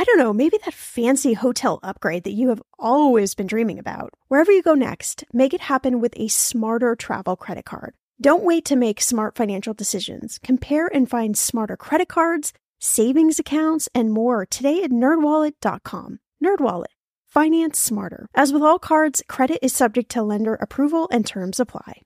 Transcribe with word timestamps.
I 0.00 0.04
don't 0.04 0.18
know, 0.18 0.32
maybe 0.32 0.60
that 0.64 0.74
fancy 0.74 1.32
hotel 1.32 1.80
upgrade 1.82 2.22
that 2.22 2.32
you 2.34 2.50
have 2.50 2.62
always 2.78 3.34
been 3.34 3.48
dreaming 3.48 3.80
about. 3.80 4.14
Wherever 4.28 4.52
you 4.52 4.62
go 4.62 4.74
next, 4.74 5.24
make 5.32 5.52
it 5.52 5.62
happen 5.62 6.00
with 6.00 6.14
a 6.16 6.28
smarter 6.28 6.94
travel 6.94 7.34
credit 7.34 7.64
card. 7.64 7.94
Don't 8.20 8.44
wait 8.44 8.64
to 8.66 8.76
make 8.76 9.00
smart 9.00 9.34
financial 9.34 9.74
decisions. 9.74 10.38
Compare 10.38 10.86
and 10.94 11.10
find 11.10 11.36
smarter 11.36 11.76
credit 11.76 12.06
cards, 12.06 12.52
savings 12.78 13.40
accounts, 13.40 13.88
and 13.92 14.12
more 14.12 14.46
today 14.46 14.84
at 14.84 14.92
nerdwallet.com. 14.92 16.20
Nerdwallet. 16.44 16.94
Finance 17.26 17.80
smarter. 17.80 18.28
As 18.36 18.52
with 18.52 18.62
all 18.62 18.78
cards, 18.78 19.24
credit 19.26 19.58
is 19.62 19.72
subject 19.72 20.12
to 20.12 20.22
lender 20.22 20.54
approval 20.54 21.08
and 21.10 21.26
terms 21.26 21.58
apply. 21.58 22.02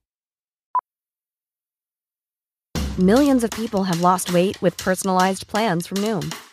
Millions 2.99 3.43
of 3.43 3.51
people 3.51 3.85
have 3.85 4.03
lost 4.03 4.35
weight 4.35 4.61
with 4.61 4.77
personalized 4.77 5.47
plans 5.47 5.87
from 5.87 5.99
Noom, 5.99 6.31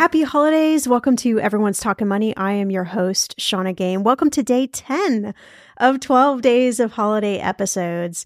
Happy 0.00 0.22
holidays. 0.22 0.88
Welcome 0.88 1.14
to 1.16 1.38
Everyone's 1.40 1.78
Talking 1.78 2.08
Money. 2.08 2.34
I 2.34 2.52
am 2.52 2.70
your 2.70 2.84
host, 2.84 3.38
Shannah 3.38 3.74
Game. 3.74 4.02
Welcome 4.02 4.30
to 4.30 4.42
day 4.42 4.66
10 4.66 5.34
of 5.76 6.00
12 6.00 6.40
days 6.40 6.80
of 6.80 6.92
holiday 6.92 7.36
episodes. 7.36 8.24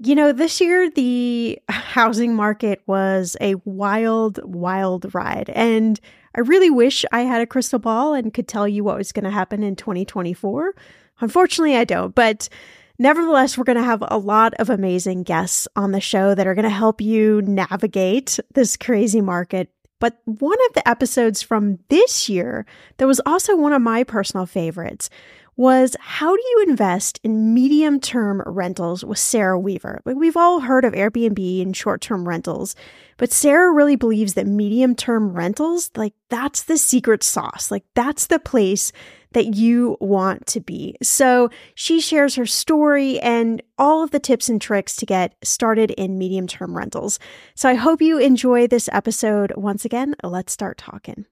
You 0.00 0.16
know, 0.16 0.32
this 0.32 0.60
year 0.60 0.90
the 0.90 1.60
housing 1.68 2.34
market 2.34 2.82
was 2.88 3.36
a 3.40 3.54
wild, 3.64 4.40
wild 4.42 5.14
ride. 5.14 5.50
And 5.50 6.00
I 6.34 6.40
really 6.40 6.68
wish 6.68 7.04
I 7.12 7.20
had 7.20 7.40
a 7.40 7.46
crystal 7.46 7.78
ball 7.78 8.12
and 8.12 8.34
could 8.34 8.48
tell 8.48 8.66
you 8.66 8.82
what 8.82 8.98
was 8.98 9.12
going 9.12 9.22
to 9.22 9.30
happen 9.30 9.62
in 9.62 9.76
2024. 9.76 10.74
Unfortunately, 11.20 11.76
I 11.76 11.84
don't. 11.84 12.12
But 12.12 12.48
Nevertheless, 12.96 13.58
we're 13.58 13.64
going 13.64 13.76
to 13.76 13.82
have 13.82 14.04
a 14.06 14.18
lot 14.18 14.54
of 14.60 14.70
amazing 14.70 15.24
guests 15.24 15.66
on 15.74 15.90
the 15.90 16.00
show 16.00 16.32
that 16.32 16.46
are 16.46 16.54
going 16.54 16.62
to 16.62 16.70
help 16.70 17.00
you 17.00 17.42
navigate 17.42 18.38
this 18.52 18.76
crazy 18.76 19.20
market 19.20 19.68
but 20.00 20.18
one 20.24 20.58
of 20.68 20.74
the 20.74 20.88
episodes 20.88 21.42
from 21.42 21.78
this 21.88 22.28
year 22.28 22.66
that 22.96 23.06
was 23.06 23.20
also 23.24 23.56
one 23.56 23.72
of 23.72 23.82
my 23.82 24.04
personal 24.04 24.46
favorites 24.46 25.08
was 25.56 25.96
how 26.00 26.34
do 26.34 26.42
you 26.42 26.64
invest 26.68 27.20
in 27.22 27.54
medium 27.54 28.00
term 28.00 28.42
rentals 28.46 29.04
with 29.04 29.18
Sarah 29.18 29.58
Weaver? 29.58 30.00
Like 30.04 30.16
we've 30.16 30.36
all 30.36 30.60
heard 30.60 30.84
of 30.84 30.92
Airbnb 30.92 31.62
and 31.62 31.76
short 31.76 32.00
term 32.00 32.26
rentals, 32.26 32.74
but 33.16 33.32
Sarah 33.32 33.72
really 33.72 33.96
believes 33.96 34.34
that 34.34 34.46
medium 34.46 34.94
term 34.94 35.32
rentals, 35.32 35.90
like 35.96 36.14
that's 36.28 36.64
the 36.64 36.76
secret 36.78 37.22
sauce. 37.22 37.70
Like 37.70 37.84
that's 37.94 38.26
the 38.26 38.38
place 38.38 38.92
that 39.32 39.54
you 39.54 39.96
want 40.00 40.46
to 40.46 40.60
be. 40.60 40.96
So 41.02 41.50
she 41.74 42.00
shares 42.00 42.36
her 42.36 42.46
story 42.46 43.20
and 43.20 43.62
all 43.78 44.02
of 44.02 44.12
the 44.12 44.20
tips 44.20 44.48
and 44.48 44.60
tricks 44.60 44.96
to 44.96 45.06
get 45.06 45.34
started 45.42 45.90
in 45.92 46.18
medium 46.18 46.46
term 46.46 46.76
rentals. 46.76 47.18
So 47.54 47.68
I 47.68 47.74
hope 47.74 48.00
you 48.00 48.18
enjoy 48.18 48.66
this 48.66 48.88
episode. 48.92 49.52
Once 49.56 49.84
again, 49.84 50.14
let's 50.22 50.52
start 50.52 50.78
talking. 50.78 51.26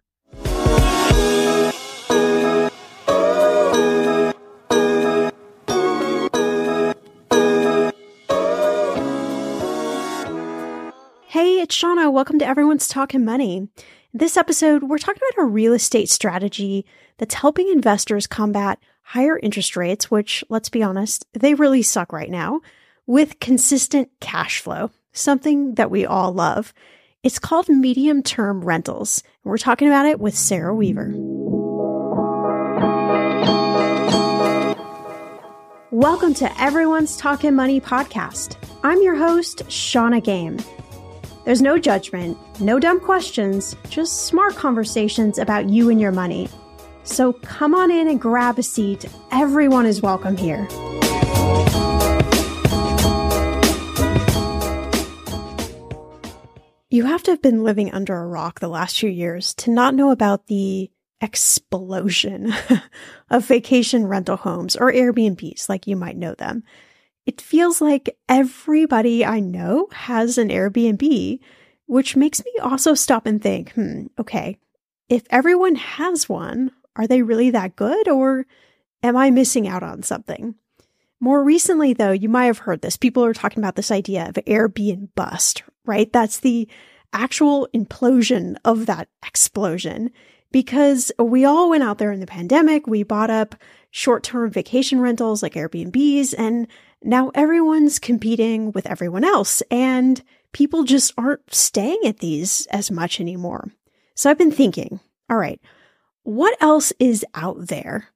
Hey, 11.42 11.60
it's 11.60 11.75
Shannah. 11.75 12.08
Welcome 12.08 12.38
to 12.38 12.47
Everyone's 12.47 12.86
Talking 12.86 13.25
Money. 13.25 13.66
This 14.14 14.36
episode, 14.36 14.84
we're 14.84 14.98
talking 14.98 15.20
about 15.34 15.42
a 15.42 15.48
real 15.48 15.72
estate 15.72 16.08
strategy 16.08 16.86
that's 17.19 17.34
helping 17.34 17.69
investors 17.69 18.28
combat 18.28 18.78
higher 19.03 19.41
interest 19.41 19.76
rates, 19.76 20.08
which, 20.08 20.44
let's 20.50 20.69
be 20.69 20.84
honest, 20.84 21.26
they 21.32 21.54
really 21.54 21.82
suck 21.82 22.12
right 22.12 22.30
now, 22.30 22.60
with 23.08 23.41
consistent 23.41 24.08
cash 24.20 24.60
flow, 24.60 24.92
something 25.12 25.75
that 25.75 25.91
we 25.91 26.06
all 26.06 26.32
love. 26.32 26.72
It's 27.25 27.41
called 27.41 27.69
medium 27.69 28.22
term 28.22 28.60
rentals. 28.64 29.20
And 29.42 29.50
we're 29.50 29.59
talking 29.59 29.88
about 29.88 30.06
it 30.06 30.20
with 30.20 30.36
Sarah 30.36 30.76
Weaver. 30.76 31.12
Welcome 35.91 36.34
to 36.34 36.62
Everyone's 36.62 37.16
Talking 37.16 37.56
Money 37.56 37.80
podcast. 37.80 38.54
I'm 38.84 39.03
your 39.03 39.16
host, 39.16 39.69
Shannah 39.69 40.20
Game. 40.20 40.59
There's 41.44 41.60
no 41.60 41.76
judgment, 41.76 42.38
no 42.60 42.78
dumb 42.78 43.00
questions, 43.00 43.75
just 43.88 44.26
smart 44.26 44.54
conversations 44.54 45.38
about 45.38 45.69
you 45.69 45.91
and 45.91 46.00
your 46.00 46.12
money. 46.12 46.48
So 47.03 47.32
come 47.32 47.75
on 47.75 47.91
in 47.91 48.06
and 48.06 48.20
grab 48.20 48.60
a 48.60 48.62
seat. 48.62 49.06
Everyone 49.32 49.84
is 49.84 50.00
welcome 50.00 50.36
here. 50.36 50.69
You 56.91 57.06
have 57.06 57.25
to 57.25 57.32
have 57.32 57.42
been 57.42 57.64
living 57.64 57.91
under 57.92 58.16
a 58.16 58.26
rock 58.26 58.60
the 58.60 58.69
last 58.69 59.00
few 59.00 59.10
years 59.10 59.53
to 59.54 59.70
not 59.70 59.97
know 59.97 60.12
about 60.12 60.47
the 60.47 60.92
explosion 61.20 62.54
of 63.30 63.47
vacation 63.47 64.06
rental 64.06 64.36
homes 64.36 64.76
or 64.76 64.92
Airbnbs, 64.92 65.69
like 65.69 65.88
you 65.88 65.97
might 65.97 66.16
know 66.16 66.34
them 66.34 66.62
it 67.27 67.41
feels 67.41 67.81
like 67.81 68.16
everybody 68.28 69.25
I 69.25 69.41
know 69.41 69.88
has 69.93 70.38
an 70.38 70.49
Airbnb, 70.49 71.38
which 71.87 72.16
makes 72.16 72.44
me 72.44 72.53
also 72.60 72.94
stop 72.94 73.27
and 73.27 73.41
think, 73.41 73.72
hmm, 73.72 74.06
okay, 74.19 74.59
if 75.09 75.22
everyone 75.31 75.77
has 75.77 76.28
one, 76.28 76.72
are 76.97 77.06
they 77.06 77.22
really 77.22 77.50
that 77.50 77.77
good 77.77 78.09
or 78.09 78.47
am 79.03 79.16
I 79.16 79.31
missing 79.31 79.69
out 79.69 79.83
on 79.83 80.03
something? 80.03 80.55
More 81.21 81.44
recently, 81.44 81.93
though, 81.93 82.10
you 82.10 82.28
might 82.28 82.47
have 82.47 82.59
heard 82.59 82.83
this. 82.83 82.97
People 82.97 83.25
are 83.25 83.33
talking 83.34 83.62
about 83.62 83.77
this 83.77 83.93
idea 83.93 84.28
of 84.28 84.34
Airbnb 84.34 85.10
bust, 85.15 85.62
right? 85.84 86.12
That's 86.12 86.41
the 86.41 86.69
actual 87.12 87.69
implosion 87.75 88.56
of 88.65 88.87
that 88.87 89.09
explosion 89.25 90.10
because 90.50 91.12
we 91.19 91.44
all 91.44 91.71
went 91.71 91.84
out 91.84 91.99
there 91.99 92.10
in 92.10 92.21
the 92.21 92.27
pandemic. 92.27 92.87
We 92.87 93.03
bought 93.03 93.31
up 93.31 93.54
short 93.91 94.22
term 94.22 94.50
vacation 94.50 95.00
rentals 95.00 95.43
like 95.43 95.54
Airbnbs 95.54 96.34
and 96.37 96.66
now 97.04 97.30
everyone's 97.34 97.98
competing 97.98 98.72
with 98.72 98.86
everyone 98.86 99.24
else 99.24 99.62
and 99.70 100.22
people 100.53 100.84
just 100.84 101.12
aren't 101.16 101.53
staying 101.53 102.00
at 102.04 102.18
these 102.18 102.66
as 102.71 102.91
much 102.91 103.21
anymore. 103.21 103.71
So 104.15 104.30
I've 104.30 104.38
been 104.38 104.53
thinking, 104.53 105.00
all 105.30 105.36
right, 105.36 105.60
what 106.22 106.56
else 106.60 106.92
is 106.98 107.24
out 107.34 107.68
there? 107.68 108.09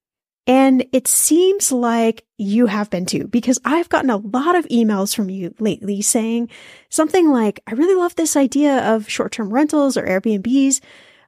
And 0.46 0.87
it 0.93 1.08
seems 1.08 1.72
like 1.72 2.25
you 2.38 2.66
have 2.66 2.88
been 2.88 3.05
too, 3.05 3.26
because 3.26 3.58
I've 3.64 3.88
gotten 3.88 4.11
a 4.11 4.19
lot 4.19 4.55
of 4.55 4.66
emails 4.66 5.14
from 5.14 5.28
you 5.28 5.52
lately 5.58 6.02
saying 6.02 6.50
something 6.88 7.31
like, 7.31 7.61
I 7.66 7.72
really 7.72 7.96
love 7.96 8.14
this 8.14 8.37
idea 8.37 8.94
of 8.94 9.08
short 9.08 9.32
term 9.32 9.52
rentals 9.52 9.96
or 9.96 10.06
Airbnbs, 10.06 10.81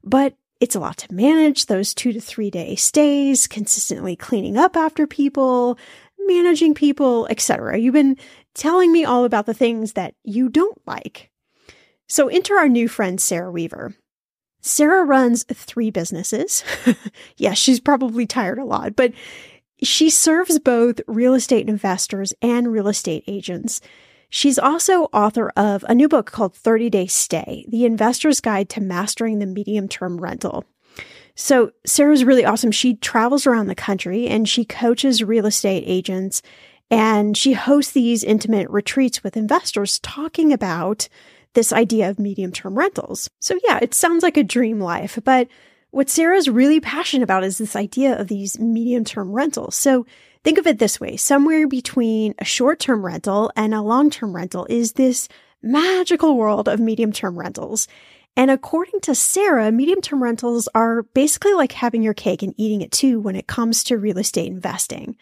but 0.05 0.35
it's 0.61 0.77
a 0.77 0.81
lot 0.81 0.99
to 0.99 1.15
manage 1.15 1.67
those 1.67 1.95
two 1.95 2.13
to 2.13 2.21
three 2.21 2.51
day 2.51 2.77
stays, 2.77 3.49
consistently 3.49 4.15
cleaning 4.15 4.57
up 4.57 4.77
after 4.77 5.07
people, 5.07 5.79
managing 6.29 6.75
people, 6.75 7.27
etc. 7.29 7.79
You've 7.79 7.95
been 7.95 8.17
telling 8.55 8.93
me 8.93 9.05
all 9.05 9.25
about 9.25 9.47
the 9.47 9.55
things 9.55 9.95
that 9.95 10.15
you 10.23 10.49
don't 10.49 10.81
like. 10.87 11.31
So 12.07 12.29
enter 12.29 12.57
our 12.57 12.69
new 12.69 12.89
friend, 12.89 13.21
Sarah 13.21 13.51
Weaver. 13.51 13.95
Sarah 14.61 15.05
runs 15.05 15.45
three 15.45 15.91
businesses. 15.91 16.65
yes, 17.37 17.59
she's 17.59 17.81
probably 17.81 18.27
tired 18.27 18.59
a 18.59 18.65
lot, 18.65 18.97
but 18.97 19.13
she 19.83 20.11
serves 20.11 20.59
both 20.59 21.01
real 21.07 21.35
estate 21.35 21.69
investors 21.69 22.35
and 22.43 22.73
real 22.73 22.89
estate 22.89 23.25
agents. 23.27 23.81
She's 24.31 24.59
also 24.59 25.05
author 25.05 25.51
of 25.57 25.85
a 25.89 25.95
new 25.95 26.09
book 26.09 26.31
called 26.31 26.55
30 26.55 26.91
Day 26.91 27.07
Stay 27.07 27.65
The 27.69 27.87
Investor's 27.87 28.41
Guide 28.41 28.69
to 28.71 28.81
Mastering 28.81 29.39
the 29.39 29.47
Medium 29.47 29.89
Term 29.89 30.19
Rental. 30.19 30.65
So, 31.41 31.71
Sarah's 31.87 32.25
really 32.25 32.45
awesome. 32.45 32.73
She 32.73 32.97
travels 32.97 33.47
around 33.47 33.69
the 33.69 33.77
country 33.77 34.27
and 34.27 34.49
she 34.49 34.65
coaches 34.65 35.23
real 35.23 35.47
estate 35.47 35.85
agents 35.87 36.43
and 36.91 37.37
she 37.37 37.53
hosts 37.53 37.93
these 37.93 38.25
intimate 38.25 38.69
retreats 38.71 39.23
with 39.23 39.37
investors 39.37 40.01
talking 40.01 40.53
about 40.53 41.09
this 41.55 41.73
idea 41.73 42.11
of 42.11 42.19
medium 42.19 42.51
term 42.51 42.77
rentals. 42.77 43.31
So, 43.39 43.57
yeah, 43.63 43.79
it 43.81 43.95
sounds 43.95 44.25
like 44.25 44.37
a 44.37 44.43
dream 44.43 44.81
life, 44.81 45.17
but 45.23 45.47
what 45.93 46.11
Sarah's 46.11 46.51
really 46.51 46.81
passionate 46.81 47.23
about 47.23 47.45
is 47.45 47.59
this 47.59 47.77
idea 47.77 48.19
of 48.19 48.27
these 48.27 48.59
medium 48.59 49.05
term 49.05 49.31
rentals. 49.31 49.77
So, 49.77 50.07
think 50.43 50.59
of 50.59 50.67
it 50.67 50.81
this 50.81 50.99
way 50.99 51.17
somewhere 51.17 51.69
between 51.69 52.35
a 52.41 52.45
short 52.45 52.81
term 52.81 53.07
rental 53.07 53.53
and 53.55 53.73
a 53.73 53.81
long 53.81 54.11
term 54.11 54.35
rental 54.35 54.67
is 54.69 54.95
this 54.95 55.29
magical 55.63 56.37
world 56.37 56.69
of 56.69 56.81
medium 56.81 57.13
term 57.13 57.39
rentals. 57.39 57.87
And 58.39 58.53
according 58.53 59.01
to 59.01 59.17
Sarah, 59.17 59.73
medium 59.73 60.01
term 60.01 60.23
rentals 60.23 60.69
are 60.73 61.03
basically 61.03 61.55
like 61.55 61.73
having 61.73 62.05
your 62.05 62.15
cake 62.15 62.41
and 62.45 62.55
eating 62.57 62.83
it 62.83 62.93
too 62.93 63.19
when 63.19 63.35
it 63.35 63.49
comes 63.49 63.83
to 63.85 63.99
real 63.99 64.17
estate 64.17 64.47
investing. 64.47 65.17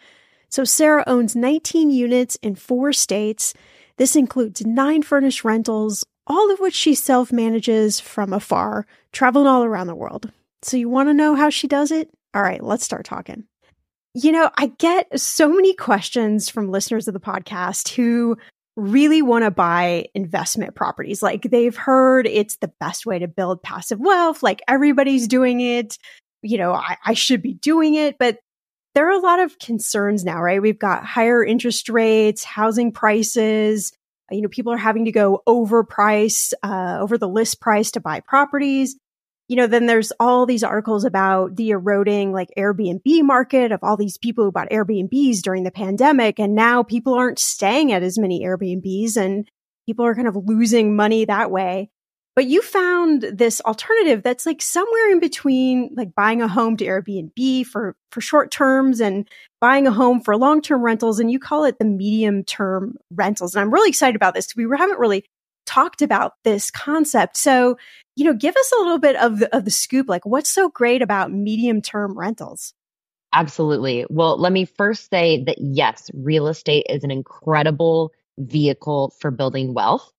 So 0.49 0.63
Sarah 0.63 1.03
owns 1.07 1.35
19 1.35 1.89
units 1.89 2.35
in 2.43 2.53
four 2.53 2.93
states. 2.93 3.55
This 3.97 4.15
includes 4.15 4.63
nine 4.63 5.01
furnished 5.01 5.43
rentals, 5.43 6.05
all 6.27 6.51
of 6.51 6.59
which 6.59 6.75
she 6.75 6.93
self 6.93 7.31
manages 7.31 7.99
from 7.99 8.33
afar, 8.33 8.85
traveling 9.11 9.47
all 9.47 9.63
around 9.63 9.87
the 9.87 9.95
world. 9.95 10.31
So 10.61 10.77
you 10.77 10.87
want 10.87 11.09
to 11.09 11.13
know 11.15 11.33
how 11.33 11.49
she 11.49 11.67
does 11.67 11.89
it? 11.89 12.11
All 12.35 12.43
right, 12.43 12.63
let's 12.63 12.85
start 12.85 13.05
talking. 13.05 13.45
You 14.13 14.31
know, 14.31 14.51
I 14.57 14.67
get 14.77 15.19
so 15.19 15.49
many 15.49 15.73
questions 15.73 16.49
from 16.49 16.69
listeners 16.69 17.07
of 17.07 17.15
the 17.15 17.19
podcast 17.19 17.95
who 17.95 18.37
really 18.77 19.23
want 19.23 19.43
to 19.43 19.51
buy 19.51 20.05
investment 20.13 20.75
properties. 20.75 21.23
Like 21.23 21.41
they've 21.41 21.75
heard 21.75 22.27
it's 22.27 22.57
the 22.57 22.71
best 22.79 23.05
way 23.05 23.19
to 23.19 23.27
build 23.27 23.63
passive 23.63 23.99
wealth. 23.99 24.43
Like 24.43 24.61
everybody's 24.67 25.27
doing 25.27 25.59
it. 25.59 25.97
You 26.43 26.59
know, 26.59 26.73
I, 26.73 26.97
I 27.03 27.13
should 27.13 27.41
be 27.41 27.55
doing 27.55 27.95
it, 27.95 28.17
but 28.19 28.37
there 28.93 29.07
are 29.07 29.17
a 29.17 29.19
lot 29.19 29.39
of 29.39 29.57
concerns 29.59 30.23
now, 30.23 30.41
right? 30.41 30.61
We've 30.61 30.77
got 30.79 31.05
higher 31.05 31.43
interest 31.43 31.89
rates, 31.89 32.43
housing 32.43 32.91
prices. 32.91 33.91
You 34.29 34.41
know, 34.41 34.47
people 34.47 34.73
are 34.73 34.77
having 34.77 35.05
to 35.05 35.11
go 35.11 35.41
over 35.47 35.83
price, 35.83 36.53
uh, 36.61 36.97
over 37.01 37.17
the 37.17 37.27
list 37.27 37.59
price 37.59 37.91
to 37.91 37.99
buy 37.99 38.19
properties. 38.19 38.95
You 39.47 39.55
know, 39.55 39.67
then 39.67 39.85
there's 39.85 40.11
all 40.19 40.45
these 40.45 40.63
articles 40.63 41.05
about 41.05 41.55
the 41.55 41.69
eroding 41.69 42.33
like 42.33 42.49
Airbnb 42.57 43.23
market 43.23 43.71
of 43.71 43.79
all 43.81 43.95
these 43.95 44.17
people 44.17 44.43
who 44.43 44.51
bought 44.51 44.69
Airbnbs 44.69 45.41
during 45.41 45.63
the 45.63 45.71
pandemic. 45.71 46.37
And 46.39 46.53
now 46.53 46.83
people 46.83 47.13
aren't 47.13 47.39
staying 47.39 47.93
at 47.93 48.03
as 48.03 48.17
many 48.17 48.43
Airbnbs 48.43 49.15
and 49.15 49.49
people 49.85 50.05
are 50.05 50.15
kind 50.15 50.27
of 50.27 50.35
losing 50.35 50.95
money 50.95 51.25
that 51.25 51.49
way. 51.49 51.89
But 52.37 52.45
you 52.45 52.61
found 52.61 53.23
this 53.23 53.61
alternative 53.61 54.21
that's 54.21 54.45
like 54.45 54.61
somewhere 54.61 55.11
in 55.11 55.19
between 55.19 55.95
like 55.97 56.13
buying 56.13 56.43
a 56.43 56.47
home 56.47 56.77
to 56.77 56.85
Airbnb 56.85 57.65
for 57.65 57.95
for 58.11 58.21
short 58.21 58.51
terms 58.51 59.01
and 59.01 59.27
buying 59.59 59.87
a 59.87 59.91
home 59.91 60.21
for 60.21 60.37
long-term 60.37 60.83
rentals 60.83 61.19
and 61.19 61.31
you 61.31 61.39
call 61.39 61.63
it 61.63 61.79
the 61.79 61.85
medium 61.85 62.43
term 62.43 62.97
rentals. 63.09 63.55
And 63.55 63.61
I'm 63.61 63.73
really 63.73 63.89
excited 63.89 64.15
about 64.15 64.35
this 64.35 64.45
because 64.45 64.69
we 64.69 64.77
haven't 64.77 64.99
really 64.99 65.25
talked 65.77 66.01
about 66.01 66.33
this 66.43 66.71
concept. 66.71 67.37
So, 67.37 67.77
you 68.15 68.25
know, 68.25 68.33
give 68.33 68.55
us 68.55 68.71
a 68.71 68.81
little 68.81 68.97
bit 68.97 69.15
of 69.15 69.39
the, 69.39 69.55
of 69.55 69.63
the 69.63 69.71
scoop 69.71 70.09
like 70.09 70.25
what's 70.25 70.49
so 70.49 70.69
great 70.69 71.03
about 71.03 71.31
medium 71.31 71.83
term 71.83 72.17
rentals? 72.17 72.73
Absolutely. 73.31 74.05
Well, 74.09 74.39
let 74.39 74.51
me 74.51 74.65
first 74.65 75.11
say 75.11 75.43
that 75.43 75.57
yes, 75.59 76.09
real 76.15 76.47
estate 76.47 76.87
is 76.89 77.03
an 77.03 77.11
incredible 77.11 78.11
vehicle 78.39 79.13
for 79.19 79.29
building 79.29 79.75
wealth. 79.75 80.11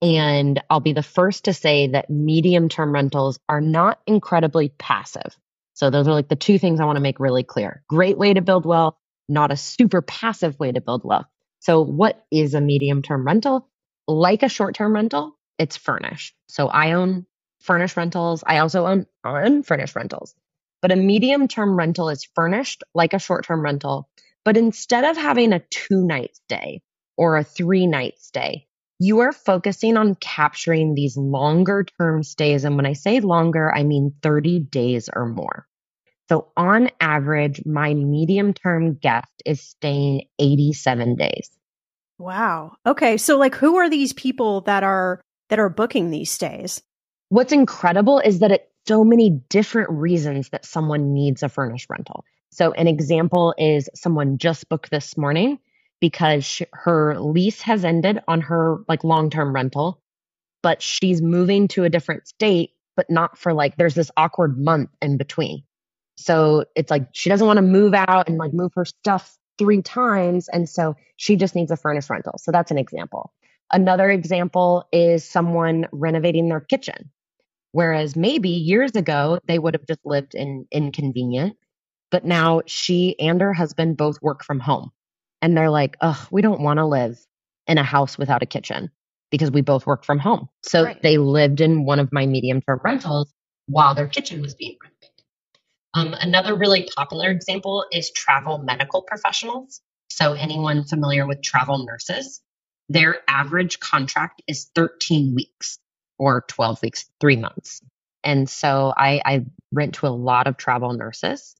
And 0.00 0.62
I'll 0.70 0.80
be 0.80 0.92
the 0.92 1.02
first 1.02 1.46
to 1.46 1.52
say 1.52 1.88
that 1.88 2.08
medium 2.08 2.68
term 2.68 2.92
rentals 2.92 3.40
are 3.48 3.60
not 3.60 3.98
incredibly 4.06 4.68
passive. 4.78 5.36
So 5.74 5.90
those 5.90 6.06
are 6.06 6.14
like 6.14 6.28
the 6.28 6.36
two 6.36 6.58
things 6.58 6.78
I 6.78 6.84
want 6.84 6.96
to 6.96 7.02
make 7.02 7.18
really 7.18 7.42
clear. 7.42 7.82
Great 7.88 8.16
way 8.16 8.32
to 8.32 8.42
build 8.42 8.64
wealth, 8.64 8.94
not 9.28 9.50
a 9.50 9.56
super 9.56 10.02
passive 10.02 10.58
way 10.60 10.70
to 10.70 10.80
build 10.80 11.02
wealth. 11.04 11.26
So 11.58 11.82
what 11.82 12.24
is 12.30 12.54
a 12.54 12.60
medium 12.60 13.02
term 13.02 13.26
rental? 13.26 13.69
Like 14.10 14.42
a 14.42 14.48
short 14.48 14.74
term 14.74 14.94
rental, 14.94 15.38
it's 15.56 15.76
furnished. 15.76 16.34
So 16.48 16.66
I 16.66 16.92
own 16.92 17.26
furnished 17.60 17.96
rentals. 17.96 18.42
I 18.44 18.58
also 18.58 18.86
own 18.86 19.06
unfurnished 19.22 19.94
rentals. 19.94 20.34
But 20.82 20.90
a 20.90 20.96
medium 20.96 21.46
term 21.46 21.76
rental 21.76 22.08
is 22.08 22.26
furnished 22.34 22.82
like 22.92 23.12
a 23.12 23.20
short 23.20 23.44
term 23.44 23.62
rental. 23.62 24.08
But 24.44 24.56
instead 24.56 25.04
of 25.04 25.16
having 25.16 25.52
a 25.52 25.62
two 25.70 26.04
night 26.04 26.34
stay 26.34 26.82
or 27.16 27.36
a 27.36 27.44
three 27.44 27.86
night 27.86 28.14
stay, 28.18 28.66
you 28.98 29.20
are 29.20 29.32
focusing 29.32 29.96
on 29.96 30.16
capturing 30.16 30.94
these 30.94 31.16
longer 31.16 31.84
term 31.98 32.24
stays. 32.24 32.64
And 32.64 32.76
when 32.76 32.86
I 32.86 32.94
say 32.94 33.20
longer, 33.20 33.72
I 33.72 33.84
mean 33.84 34.14
30 34.22 34.58
days 34.58 35.08
or 35.14 35.26
more. 35.26 35.66
So 36.28 36.48
on 36.56 36.90
average, 37.00 37.62
my 37.64 37.94
medium 37.94 38.54
term 38.54 38.94
guest 38.94 39.42
is 39.46 39.62
staying 39.62 40.22
87 40.38 41.16
days. 41.16 41.50
Wow. 42.20 42.76
Okay. 42.84 43.16
So 43.16 43.38
like 43.38 43.54
who 43.54 43.76
are 43.76 43.88
these 43.88 44.12
people 44.12 44.60
that 44.62 44.82
are 44.82 45.22
that 45.48 45.58
are 45.58 45.70
booking 45.70 46.10
these 46.10 46.30
stays? 46.30 46.82
What's 47.30 47.52
incredible 47.52 48.20
is 48.20 48.40
that 48.40 48.52
it's 48.52 48.66
so 48.86 49.04
many 49.04 49.30
different 49.48 49.88
reasons 49.90 50.50
that 50.50 50.66
someone 50.66 51.14
needs 51.14 51.42
a 51.42 51.48
furnished 51.48 51.88
rental. 51.88 52.24
So 52.50 52.72
an 52.72 52.88
example 52.88 53.54
is 53.56 53.88
someone 53.94 54.36
just 54.36 54.68
booked 54.68 54.90
this 54.90 55.16
morning 55.16 55.58
because 55.98 56.44
she, 56.44 56.66
her 56.72 57.18
lease 57.18 57.62
has 57.62 57.86
ended 57.86 58.20
on 58.28 58.42
her 58.42 58.78
like 58.86 59.02
long-term 59.02 59.54
rental, 59.54 60.02
but 60.62 60.82
she's 60.82 61.22
moving 61.22 61.68
to 61.68 61.84
a 61.84 61.90
different 61.90 62.28
state, 62.28 62.72
but 62.96 63.08
not 63.08 63.38
for 63.38 63.54
like 63.54 63.76
there's 63.76 63.94
this 63.94 64.10
awkward 64.18 64.58
month 64.58 64.90
in 65.00 65.16
between. 65.16 65.62
So 66.18 66.66
it's 66.74 66.90
like 66.90 67.08
she 67.12 67.30
doesn't 67.30 67.46
want 67.46 67.56
to 67.56 67.62
move 67.62 67.94
out 67.94 68.28
and 68.28 68.36
like 68.36 68.52
move 68.52 68.72
her 68.74 68.84
stuff 68.84 69.38
three 69.60 69.82
times 69.82 70.48
and 70.48 70.66
so 70.66 70.96
she 71.16 71.36
just 71.36 71.54
needs 71.54 71.70
a 71.70 71.76
furnished 71.76 72.08
rental. 72.08 72.32
So 72.38 72.50
that's 72.50 72.70
an 72.70 72.78
example. 72.78 73.30
Another 73.70 74.10
example 74.10 74.88
is 74.90 75.22
someone 75.22 75.86
renovating 75.92 76.48
their 76.48 76.60
kitchen. 76.60 77.10
Whereas 77.72 78.16
maybe 78.16 78.48
years 78.48 78.96
ago 78.96 79.38
they 79.46 79.58
would 79.58 79.74
have 79.74 79.86
just 79.86 80.00
lived 80.04 80.34
in 80.34 80.66
inconvenient, 80.72 81.58
but 82.10 82.24
now 82.24 82.62
she 82.64 83.14
and 83.20 83.38
her 83.42 83.52
husband 83.52 83.98
both 83.98 84.20
work 84.22 84.42
from 84.42 84.60
home 84.60 84.90
and 85.42 85.54
they're 85.54 85.70
like, 85.70 85.98
oh, 86.00 86.26
we 86.30 86.40
don't 86.40 86.62
want 86.62 86.78
to 86.78 86.86
live 86.86 87.20
in 87.66 87.76
a 87.76 87.84
house 87.84 88.16
without 88.16 88.42
a 88.42 88.46
kitchen 88.46 88.90
because 89.30 89.50
we 89.50 89.60
both 89.60 89.86
work 89.86 90.06
from 90.06 90.18
home. 90.18 90.48
So 90.62 90.84
right. 90.84 91.02
they 91.02 91.18
lived 91.18 91.60
in 91.60 91.84
one 91.84 92.00
of 92.00 92.12
my 92.12 92.24
medium 92.24 92.62
term 92.62 92.80
rentals 92.82 93.30
while 93.66 93.94
their 93.94 94.08
kitchen 94.08 94.40
was 94.40 94.54
being 94.54 94.76
renovated. 94.82 94.99
Um, 95.94 96.14
another 96.14 96.54
really 96.54 96.88
popular 96.96 97.30
example 97.30 97.84
is 97.92 98.10
travel 98.12 98.58
medical 98.58 99.02
professionals. 99.02 99.80
So, 100.08 100.32
anyone 100.32 100.84
familiar 100.84 101.26
with 101.26 101.42
travel 101.42 101.84
nurses, 101.84 102.40
their 102.88 103.18
average 103.28 103.80
contract 103.80 104.42
is 104.46 104.70
13 104.74 105.34
weeks 105.34 105.78
or 106.18 106.44
12 106.48 106.82
weeks, 106.82 107.06
three 107.20 107.36
months. 107.36 107.80
And 108.22 108.48
so 108.48 108.92
I, 108.96 109.22
I 109.24 109.46
rent 109.72 109.94
to 109.94 110.06
a 110.06 110.08
lot 110.08 110.46
of 110.46 110.56
travel 110.56 110.92
nurses. 110.92 111.56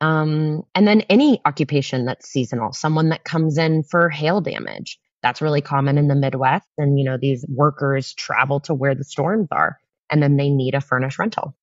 Um, 0.00 0.62
and 0.74 0.86
then 0.86 1.02
any 1.02 1.40
occupation 1.44 2.06
that's 2.06 2.28
seasonal, 2.28 2.72
someone 2.72 3.10
that 3.10 3.24
comes 3.24 3.58
in 3.58 3.82
for 3.82 4.08
hail 4.08 4.40
damage. 4.40 4.98
That's 5.22 5.42
really 5.42 5.60
common 5.60 5.98
in 5.98 6.06
the 6.06 6.14
Midwest. 6.14 6.68
And, 6.78 6.98
you 6.98 7.04
know, 7.04 7.18
these 7.20 7.44
workers 7.48 8.14
travel 8.14 8.60
to 8.60 8.74
where 8.74 8.94
the 8.94 9.04
storms 9.04 9.48
are 9.50 9.78
and 10.10 10.22
then 10.22 10.36
they 10.36 10.48
need 10.48 10.74
a 10.74 10.80
furnished 10.80 11.18
rental. 11.18 11.56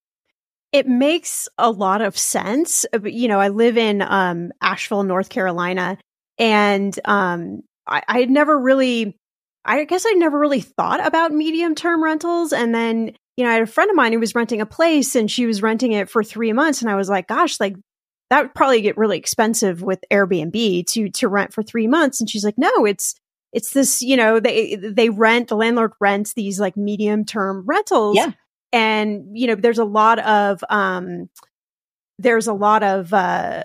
It 0.76 0.90
makes 0.90 1.48
a 1.58 1.72
lot 1.72 2.02
of 2.02 2.18
sense. 2.18 2.86
Uh, 2.94 3.00
you 3.04 3.30
know, 3.30 3.40
I 3.40 3.48
live 3.48 3.78
in 3.78 4.02
um, 4.02 4.52
Asheville, 4.62 5.04
North 5.04 5.30
Carolina, 5.30 5.98
and 6.38 7.00
um, 7.06 7.62
I, 7.88 8.04
I 8.06 8.20
had 8.20 8.30
never 8.30 8.60
really, 8.60 9.18
I 9.64 9.86
guess 9.86 10.06
I 10.06 10.12
never 10.12 10.38
really 10.38 10.60
thought 10.60 11.06
about 11.06 11.32
medium 11.32 11.76
term 11.76 12.04
rentals. 12.04 12.52
And 12.52 12.76
then, 12.76 13.16
you 13.38 13.46
know, 13.46 13.52
I 13.52 13.54
had 13.54 13.62
a 13.62 13.68
friend 13.68 13.90
of 13.90 13.96
mine 13.96 14.12
who 14.12 14.20
was 14.20 14.36
renting 14.36 14.60
a 14.60 14.66
place 14.66 15.16
and 15.16 15.32
she 15.32 15.46
was 15.46 15.62
renting 15.62 15.94
it 15.94 16.10
for 16.10 16.26
three 16.26 16.52
months. 16.52 16.82
And 16.82 16.92
I 16.92 16.96
was 16.96 17.08
like, 17.08 17.30
gosh, 17.30 17.58
like 17.58 17.78
that 18.30 18.42
would 18.42 18.54
probably 18.54 18.82
get 18.82 18.98
really 18.98 19.18
expensive 19.18 19.82
with 19.82 20.04
Airbnb 20.12 20.88
to 20.88 21.10
to 21.10 21.30
rent 21.30 21.54
for 21.54 21.64
three 21.64 21.88
months. 21.88 22.20
And 22.20 22.30
she's 22.30 22.44
like, 22.44 22.58
no, 22.58 22.86
it's 22.86 23.16
it's 23.54 23.72
this, 23.72 24.02
you 24.02 24.18
know, 24.18 24.42
they 24.42 24.76
they 24.76 25.10
rent 25.10 25.48
the 25.48 25.56
landlord 25.56 25.94
rents 26.02 26.34
these 26.34 26.60
like 26.60 26.76
medium 26.76 27.24
term 27.24 27.64
rentals. 27.66 28.18
Yeah. 28.18 28.32
And 28.76 29.38
you 29.38 29.48
know, 29.48 29.56
there's 29.56 29.80
a 29.80 29.86
lot 29.86 30.20
of 30.20 30.64
um 30.70 31.30
there's 32.20 32.48
a 32.48 32.54
lot 32.54 32.84
of 32.84 33.14
uh, 33.14 33.64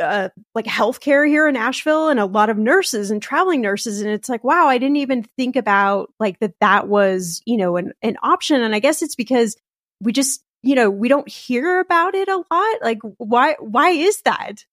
uh 0.00 0.28
like 0.54 0.66
healthcare 0.66 1.26
here 1.26 1.46
in 1.48 1.56
Asheville 1.56 2.08
and 2.08 2.18
a 2.18 2.26
lot 2.26 2.50
of 2.50 2.58
nurses 2.58 3.10
and 3.10 3.22
traveling 3.22 3.62
nurses 3.62 4.02
and 4.02 4.10
it's 4.10 4.28
like 4.28 4.44
wow 4.44 4.66
I 4.66 4.76
didn't 4.76 4.96
even 4.96 5.22
think 5.38 5.56
about 5.56 6.12
like 6.20 6.38
that 6.40 6.52
that 6.60 6.86
was 6.86 7.40
you 7.46 7.56
know 7.56 7.76
an 7.76 7.92
an 8.02 8.16
option 8.22 8.60
and 8.60 8.74
I 8.74 8.80
guess 8.80 9.00
it's 9.00 9.14
because 9.14 9.56
we 10.02 10.12
just 10.12 10.42
you 10.62 10.74
know, 10.74 10.90
we 10.90 11.08
don't 11.08 11.28
hear 11.28 11.80
about 11.80 12.14
it 12.14 12.28
a 12.28 12.36
lot. 12.36 12.82
Like 12.82 12.98
why 13.18 13.56
why 13.60 13.90
is 13.90 14.22
that? 14.22 14.64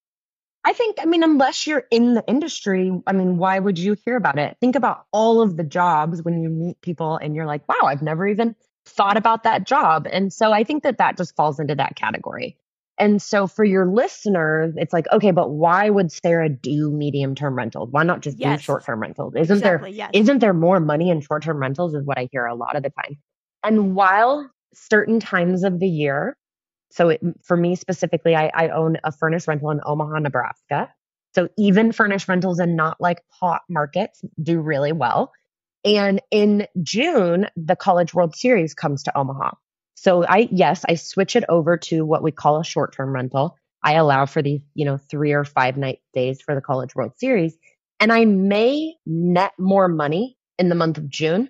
I 0.68 0.74
think, 0.74 0.98
I 1.00 1.06
mean, 1.06 1.22
unless 1.22 1.68
you're 1.68 1.86
in 1.92 2.16
the 2.16 2.24
industry, 2.28 2.92
I 3.06 3.14
mean, 3.14 3.38
why 3.38 3.60
would 3.60 3.78
you 3.78 3.96
hear 4.04 4.16
about 4.16 4.40
it? 4.40 4.58
Think 4.60 4.76
about 4.76 5.06
all 5.12 5.42
of 5.42 5.58
the 5.58 5.64
jobs 5.64 6.24
when 6.24 6.42
you 6.42 6.50
meet 6.50 6.82
people 6.82 7.18
and 7.18 7.36
you're 7.36 7.46
like, 7.46 7.62
wow, 7.70 7.86
I've 7.86 8.02
never 8.02 8.28
even 8.28 8.56
thought 8.86 9.18
about 9.18 9.44
that 9.44 9.66
job. 9.66 10.08
And 10.12 10.32
so 10.32 10.52
I 10.52 10.64
think 10.64 10.84
that 10.84 10.98
that 10.98 11.18
just 11.18 11.36
falls 11.36 11.60
into 11.60 11.76
that 11.76 11.96
category. 11.96 12.58
And 12.98 13.22
so 13.22 13.46
for 13.46 13.66
your 13.66 13.86
listeners, 13.86 14.74
it's 14.78 14.94
like, 14.94 15.06
okay, 15.12 15.32
but 15.32 15.50
why 15.50 15.90
would 15.90 16.12
Sarah 16.12 16.48
do 16.48 16.92
medium 16.92 17.36
term 17.36 17.56
rentals? 17.58 17.90
Why 17.92 18.04
not 18.04 18.22
just 18.22 18.40
Yes. 18.40 18.60
do 18.60 18.64
short 18.64 18.86
term 18.86 19.02
rentals? 19.02 19.36
Isn't 19.36 19.58
exactly, 19.58 19.92
there 19.92 19.98
yes. 19.98 20.12
isn't 20.14 20.40
there 20.40 20.54
more 20.54 20.80
money 20.80 21.10
in 21.10 21.20
short 21.20 21.44
term 21.44 21.58
rentals 21.58 21.94
is 21.94 22.06
what 22.06 22.18
I 22.18 22.30
hear 22.32 22.46
a 22.46 22.56
lot 22.56 22.76
of 22.76 22.84
the 22.84 22.92
time. 22.92 23.18
And 23.64 23.96
while 23.96 24.50
certain 24.74 25.20
times 25.20 25.64
of 25.64 25.80
the 25.80 25.88
year, 25.88 26.38
so 26.92 27.10
it, 27.10 27.22
for 27.44 27.58
me 27.58 27.76
specifically, 27.76 28.36
I, 28.36 28.50
I 28.54 28.70
own 28.70 28.98
a 29.04 29.12
furnished 29.12 29.48
rental 29.48 29.72
in 29.72 29.82
Omaha, 29.84 30.20
Nebraska. 30.20 30.90
So 31.34 31.50
even 31.58 31.92
furnished 31.92 32.30
rentals 32.30 32.60
and 32.60 32.78
not 32.78 33.02
like 33.02 33.22
hot 33.30 33.64
markets 33.68 34.22
do 34.42 34.62
really 34.62 34.94
well. 34.94 35.34
And 35.86 36.20
in 36.32 36.68
June, 36.82 37.48
the 37.56 37.76
College 37.76 38.14
World 38.14 38.36
Series 38.36 38.74
comes 38.74 39.04
to 39.04 39.18
Omaha. 39.18 39.52
So 39.94 40.26
I, 40.26 40.50
yes, 40.52 40.84
I 40.90 40.96
switch 40.96 41.36
it 41.36 41.46
over 41.48 41.78
to 41.78 42.04
what 42.04 42.24
we 42.24 42.32
call 42.32 42.60
a 42.60 42.66
short 42.66 42.96
term 42.96 43.14
rental. 43.14 43.58
I 43.84 43.94
allow 43.94 44.26
for 44.26 44.42
the, 44.42 44.62
you 44.74 44.84
know, 44.84 44.98
three 44.98 45.34
or 45.34 45.46
five 45.46 45.78
night 45.78 46.00
days 46.14 46.42
for 46.42 46.56
the 46.56 46.62
College 46.62 46.96
World 46.96 47.14
Series. 47.18 47.56
And 48.00 48.12
I 48.12 48.26
may 48.26 48.96
net 49.06 49.54
more 49.60 49.88
money 49.88 50.38
in 50.58 50.70
the 50.70 50.76
month 50.76 50.98
of 50.98 51.08
June. 51.08 51.50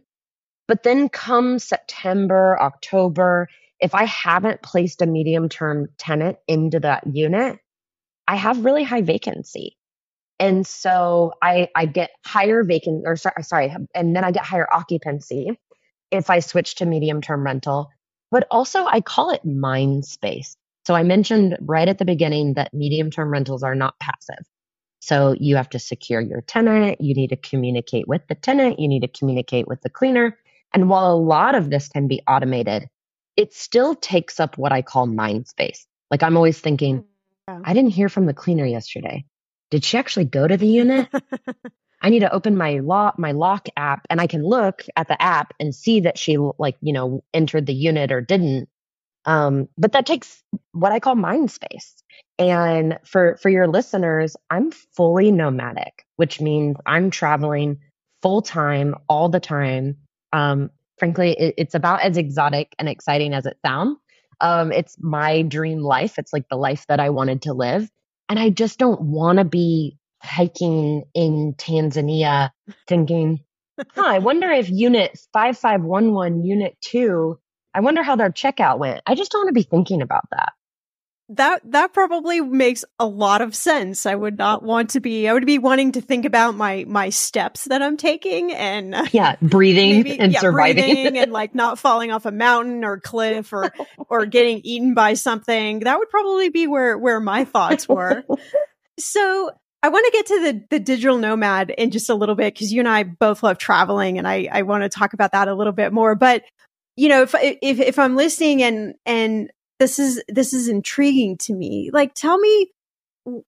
But 0.68 0.84
then 0.84 1.10
come 1.10 1.58
September, 1.58 2.60
October, 2.60 3.48
if 3.80 3.96
I 3.96 4.04
haven't 4.06 4.62
placed 4.62 5.02
a 5.02 5.06
medium 5.06 5.48
term 5.48 5.88
tenant 5.98 6.38
into 6.48 6.80
that 6.82 7.08
unit, 7.08 7.60
I 8.28 8.36
have 8.36 8.66
really 8.66 8.84
high 8.84 9.02
vacancy. 9.02 9.78
And 10.40 10.68
so 10.68 11.34
I, 11.42 11.70
I 11.76 11.86
get 11.86 12.12
higher 12.26 12.64
vacant 12.64 13.04
or 13.06 13.16
sorry, 13.16 13.44
sorry, 13.44 13.74
and 13.94 14.16
then 14.16 14.24
I 14.24 14.32
get 14.32 14.44
higher 14.44 14.68
occupancy 14.72 15.58
if 16.12 16.30
I 16.30 16.40
switch 16.40 16.76
to 16.76 16.86
medium 16.86 17.22
term 17.22 17.44
rental. 17.44 17.90
But 18.32 18.48
also 18.52 18.86
I 18.86 19.02
call 19.02 19.32
it 19.32 19.46
mind 19.46 20.06
space. 20.06 20.58
So 20.86 20.94
I 20.94 21.04
mentioned 21.04 21.58
right 21.62 21.88
at 21.88 21.98
the 21.98 22.06
beginning 22.06 22.56
that 22.56 22.74
medium 22.74 23.12
term 23.12 23.32
rentals 23.32 23.64
are 23.64 23.76
not 23.76 23.98
passive. 24.00 24.46
So 25.00 25.36
you 25.40 25.56
have 25.56 25.70
to 25.70 25.80
secure 25.80 26.20
your 26.20 26.42
tenant, 26.42 27.00
you 27.00 27.14
need 27.14 27.30
to 27.30 27.36
communicate 27.36 28.08
with 28.08 28.28
the 28.28 28.36
tenant, 28.36 28.80
you 28.80 28.88
need 28.88 29.02
to 29.02 29.08
communicate 29.08 29.68
with 29.68 29.82
the 29.82 29.90
cleaner. 29.90 30.38
And 30.74 30.90
while 30.90 31.14
a 31.14 31.16
lot 31.16 31.56
of 31.56 31.70
this 31.70 31.88
can 31.88 32.08
be 32.08 32.22
automated, 32.28 32.90
it 33.38 33.54
still 33.54 33.96
takes 33.96 34.40
up 34.40 34.58
what 34.58 34.72
I 34.72 34.82
call 34.82 35.06
mind 35.06 35.48
space. 35.48 35.86
Like 36.10 36.24
I'm 36.24 36.36
always 36.36 36.60
thinking, 36.60 37.02
mm, 37.02 37.06
Yeah. 37.48 37.62
I 37.64 37.74
didn't 37.74 37.92
hear 37.92 38.10
from 38.10 38.26
the 38.26 38.34
cleaner 38.34 38.66
yesterday. 38.66 39.26
Did 39.72 39.84
she 39.84 39.98
actually 39.98 40.26
go 40.26 40.48
to 40.48 40.58
the 40.58 40.68
unit? 40.68 41.10
I 42.02 42.10
need 42.10 42.20
to 42.20 42.32
open 42.32 42.56
my 42.56 42.80
lock 42.80 43.18
my 43.18 43.32
lock 43.32 43.68
app 43.76 44.06
and 44.10 44.22
I 44.22 44.28
can 44.28 44.44
look 44.44 44.84
at 44.96 45.08
the 45.08 45.20
app 45.20 45.54
and 45.60 45.74
see 45.74 46.02
that 46.02 46.18
she 46.18 46.38
like, 46.38 46.78
you 46.82 46.94
know, 46.94 47.24
entered 47.34 47.66
the 47.66 47.74
unit 47.74 48.12
or 48.12 48.22
didn't. 48.22 48.70
Um, 49.26 49.70
but 49.78 49.94
that 49.94 50.06
takes 50.06 50.44
what 50.72 50.92
I 50.92 51.00
call 51.00 51.16
mind 51.16 51.50
space. 51.52 51.96
And 52.38 53.00
for 53.06 53.38
for 53.42 53.50
your 53.50 53.68
listeners, 53.68 54.36
I'm 54.50 54.72
fully 54.72 55.32
nomadic, 55.32 56.06
which 56.18 56.40
means 56.40 56.78
I'm 56.86 57.10
traveling 57.10 57.80
full 58.22 58.42
time 58.42 58.96
all 59.10 59.30
the 59.30 59.40
time. 59.40 59.98
Um, 60.32 60.70
frankly, 61.00 61.32
it, 61.32 61.56
it's 61.58 61.76
about 61.76 62.02
as 62.02 62.18
exotic 62.18 62.76
and 62.78 62.88
exciting 62.88 63.34
as 63.34 63.46
it 63.46 63.58
sounds. 63.66 63.98
Um, 64.42 64.72
it's 64.72 64.96
my 65.00 65.42
dream 65.44 65.80
life. 65.80 66.20
It's 66.20 66.34
like 66.34 66.50
the 66.50 66.58
life 66.58 66.86
that 66.88 67.00
I 67.00 67.10
wanted 67.10 67.44
to 67.44 67.54
live. 67.54 67.90
And 68.30 68.40
I 68.40 68.50
just 68.50 68.80
don't 68.80 69.02
want 69.02 69.40
to 69.40 69.46
be 69.46 69.98
hiking 70.22 71.04
in 71.14 71.54
Tanzania 71.58 72.50
thinking, 72.88 73.42
huh, 73.80 74.04
I 74.06 74.20
wonder 74.20 74.50
if 74.50 74.70
unit 74.70 75.18
5511, 75.34 76.44
unit 76.44 76.78
two, 76.82 77.40
I 77.74 77.82
wonder 77.82 78.04
how 78.04 78.16
their 78.16 78.32
checkout 78.32 78.80
went. 78.80 79.02
I 79.06 79.16
just 79.16 79.32
don't 79.32 79.42
want 79.42 79.50
to 79.50 79.54
be 79.54 79.70
thinking 79.70 80.02
about 80.02 80.26
that. 80.32 80.54
That 81.30 81.62
that 81.72 81.92
probably 81.94 82.40
makes 82.40 82.86
a 83.00 83.06
lot 83.08 83.42
of 83.42 83.56
sense. 83.56 84.06
I 84.06 84.14
would 84.14 84.38
not 84.38 84.62
want 84.62 84.92
to 84.92 85.00
be. 85.00 85.28
I 85.28 85.34
would 85.34 85.46
be 85.46 85.58
wanting 85.58 85.94
to 85.94 86.02
think 86.02 86.26
about 86.26 86.56
my 86.56 86.86
my 86.88 87.10
steps 87.10 87.66
that 87.66 87.82
I'm 87.82 87.98
taking 87.98 88.54
and 88.54 88.94
uh, 88.94 89.06
Yeah, 89.12 89.36
breathing 89.42 89.90
maybe 90.04 90.20
and 90.20 90.32
yeah, 90.32 90.40
surviving. 90.40 90.84
breathing 90.84 91.18
and 91.18 91.32
like 91.34 91.56
not 91.56 91.80
falling 91.80 92.12
off 92.12 92.26
a 92.26 92.32
mountain 92.32 92.84
or 92.84 93.00
cliff 93.00 93.52
or 93.54 93.74
or 94.10 94.26
getting 94.28 94.62
eaten 94.64 94.94
by 94.94 95.16
something. 95.16 95.80
That 95.80 95.98
would 95.98 96.10
probably 96.10 96.50
be 96.50 96.68
where 96.68 96.98
where 96.98 97.20
my 97.20 97.44
thoughts 97.46 97.90
were. 97.90 98.24
So 99.00 99.52
I 99.82 99.90
want 99.90 100.06
to 100.06 100.12
get 100.12 100.26
to 100.28 100.42
the 100.42 100.64
the 100.70 100.80
digital 100.80 101.18
nomad 101.18 101.72
in 101.72 101.90
just 101.92 102.10
a 102.10 102.16
little 102.16 102.36
bit 102.36 102.54
because 102.54 102.72
you 102.72 102.80
and 102.80 102.88
I 102.88 103.04
both 103.04 103.42
love 103.42 103.58
traveling, 103.58 104.18
and 104.20 104.28
I 104.28 104.48
I 104.52 104.62
want 104.62 104.84
to 104.84 104.90
talk 104.90 105.14
about 105.14 105.32
that 105.32 105.48
a 105.48 105.56
little 105.56 105.74
bit 105.74 105.92
more. 105.92 106.14
But 106.14 106.44
you 106.96 107.10
know, 107.10 107.24
if 107.24 107.34
if 107.40 107.80
if 107.80 107.98
I'm 108.00 108.16
listening 108.16 108.62
and 108.62 108.94
and 109.06 109.50
this 109.80 110.00
is 110.00 110.22
this 110.28 110.54
is 110.54 110.68
intriguing 110.68 111.38
to 111.38 111.54
me, 111.54 111.90
like 111.92 112.14
tell 112.14 112.38
me 112.38 112.72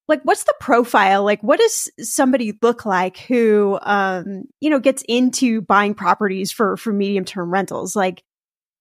like 0.07 0.21
what's 0.23 0.43
the 0.43 0.55
profile 0.59 1.23
like 1.23 1.41
what 1.43 1.59
does 1.59 1.89
somebody 1.99 2.57
look 2.63 2.83
like 2.83 3.17
who 3.17 3.77
um 3.83 4.43
you 4.59 4.71
know 4.71 4.79
gets 4.79 5.03
into 5.07 5.61
buying 5.61 5.93
properties 5.93 6.51
for 6.51 6.77
for 6.77 6.91
medium 6.91 7.23
term 7.23 7.51
rentals 7.51 7.95
like 7.95 8.23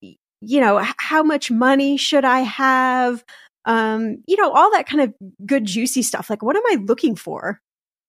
you 0.01 0.59
know 0.59 0.83
how 0.97 1.21
much 1.21 1.51
money 1.51 1.97
should 1.97 2.25
i 2.25 2.39
have 2.39 3.23
um 3.65 4.17
you 4.27 4.37
know 4.37 4.51
all 4.51 4.71
that 4.71 4.87
kind 4.87 5.01
of 5.01 5.13
good 5.45 5.65
juicy 5.65 6.01
stuff 6.01 6.31
like 6.31 6.41
what 6.41 6.55
am 6.55 6.63
i 6.71 6.75
looking 6.83 7.15
for 7.15 7.61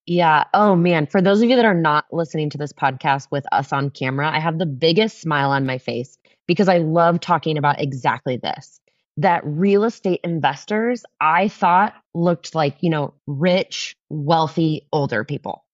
Yeah. 0.07 0.45
Oh 0.55 0.75
man. 0.75 1.05
For 1.05 1.21
those 1.21 1.39
of 1.43 1.49
you 1.49 1.55
that 1.55 1.65
are 1.65 1.73
not 1.75 2.05
listening 2.11 2.49
to 2.49 2.57
this 2.57 2.73
podcast 2.73 3.27
with 3.29 3.45
us 3.51 3.71
on 3.71 3.91
camera, 3.91 4.27
I 4.27 4.39
have 4.39 4.57
the 4.57 4.65
biggest 4.65 5.21
smile 5.21 5.51
on 5.51 5.67
my 5.67 5.77
face 5.77 6.17
because 6.47 6.67
I 6.67 6.79
love 6.79 7.19
talking 7.19 7.59
about 7.59 7.79
exactly 7.79 8.37
this. 8.37 8.79
That 9.19 9.43
real 9.45 9.85
estate 9.85 10.21
investors, 10.23 11.05
I 11.21 11.49
thought 11.49 11.95
looked 12.15 12.55
like, 12.55 12.77
you 12.81 12.89
know, 12.89 13.13
rich, 13.27 13.95
wealthy, 14.09 14.87
older 14.93 15.23
people. 15.25 15.65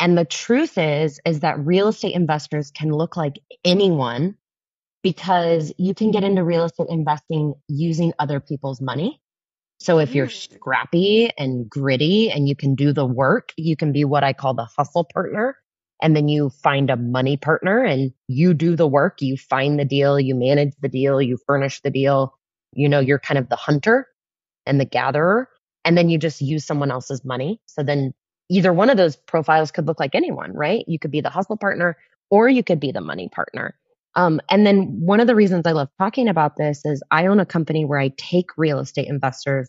And 0.00 0.18
the 0.18 0.24
truth 0.24 0.78
is, 0.78 1.20
is 1.26 1.40
that 1.40 1.58
real 1.58 1.88
estate 1.88 2.14
investors 2.14 2.70
can 2.70 2.90
look 2.90 3.16
like 3.16 3.38
anyone 3.64 4.36
because 5.02 5.72
you 5.78 5.94
can 5.94 6.10
get 6.10 6.24
into 6.24 6.44
real 6.44 6.64
estate 6.64 6.88
investing 6.90 7.54
using 7.68 8.12
other 8.18 8.40
people's 8.40 8.80
money. 8.80 9.20
So 9.80 9.98
if 9.98 10.14
you're 10.14 10.28
Mm. 10.28 10.52
scrappy 10.56 11.30
and 11.38 11.68
gritty 11.68 12.30
and 12.30 12.48
you 12.48 12.56
can 12.56 12.74
do 12.74 12.92
the 12.92 13.06
work, 13.06 13.52
you 13.56 13.76
can 13.76 13.92
be 13.92 14.04
what 14.04 14.24
I 14.24 14.32
call 14.34 14.54
the 14.54 14.64
hustle 14.64 15.04
partner. 15.04 15.56
And 16.02 16.16
then 16.16 16.28
you 16.28 16.50
find 16.50 16.90
a 16.90 16.96
money 16.96 17.36
partner 17.36 17.84
and 17.84 18.12
you 18.28 18.54
do 18.54 18.76
the 18.76 18.88
work, 18.88 19.22
you 19.22 19.36
find 19.36 19.78
the 19.78 19.84
deal, 19.84 20.20
you 20.20 20.34
manage 20.34 20.74
the 20.80 20.88
deal, 20.88 21.22
you 21.22 21.38
furnish 21.46 21.80
the 21.82 21.90
deal. 21.90 22.34
You 22.76 22.88
know, 22.88 23.00
you're 23.00 23.18
kind 23.18 23.38
of 23.38 23.48
the 23.48 23.56
hunter 23.56 24.06
and 24.66 24.80
the 24.80 24.84
gatherer. 24.84 25.48
And 25.84 25.96
then 25.96 26.08
you 26.08 26.18
just 26.18 26.40
use 26.40 26.64
someone 26.64 26.90
else's 26.90 27.24
money. 27.24 27.60
So 27.66 27.82
then 27.82 28.12
either 28.48 28.72
one 28.72 28.90
of 28.90 28.96
those 28.96 29.16
profiles 29.16 29.70
could 29.70 29.86
look 29.86 30.00
like 30.00 30.14
anyone, 30.14 30.52
right? 30.52 30.84
You 30.86 30.98
could 30.98 31.10
be 31.10 31.20
the 31.20 31.30
hustle 31.30 31.56
partner 31.56 31.96
or 32.30 32.48
you 32.48 32.62
could 32.62 32.80
be 32.80 32.92
the 32.92 33.00
money 33.00 33.28
partner. 33.28 33.74
Um, 34.14 34.40
and 34.50 34.66
then 34.66 34.98
one 35.00 35.20
of 35.20 35.26
the 35.26 35.34
reasons 35.34 35.66
I 35.66 35.72
love 35.72 35.88
talking 35.98 36.28
about 36.28 36.56
this 36.56 36.84
is 36.84 37.02
I 37.10 37.26
own 37.26 37.38
a 37.38 37.46
company 37.46 37.84
where 37.84 37.98
I 38.00 38.12
take 38.16 38.46
real 38.56 38.78
estate 38.78 39.08
investors 39.08 39.68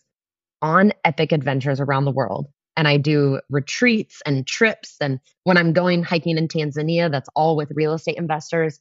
on 0.61 0.93
epic 1.03 1.31
adventures 1.31 1.79
around 1.79 2.05
the 2.05 2.11
world. 2.11 2.47
And 2.75 2.87
I 2.87 2.97
do 2.97 3.41
retreats 3.49 4.21
and 4.25 4.45
trips. 4.45 4.95
And 5.01 5.19
when 5.43 5.57
I'm 5.57 5.73
going 5.73 6.03
hiking 6.03 6.37
in 6.37 6.47
Tanzania, 6.47 7.11
that's 7.11 7.29
all 7.35 7.55
with 7.55 7.71
real 7.73 7.93
estate 7.93 8.17
investors. 8.17 8.79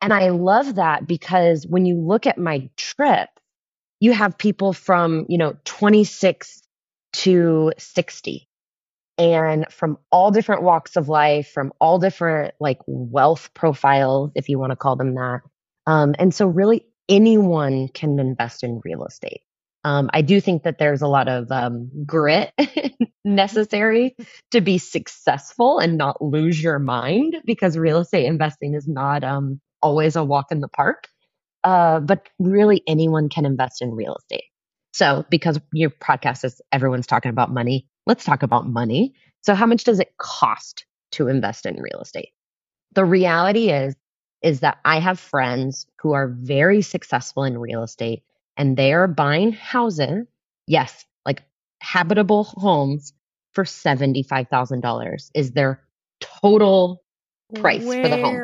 And 0.00 0.12
I 0.12 0.30
love 0.30 0.76
that 0.76 1.06
because 1.06 1.66
when 1.66 1.84
you 1.84 1.96
look 2.00 2.26
at 2.26 2.38
my 2.38 2.68
trip, 2.76 3.28
you 4.02 4.12
have 4.12 4.36
people 4.36 4.72
from, 4.72 5.26
you 5.28 5.38
know, 5.38 5.54
26 5.64 6.60
to 7.14 7.72
60 7.78 8.48
and 9.16 9.66
from 9.70 9.96
all 10.10 10.32
different 10.32 10.62
walks 10.64 10.96
of 10.96 11.08
life, 11.08 11.48
from 11.52 11.72
all 11.80 12.00
different 12.00 12.54
like 12.58 12.78
wealth 12.88 13.50
profiles, 13.54 14.32
if 14.34 14.48
you 14.48 14.58
want 14.58 14.72
to 14.72 14.76
call 14.76 14.96
them 14.96 15.14
that. 15.14 15.42
Um, 15.86 16.16
and 16.18 16.34
so, 16.34 16.48
really, 16.48 16.84
anyone 17.08 17.88
can 17.94 18.18
invest 18.18 18.64
in 18.64 18.80
real 18.84 19.04
estate. 19.06 19.42
Um, 19.84 20.10
I 20.12 20.22
do 20.22 20.40
think 20.40 20.64
that 20.64 20.78
there's 20.78 21.02
a 21.02 21.08
lot 21.08 21.28
of 21.28 21.52
um, 21.52 21.88
grit 22.04 22.52
necessary 23.24 24.16
to 24.50 24.60
be 24.60 24.78
successful 24.78 25.78
and 25.78 25.96
not 25.96 26.20
lose 26.20 26.60
your 26.60 26.80
mind 26.80 27.36
because 27.44 27.78
real 27.78 28.00
estate 28.00 28.26
investing 28.26 28.74
is 28.74 28.88
not 28.88 29.22
um, 29.22 29.60
always 29.80 30.16
a 30.16 30.24
walk 30.24 30.50
in 30.50 30.60
the 30.60 30.68
park. 30.68 31.06
Uh, 31.64 32.00
but 32.00 32.28
really, 32.38 32.82
anyone 32.86 33.28
can 33.28 33.46
invest 33.46 33.82
in 33.82 33.92
real 33.92 34.16
estate. 34.16 34.44
So, 34.92 35.24
because 35.30 35.58
your 35.72 35.90
podcast 35.90 36.44
is 36.44 36.60
everyone's 36.72 37.06
talking 37.06 37.30
about 37.30 37.50
money, 37.50 37.86
let's 38.06 38.24
talk 38.24 38.42
about 38.42 38.68
money. 38.68 39.14
So, 39.42 39.54
how 39.54 39.66
much 39.66 39.84
does 39.84 40.00
it 40.00 40.16
cost 40.18 40.84
to 41.12 41.28
invest 41.28 41.66
in 41.66 41.80
real 41.80 42.00
estate? 42.00 42.30
The 42.94 43.04
reality 43.04 43.70
is, 43.70 43.94
is 44.42 44.60
that 44.60 44.78
I 44.84 44.98
have 44.98 45.18
friends 45.18 45.86
who 46.00 46.12
are 46.12 46.28
very 46.28 46.82
successful 46.82 47.44
in 47.44 47.58
real 47.58 47.82
estate 47.82 48.22
and 48.56 48.76
they 48.76 48.92
are 48.92 49.08
buying 49.08 49.52
houses, 49.52 50.26
yes, 50.66 51.04
like 51.24 51.42
habitable 51.80 52.44
homes 52.44 53.12
for 53.52 53.64
$75,000 53.64 55.30
is 55.34 55.52
their 55.52 55.80
total 56.20 57.02
price 57.54 57.86
Where? 57.86 58.02
for 58.02 58.08
the 58.08 58.16
home. 58.16 58.42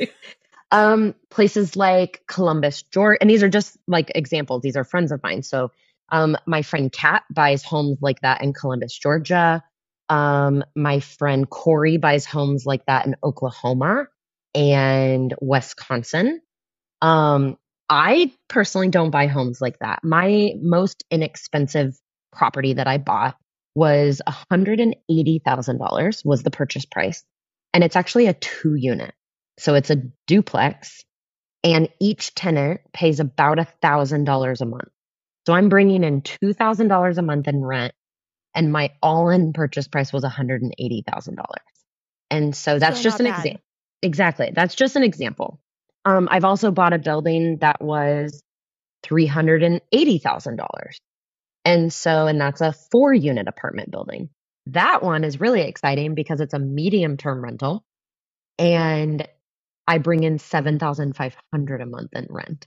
um, 0.72 1.14
places 1.30 1.76
like 1.76 2.22
Columbus, 2.26 2.82
Georgia, 2.82 3.18
and 3.20 3.30
these 3.30 3.42
are 3.42 3.48
just 3.48 3.76
like 3.86 4.10
examples. 4.14 4.62
These 4.62 4.76
are 4.76 4.84
friends 4.84 5.12
of 5.12 5.22
mine. 5.22 5.42
So, 5.42 5.70
um, 6.10 6.36
my 6.46 6.62
friend 6.62 6.90
Kat 6.90 7.22
buys 7.32 7.62
homes 7.62 7.98
like 8.00 8.20
that 8.22 8.42
in 8.42 8.52
Columbus, 8.52 8.98
Georgia. 8.98 9.62
Um, 10.08 10.64
my 10.74 11.00
friend 11.00 11.48
Corey 11.48 11.98
buys 11.98 12.26
homes 12.26 12.66
like 12.66 12.84
that 12.86 13.06
in 13.06 13.16
Oklahoma 13.22 14.08
and 14.54 15.34
Wisconsin. 15.40 16.40
Um, 17.00 17.56
I 17.88 18.32
personally 18.48 18.88
don't 18.88 19.10
buy 19.10 19.26
homes 19.26 19.60
like 19.60 19.78
that. 19.80 20.00
My 20.02 20.52
most 20.60 21.04
inexpensive 21.10 21.94
property 22.32 22.74
that 22.74 22.86
I 22.86 22.98
bought 22.98 23.36
was 23.74 24.20
$180,000 24.26 26.24
was 26.24 26.42
the 26.42 26.50
purchase 26.50 26.84
price. 26.86 27.24
And 27.74 27.84
it's 27.84 27.96
actually 27.96 28.26
a 28.26 28.34
two 28.34 28.74
unit. 28.74 29.14
So 29.58 29.74
it's 29.74 29.90
a 29.90 30.02
duplex 30.26 31.04
and 31.64 31.88
each 32.00 32.34
tenant 32.34 32.80
pays 32.92 33.20
about 33.20 33.58
a 33.58 33.66
$1,000 33.82 34.60
a 34.60 34.64
month. 34.64 34.88
So 35.46 35.52
I'm 35.52 35.68
bringing 35.68 36.04
in 36.04 36.22
$2,000 36.22 37.18
a 37.18 37.22
month 37.22 37.48
in 37.48 37.64
rent 37.64 37.94
and 38.54 38.72
my 38.72 38.92
all 39.02 39.30
in 39.30 39.52
purchase 39.52 39.88
price 39.88 40.12
was 40.12 40.24
$180,000. 40.24 41.36
And 42.30 42.56
so 42.56 42.78
that's 42.78 42.98
Still 42.98 43.10
just 43.10 43.20
an 43.20 43.26
example. 43.26 43.60
Exactly. 44.02 44.52
That's 44.54 44.74
just 44.74 44.96
an 44.96 45.04
example. 45.04 45.60
Um, 46.04 46.28
I've 46.30 46.44
also 46.44 46.70
bought 46.70 46.92
a 46.92 46.98
building 46.98 47.58
that 47.60 47.82
was 47.82 48.42
$380,000. 49.06 50.58
And 51.64 51.92
so, 51.92 52.26
and 52.26 52.40
that's 52.40 52.60
a 52.60 52.72
four 52.72 53.14
unit 53.14 53.46
apartment 53.46 53.90
building. 53.90 54.30
That 54.66 55.02
one 55.02 55.24
is 55.24 55.40
really 55.40 55.62
exciting 55.62 56.14
because 56.14 56.40
it's 56.40 56.54
a 56.54 56.58
medium 56.58 57.16
term 57.16 57.42
rental 57.42 57.84
and 58.58 59.26
I 59.92 59.98
bring 59.98 60.24
in 60.24 60.38
7,500 60.38 61.80
a 61.82 61.86
month 61.86 62.14
in 62.14 62.26
rent. 62.30 62.66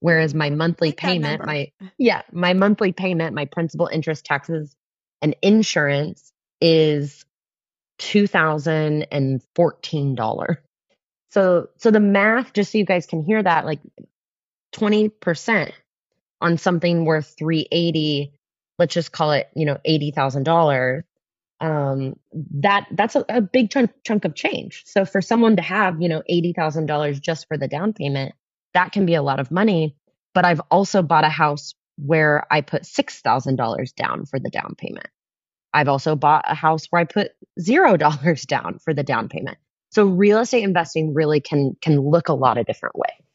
Whereas 0.00 0.34
my 0.34 0.50
monthly 0.50 0.90
payment, 0.90 1.46
my, 1.46 1.70
yeah, 1.96 2.22
my 2.32 2.54
monthly 2.54 2.90
payment, 2.90 3.36
my 3.36 3.44
principal 3.44 3.86
interest 3.86 4.24
taxes 4.24 4.74
and 5.22 5.36
insurance 5.42 6.32
is 6.60 7.24
$2,014. 8.00 10.56
So, 11.30 11.68
so 11.76 11.90
the 11.92 12.00
math, 12.00 12.52
just 12.52 12.72
so 12.72 12.78
you 12.78 12.84
guys 12.84 13.06
can 13.06 13.22
hear 13.22 13.40
that, 13.40 13.64
like 13.64 13.78
20% 14.74 15.70
on 16.40 16.58
something 16.58 17.04
worth 17.04 17.36
380, 17.38 18.32
let's 18.76 18.92
just 18.92 19.12
call 19.12 19.30
it, 19.30 19.48
you 19.54 19.66
know, 19.66 19.78
$80,000. 19.86 21.04
Um, 21.60 22.14
that, 22.60 22.86
that's 22.92 23.16
a, 23.16 23.24
a 23.28 23.40
big 23.40 23.70
chunk, 23.70 23.90
chunk 24.04 24.24
of 24.24 24.34
change. 24.34 24.82
So 24.86 25.04
for 25.04 25.20
someone 25.20 25.56
to 25.56 25.62
have, 25.62 26.00
you 26.00 26.08
know, 26.08 26.22
$80,000 26.30 27.20
just 27.20 27.46
for 27.48 27.58
the 27.58 27.68
down 27.68 27.92
payment, 27.92 28.34
that 28.74 28.92
can 28.92 29.04
be 29.04 29.14
a 29.14 29.22
lot 29.22 29.40
of 29.40 29.50
money. 29.50 29.96
But 30.32 30.44
I've 30.44 30.60
also 30.70 31.02
bought 31.02 31.24
a 31.24 31.28
house 31.28 31.74
where 31.96 32.46
I 32.50 32.62
put 32.62 32.82
$6,000 32.82 33.94
down 33.94 34.24
for 34.24 34.38
the 34.38 34.50
down 34.50 34.74
payment. 34.78 35.08
I've 35.72 35.88
also 35.88 36.16
bought 36.16 36.44
a 36.48 36.54
house 36.54 36.86
where 36.90 37.00
I 37.00 37.04
put 37.04 37.32
zero 37.60 37.96
dollars 37.96 38.42
down 38.46 38.78
for 38.78 38.94
the 38.94 39.02
down 39.02 39.28
payment. 39.28 39.58
So 39.90 40.06
real 40.06 40.38
estate 40.38 40.62
investing 40.62 41.14
really 41.14 41.40
can 41.40 41.76
can 41.80 42.00
look 42.00 42.28
a 42.28 42.32
lot 42.32 42.58
of 42.58 42.66
different 42.66 42.96
ways. 42.96 43.26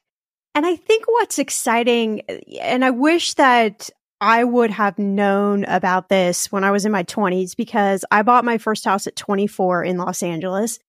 And 0.54 0.66
I 0.66 0.78
think 0.78 1.04
what's 1.06 1.38
exciting, 1.38 2.22
and 2.62 2.86
I 2.86 2.92
wish 2.92 3.34
that 3.34 3.90
I 4.26 4.44
would 4.44 4.72
have 4.72 4.98
known 4.98 5.66
about 5.66 6.10
this 6.10 6.52
when 6.52 6.64
I 6.64 6.72
was 6.72 6.84
in 6.84 6.92
my 6.92 7.04
20s 7.04 7.56
because 7.56 8.04
I 8.10 8.24
bought 8.24 8.44
my 8.44 8.58
first 8.58 8.84
house 8.84 9.06
at 9.06 9.16
24 9.16 9.84
in 9.84 10.00
Los 10.00 10.24
Angeles 10.24 10.80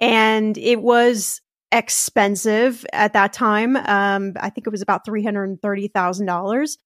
and 0.00 0.56
it 0.56 0.80
was 0.80 1.42
expensive 1.70 2.86
at 2.94 3.12
that 3.12 3.34
time. 3.34 3.76
Um, 3.76 4.32
I 4.40 4.48
think 4.48 4.66
it 4.66 4.70
was 4.70 4.80
about 4.80 5.06
$330,000. 5.06 6.78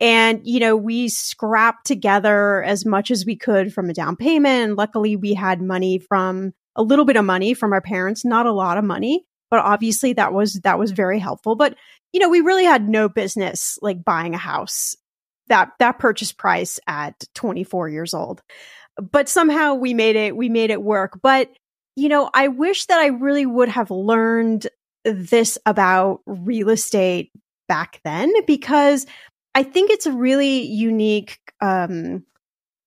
And, 0.00 0.40
you 0.42 0.58
know, 0.58 0.74
we 0.74 1.10
scrapped 1.10 1.86
together 1.86 2.62
as 2.62 2.86
much 2.86 3.10
as 3.10 3.26
we 3.26 3.36
could 3.36 3.74
from 3.74 3.90
a 3.90 3.92
down 3.92 4.16
payment. 4.16 4.64
And 4.64 4.76
luckily 4.76 5.16
we 5.16 5.34
had 5.34 5.60
money 5.60 5.98
from 5.98 6.54
a 6.76 6.82
little 6.82 7.04
bit 7.04 7.16
of 7.16 7.26
money 7.26 7.52
from 7.52 7.74
our 7.74 7.82
parents, 7.82 8.24
not 8.24 8.46
a 8.46 8.52
lot 8.52 8.78
of 8.78 8.84
money, 8.84 9.26
but 9.50 9.60
obviously 9.60 10.14
that 10.14 10.32
was, 10.32 10.54
that 10.60 10.78
was 10.78 10.92
very 10.92 11.18
helpful. 11.18 11.56
But, 11.56 11.76
you 12.14 12.20
know, 12.20 12.30
we 12.30 12.40
really 12.40 12.64
had 12.64 12.88
no 12.88 13.10
business 13.10 13.78
like 13.82 14.02
buying 14.02 14.32
a 14.32 14.38
house 14.38 14.96
that, 15.48 15.72
that 15.78 15.98
purchase 15.98 16.32
price 16.32 16.78
at 16.86 17.24
24 17.34 17.88
years 17.88 18.14
old. 18.14 18.42
But 18.96 19.28
somehow 19.28 19.74
we 19.74 19.94
made 19.94 20.16
it, 20.16 20.36
we 20.36 20.48
made 20.48 20.70
it 20.70 20.82
work. 20.82 21.20
But, 21.22 21.50
you 21.96 22.08
know, 22.08 22.30
I 22.32 22.48
wish 22.48 22.86
that 22.86 23.00
I 23.00 23.06
really 23.06 23.46
would 23.46 23.68
have 23.68 23.90
learned 23.90 24.68
this 25.04 25.58
about 25.66 26.20
real 26.26 26.68
estate 26.68 27.30
back 27.68 28.00
then 28.04 28.32
because 28.46 29.06
I 29.54 29.62
think 29.62 29.90
it's 29.90 30.06
a 30.06 30.12
really 30.12 30.62
unique, 30.62 31.38
um, 31.60 32.24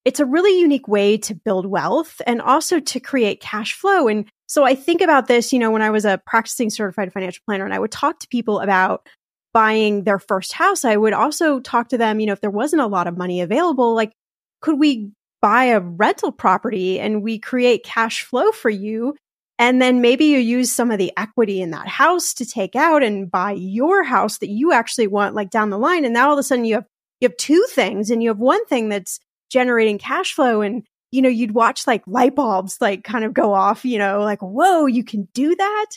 it's 0.03 0.19
a 0.19 0.25
really 0.25 0.59
unique 0.59 0.87
way 0.87 1.17
to 1.17 1.33
build 1.33 1.65
wealth 1.65 2.21
and 2.27 2.41
also 2.41 2.79
to 2.79 2.99
create 2.99 3.41
cash 3.41 3.73
flow. 3.73 4.07
And 4.07 4.25
so 4.47 4.63
I 4.63 4.75
think 4.75 5.01
about 5.01 5.27
this, 5.27 5.51
you 5.51 5.59
know, 5.59 5.71
when 5.71 5.81
I 5.81 5.89
was 5.89 6.05
a 6.05 6.21
practicing 6.25 6.69
certified 6.69 7.11
financial 7.11 7.41
planner 7.45 7.65
and 7.65 7.73
I 7.73 7.79
would 7.79 7.91
talk 7.91 8.19
to 8.19 8.27
people 8.27 8.59
about 8.59 9.07
buying 9.55 10.03
their 10.03 10.19
first 10.19 10.51
house, 10.51 10.83
I 10.83 10.97
would 10.97 11.13
also 11.13 11.61
talk 11.61 11.87
to 11.89 11.97
them, 11.97 12.19
you 12.19 12.25
know, 12.25 12.33
if 12.33 12.41
there 12.41 12.51
wasn't 12.51 12.81
a 12.81 12.87
lot 12.87 13.07
of 13.07 13.17
money 13.17 13.39
available, 13.39 13.95
like, 13.95 14.11
could 14.59 14.77
we 14.77 15.11
buy 15.41 15.65
a 15.65 15.79
rental 15.79 16.33
property 16.33 16.99
and 16.99 17.23
we 17.23 17.39
create 17.39 17.85
cash 17.85 18.23
flow 18.23 18.51
for 18.51 18.69
you? 18.69 19.15
And 19.57 19.81
then 19.81 20.01
maybe 20.01 20.25
you 20.25 20.39
use 20.39 20.73
some 20.73 20.91
of 20.91 20.97
the 20.97 21.13
equity 21.15 21.61
in 21.61 21.71
that 21.71 21.87
house 21.87 22.33
to 22.33 22.45
take 22.45 22.75
out 22.75 23.01
and 23.01 23.31
buy 23.31 23.53
your 23.53 24.03
house 24.03 24.39
that 24.39 24.49
you 24.49 24.73
actually 24.73 25.07
want 25.07 25.35
like 25.35 25.51
down 25.51 25.69
the 25.69 25.79
line. 25.79 26.03
And 26.03 26.13
now 26.13 26.27
all 26.27 26.33
of 26.33 26.39
a 26.39 26.43
sudden 26.43 26.65
you 26.65 26.75
have, 26.75 26.85
you 27.21 27.29
have 27.29 27.37
two 27.37 27.65
things 27.69 28.11
and 28.11 28.21
you 28.21 28.27
have 28.27 28.39
one 28.39 28.65
thing 28.65 28.89
that's 28.89 29.21
generating 29.49 29.97
cash 29.97 30.33
flow 30.33 30.59
and, 30.59 30.83
you 31.11 31.21
know, 31.21 31.29
you'd 31.29 31.53
watch 31.53 31.87
like 31.87 32.03
light 32.07 32.35
bulbs 32.35 32.75
like 32.81 33.05
kind 33.05 33.23
of 33.23 33.33
go 33.33 33.53
off, 33.53 33.85
you 33.85 33.99
know, 33.99 34.19
like, 34.19 34.41
whoa, 34.41 34.85
you 34.85 35.05
can 35.05 35.29
do 35.33 35.55
that. 35.55 35.91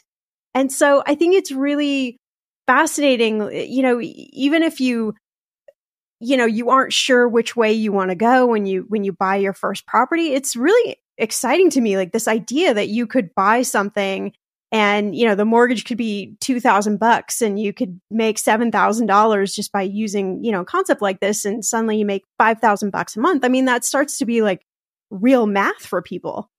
And 0.54 0.70
so 0.72 1.02
I 1.04 1.16
think 1.16 1.34
it's 1.34 1.50
really 1.50 2.18
fascinating, 2.68 3.50
you 3.50 3.82
know, 3.82 3.98
even 4.00 4.62
if 4.62 4.80
you, 4.80 5.14
you 6.20 6.36
know, 6.36 6.46
you 6.46 6.68
aren't 6.68 6.92
sure 6.92 7.26
which 7.26 7.56
way 7.56 7.72
you 7.72 7.90
want 7.92 8.10
to 8.10 8.14
go 8.14 8.46
when 8.46 8.66
you, 8.66 8.84
when 8.88 9.04
you 9.04 9.12
buy 9.12 9.36
your 9.36 9.54
first 9.54 9.86
property, 9.86 10.34
it's 10.34 10.54
really 10.54 10.98
exciting 11.16 11.70
to 11.70 11.80
me. 11.80 11.96
Like 11.96 12.12
this 12.12 12.28
idea 12.28 12.74
that 12.74 12.88
you 12.88 13.06
could 13.06 13.34
buy 13.34 13.62
something 13.62 14.32
and, 14.70 15.16
you 15.16 15.26
know, 15.26 15.34
the 15.34 15.46
mortgage 15.46 15.86
could 15.86 15.96
be 15.96 16.36
2000 16.40 16.98
bucks 16.98 17.40
and 17.40 17.58
you 17.58 17.72
could 17.72 17.98
make 18.10 18.36
$7,000 18.36 19.54
just 19.54 19.72
by 19.72 19.82
using, 19.82 20.44
you 20.44 20.52
know, 20.52 20.60
a 20.60 20.66
concept 20.66 21.00
like 21.00 21.20
this. 21.20 21.46
And 21.46 21.64
suddenly 21.64 21.96
you 21.96 22.04
make 22.04 22.24
5,000 22.38 22.90
bucks 22.90 23.16
a 23.16 23.20
month. 23.20 23.46
I 23.46 23.48
mean, 23.48 23.64
that 23.64 23.86
starts 23.86 24.18
to 24.18 24.26
be 24.26 24.42
like 24.42 24.60
real 25.10 25.46
math 25.46 25.86
for 25.86 26.02
people. 26.02 26.50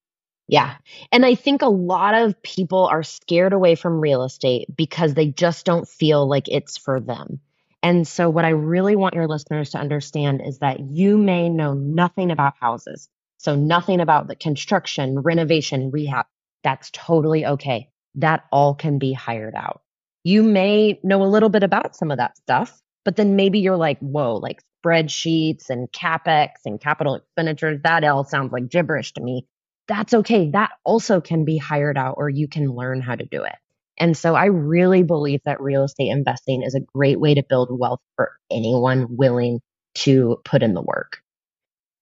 Yeah. 0.49 0.77
And 1.11 1.23
I 1.25 1.35
think 1.35 1.61
a 1.61 1.69
lot 1.69 2.15
of 2.15 2.41
people 2.41 2.87
are 2.87 3.03
scared 3.03 3.53
away 3.53 3.75
from 3.75 4.01
real 4.01 4.23
estate 4.23 4.75
because 4.75 5.13
they 5.13 5.27
just 5.27 5.63
don't 5.63 5.87
feel 5.87 6.27
like 6.27 6.47
it's 6.47 6.75
for 6.75 6.99
them. 6.99 7.39
And 7.83 8.07
so, 8.07 8.29
what 8.29 8.45
I 8.45 8.49
really 8.49 8.95
want 8.95 9.13
your 9.13 9.27
listeners 9.27 9.69
to 9.71 9.77
understand 9.77 10.41
is 10.43 10.59
that 10.59 10.79
you 10.79 11.17
may 11.17 11.49
know 11.49 11.73
nothing 11.73 12.31
about 12.31 12.55
houses. 12.59 13.07
So, 13.37 13.55
nothing 13.55 14.01
about 14.01 14.27
the 14.27 14.35
construction, 14.35 15.19
renovation, 15.19 15.91
rehab. 15.91 16.25
That's 16.63 16.89
totally 16.91 17.45
okay. 17.45 17.89
That 18.15 18.43
all 18.51 18.73
can 18.73 18.97
be 18.97 19.13
hired 19.13 19.55
out. 19.55 19.81
You 20.23 20.41
may 20.43 20.99
know 21.03 21.21
a 21.23 21.29
little 21.29 21.49
bit 21.49 21.63
about 21.63 21.95
some 21.95 22.09
of 22.11 22.17
that 22.17 22.35
stuff, 22.37 22.81
but 23.05 23.15
then 23.15 23.35
maybe 23.35 23.59
you're 23.59 23.77
like, 23.77 23.99
whoa, 23.99 24.35
like 24.37 24.61
spreadsheets 24.83 25.69
and 25.69 25.89
capex 25.91 26.49
and 26.65 26.81
capital 26.81 27.15
expenditures, 27.15 27.79
that 27.83 28.03
all 28.03 28.23
sounds 28.25 28.51
like 28.51 28.67
gibberish 28.67 29.13
to 29.13 29.21
me. 29.21 29.45
That's 29.89 30.13
okay. 30.13 30.51
That 30.51 30.69
also 30.85 31.19
can 31.19 31.43
be 31.43 31.57
hired 31.57 31.97
out 31.97 32.15
or 32.17 32.29
you 32.29 32.47
can 32.47 32.71
learn 32.71 33.01
how 33.01 33.15
to 33.15 33.25
do 33.25 33.43
it. 33.43 33.55
And 33.97 34.15
so 34.15 34.35
I 34.35 34.45
really 34.45 35.03
believe 35.03 35.41
that 35.45 35.59
real 35.59 35.83
estate 35.83 36.11
investing 36.11 36.61
is 36.63 36.75
a 36.75 36.79
great 36.79 37.19
way 37.19 37.33
to 37.33 37.43
build 37.43 37.69
wealth 37.71 37.99
for 38.15 38.31
anyone 38.49 39.17
willing 39.17 39.59
to 39.95 40.37
put 40.45 40.63
in 40.63 40.75
the 40.75 40.81
work. 40.81 41.17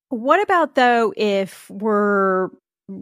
What 0.10 0.44
about 0.44 0.76
though 0.76 1.14
if 1.16 1.70
we're 1.70 2.50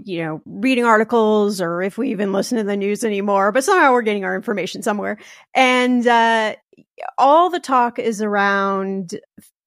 you 0.04 0.24
know 0.24 0.41
reading 0.45 0.86
articles 0.86 1.62
or 1.62 1.82
if 1.82 1.98
we 1.98 2.12
even 2.12 2.32
listen 2.32 2.58
to 2.58 2.63
the 2.63 2.76
news 2.76 3.04
anymore 3.04 3.52
but 3.52 3.63
somehow 3.63 3.91
we're 3.91 4.02
getting 4.02 4.26
our 4.26 4.36
information 4.36 4.82
somewhere 4.82 5.19
and 5.54 6.08
uh 6.08 6.56
all 7.19 7.52
the 7.52 7.60
talk 7.60 8.00
is 8.00 8.19
around 8.19 9.19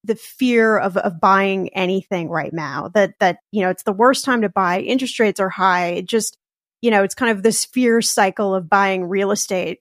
the 0.09 0.17
fear 0.17 0.77
of 0.79 0.97
of 0.97 1.21
buying 1.21 1.69
anything 1.71 2.29
right 2.29 2.53
now 2.53 2.89
that 2.95 3.15
that 3.21 3.39
you 3.53 3.63
know 3.63 3.71
it's 3.71 3.85
the 3.85 3.93
worst 3.93 4.25
time 4.25 4.43
to 4.43 4.49
buy 4.49 4.81
interest 4.81 5.21
rates 5.21 5.41
are 5.41 5.51
high 5.51 5.89
it 5.89 6.07
just 6.07 6.37
you 6.83 6.91
know 6.91 7.05
it's 7.05 7.15
kind 7.15 7.31
of 7.31 7.45
this 7.45 7.65
fear 7.65 8.03
cycle 8.03 8.55
of 8.55 8.69
buying 8.69 9.05
real 9.05 9.31
estate 9.31 9.81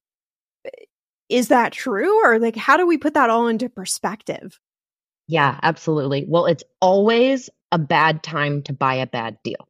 is 1.30 1.50
that 1.50 1.74
true 1.74 2.24
or 2.24 2.40
like 2.40 2.56
how 2.56 2.78
do 2.78 2.86
we 2.86 2.98
put 2.98 3.16
that 3.16 3.30
all 3.32 3.48
into 3.48 3.70
perspective 3.70 4.60
Yeah, 5.28 5.60
absolutely. 5.62 6.26
Well, 6.28 6.46
it's 6.46 6.64
always 6.82 7.50
a 7.72 7.78
bad 7.78 8.24
time 8.24 8.64
to 8.64 8.74
buy 8.74 8.96
a 8.96 9.08
bad 9.08 9.38
deal. 9.44 9.68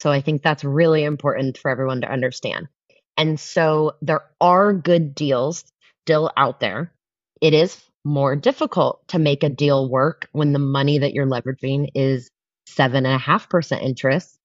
So 0.00 0.10
I 0.10 0.20
think 0.20 0.42
that's 0.42 0.64
really 0.64 1.04
important 1.04 1.58
for 1.58 1.70
everyone 1.70 2.02
to 2.02 2.10
understand. 2.10 2.68
And 3.16 3.38
so 3.38 3.94
there 4.02 4.22
are 4.40 4.72
good 4.72 5.14
deals 5.14 5.64
still 6.04 6.30
out 6.36 6.60
there. 6.60 6.92
It 7.40 7.54
is 7.54 7.82
more 8.04 8.36
difficult 8.36 9.06
to 9.08 9.18
make 9.18 9.42
a 9.42 9.48
deal 9.48 9.88
work 9.88 10.28
when 10.32 10.52
the 10.52 10.58
money 10.58 10.98
that 10.98 11.14
you're 11.14 11.26
leveraging 11.26 11.88
is 11.94 12.30
seven 12.66 13.06
and 13.06 13.14
a 13.14 13.18
half 13.18 13.48
percent 13.48 13.82
interest 13.82 14.38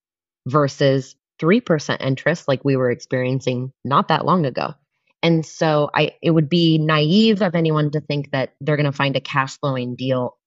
versus 0.47 1.15
3% 1.41 2.01
interest 2.01 2.47
like 2.47 2.63
we 2.65 2.75
were 2.75 2.91
experiencing 2.91 3.71
not 3.83 4.09
that 4.09 4.25
long 4.25 4.45
ago. 4.45 4.73
And 5.21 5.45
so 5.45 5.89
I 5.93 6.13
it 6.21 6.31
would 6.31 6.49
be 6.49 6.77
naive 6.77 7.41
of 7.41 7.55
anyone 7.55 7.91
to 7.91 8.01
think 8.01 8.31
that 8.31 8.53
they're 8.61 8.77
going 8.77 8.85
to 8.85 8.91
find 8.91 9.15
a 9.15 9.21
cash 9.21 9.57
flowing 9.59 9.95
deal 9.95 10.37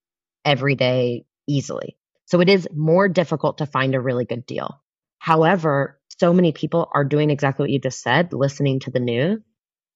every 0.45 0.75
day 0.75 1.25
easily. 1.47 1.97
So 2.27 2.41
it 2.41 2.49
is 2.49 2.69
more 2.75 3.09
difficult 3.09 3.59
to 3.59 3.67
find 3.67 3.95
a 3.95 4.01
really 4.01 4.25
good 4.25 4.47
deal. 4.47 4.81
However, 5.19 6.01
so 6.19 6.33
many 6.33 6.53
people 6.53 6.89
are 6.93 7.05
doing 7.05 7.31
exactly 7.31 7.65
what 7.65 7.71
you 7.71 7.79
just 7.79 8.03
said, 8.03 8.33
listening 8.33 8.81
to 8.81 8.91
the 8.91 9.01
news, 9.01 9.41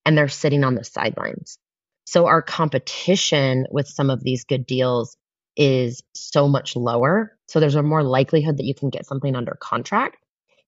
and 0.04 0.16
they're 0.16 0.28
sitting 0.28 0.62
on 0.62 0.74
the 0.74 0.84
sidelines. 0.84 1.58
So 2.06 2.26
our 2.26 2.40
competition 2.40 3.66
with 3.70 3.88
some 3.88 4.10
of 4.10 4.22
these 4.22 4.44
good 4.44 4.64
deals 4.64 5.16
is 5.56 6.02
so 6.14 6.48
much 6.48 6.76
lower. 6.76 7.36
So 7.48 7.60
there's 7.60 7.74
a 7.74 7.82
more 7.82 8.02
likelihood 8.02 8.58
that 8.58 8.64
you 8.64 8.74
can 8.74 8.90
get 8.90 9.06
something 9.06 9.34
under 9.34 9.56
contract. 9.60 10.18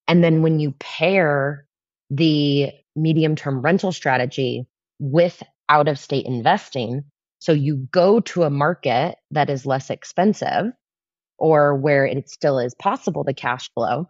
And 0.09 0.22
then 0.22 0.42
when 0.42 0.59
you 0.59 0.72
pair 0.72 1.66
the 2.11 2.72
medium 2.96 3.37
term 3.37 3.61
rental 3.61 3.92
strategy 3.92 4.66
with 4.98 5.42
out 5.68 5.88
of 5.88 5.98
state 5.98 6.27
investing, 6.27 7.05
so 7.38 7.53
you 7.53 7.88
go 7.92 8.20
to 8.20 8.42
a 8.42 8.51
market 8.51 9.16
that 9.31 9.48
is 9.48 9.64
less 9.64 9.90
expensive 9.90 10.72
or 11.38 11.77
where 11.77 12.05
it 12.05 12.29
still 12.29 12.59
is 12.59 12.74
possible 12.74 13.24
to 13.24 13.33
cash 13.33 13.70
flow, 13.74 14.09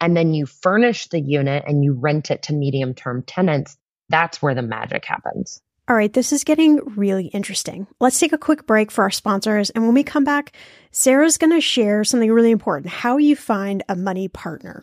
and 0.00 0.16
then 0.16 0.34
you 0.34 0.44
furnish 0.44 1.06
the 1.08 1.20
unit 1.20 1.62
and 1.68 1.84
you 1.84 1.92
rent 1.92 2.32
it 2.32 2.42
to 2.44 2.52
medium 2.52 2.94
term 2.94 3.22
tenants, 3.22 3.76
that's 4.08 4.42
where 4.42 4.56
the 4.56 4.62
magic 4.62 5.04
happens. 5.04 5.60
All 5.86 5.94
right, 5.94 6.14
this 6.14 6.32
is 6.32 6.44
getting 6.44 6.80
really 6.96 7.26
interesting. 7.26 7.86
Let's 8.00 8.18
take 8.18 8.32
a 8.32 8.38
quick 8.38 8.66
break 8.66 8.90
for 8.90 9.04
our 9.04 9.10
sponsors. 9.10 9.68
And 9.68 9.84
when 9.84 9.92
we 9.92 10.02
come 10.02 10.24
back, 10.24 10.56
Sarah's 10.92 11.36
going 11.36 11.52
to 11.52 11.60
share 11.60 12.04
something 12.04 12.32
really 12.32 12.52
important 12.52 12.90
how 12.90 13.18
you 13.18 13.36
find 13.36 13.82
a 13.86 13.94
money 13.94 14.28
partner. 14.28 14.82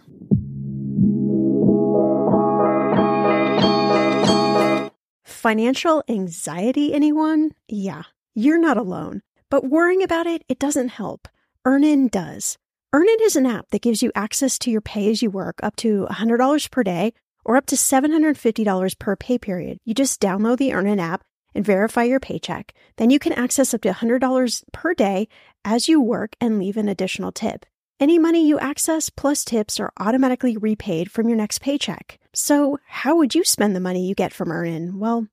Financial 5.24 6.04
anxiety, 6.08 6.94
anyone? 6.94 7.54
Yeah, 7.68 8.04
you're 8.36 8.60
not 8.60 8.78
alone. 8.78 9.24
But 9.50 9.66
worrying 9.68 10.04
about 10.04 10.28
it, 10.28 10.44
it 10.48 10.60
doesn't 10.60 10.90
help. 10.90 11.28
Earnin 11.66 12.10
does. 12.10 12.60
Earnin 12.94 13.18
is 13.24 13.36
an 13.36 13.48
app 13.48 13.72
that 13.72 13.82
gives 13.82 14.04
you 14.04 14.12
access 14.14 14.60
to 14.60 14.70
your 14.70 14.82
pay 14.82 15.10
as 15.10 15.24
you 15.24 15.32
work 15.32 15.60
up 15.64 15.76
to 15.78 16.06
$100 16.12 16.70
per 16.70 16.84
day 16.84 17.14
or 17.46 17.58
up 17.58 17.66
to 17.68 17.76
$750 17.76 19.00
per 19.00 19.16
pay 19.16 19.38
period. 19.38 19.78
You 19.86 19.94
just 19.94 20.22
download 20.22 20.58
the 20.58 20.74
Earnin 20.74 21.00
app 21.00 21.24
and 21.54 21.66
verify 21.66 22.04
your 22.04 22.20
paycheck. 22.20 22.74
Then 22.98 23.10
you 23.10 23.20
can 23.20 23.34
access 23.34 23.74
up 23.74 23.82
to 23.82 23.92
$100 23.92 24.64
per 24.72 24.94
day 24.94 25.28
as 25.66 25.88
you 25.88 26.02
work 26.02 26.36
and 26.40 26.60
leave 26.60 26.78
an 26.78 26.90
additional 26.90 27.32
tip. 27.32 27.66
Any 28.00 28.18
money 28.18 28.48
you 28.48 28.58
access 28.58 29.10
plus 29.10 29.46
tips 29.46 29.80
are 29.80 29.94
automatically 30.00 30.58
repaid 30.58 31.12
from 31.12 31.28
your 31.28 31.38
next 31.38 31.62
paycheck. 31.62 32.20
So, 32.34 32.80
how 32.88 33.18
would 33.18 33.36
you 33.36 33.44
spend 33.44 33.76
the 33.76 33.80
money 33.80 34.08
you 34.08 34.16
get 34.16 34.34
from 34.34 34.52
Earnin? 34.52 34.98
Well, 34.98 35.28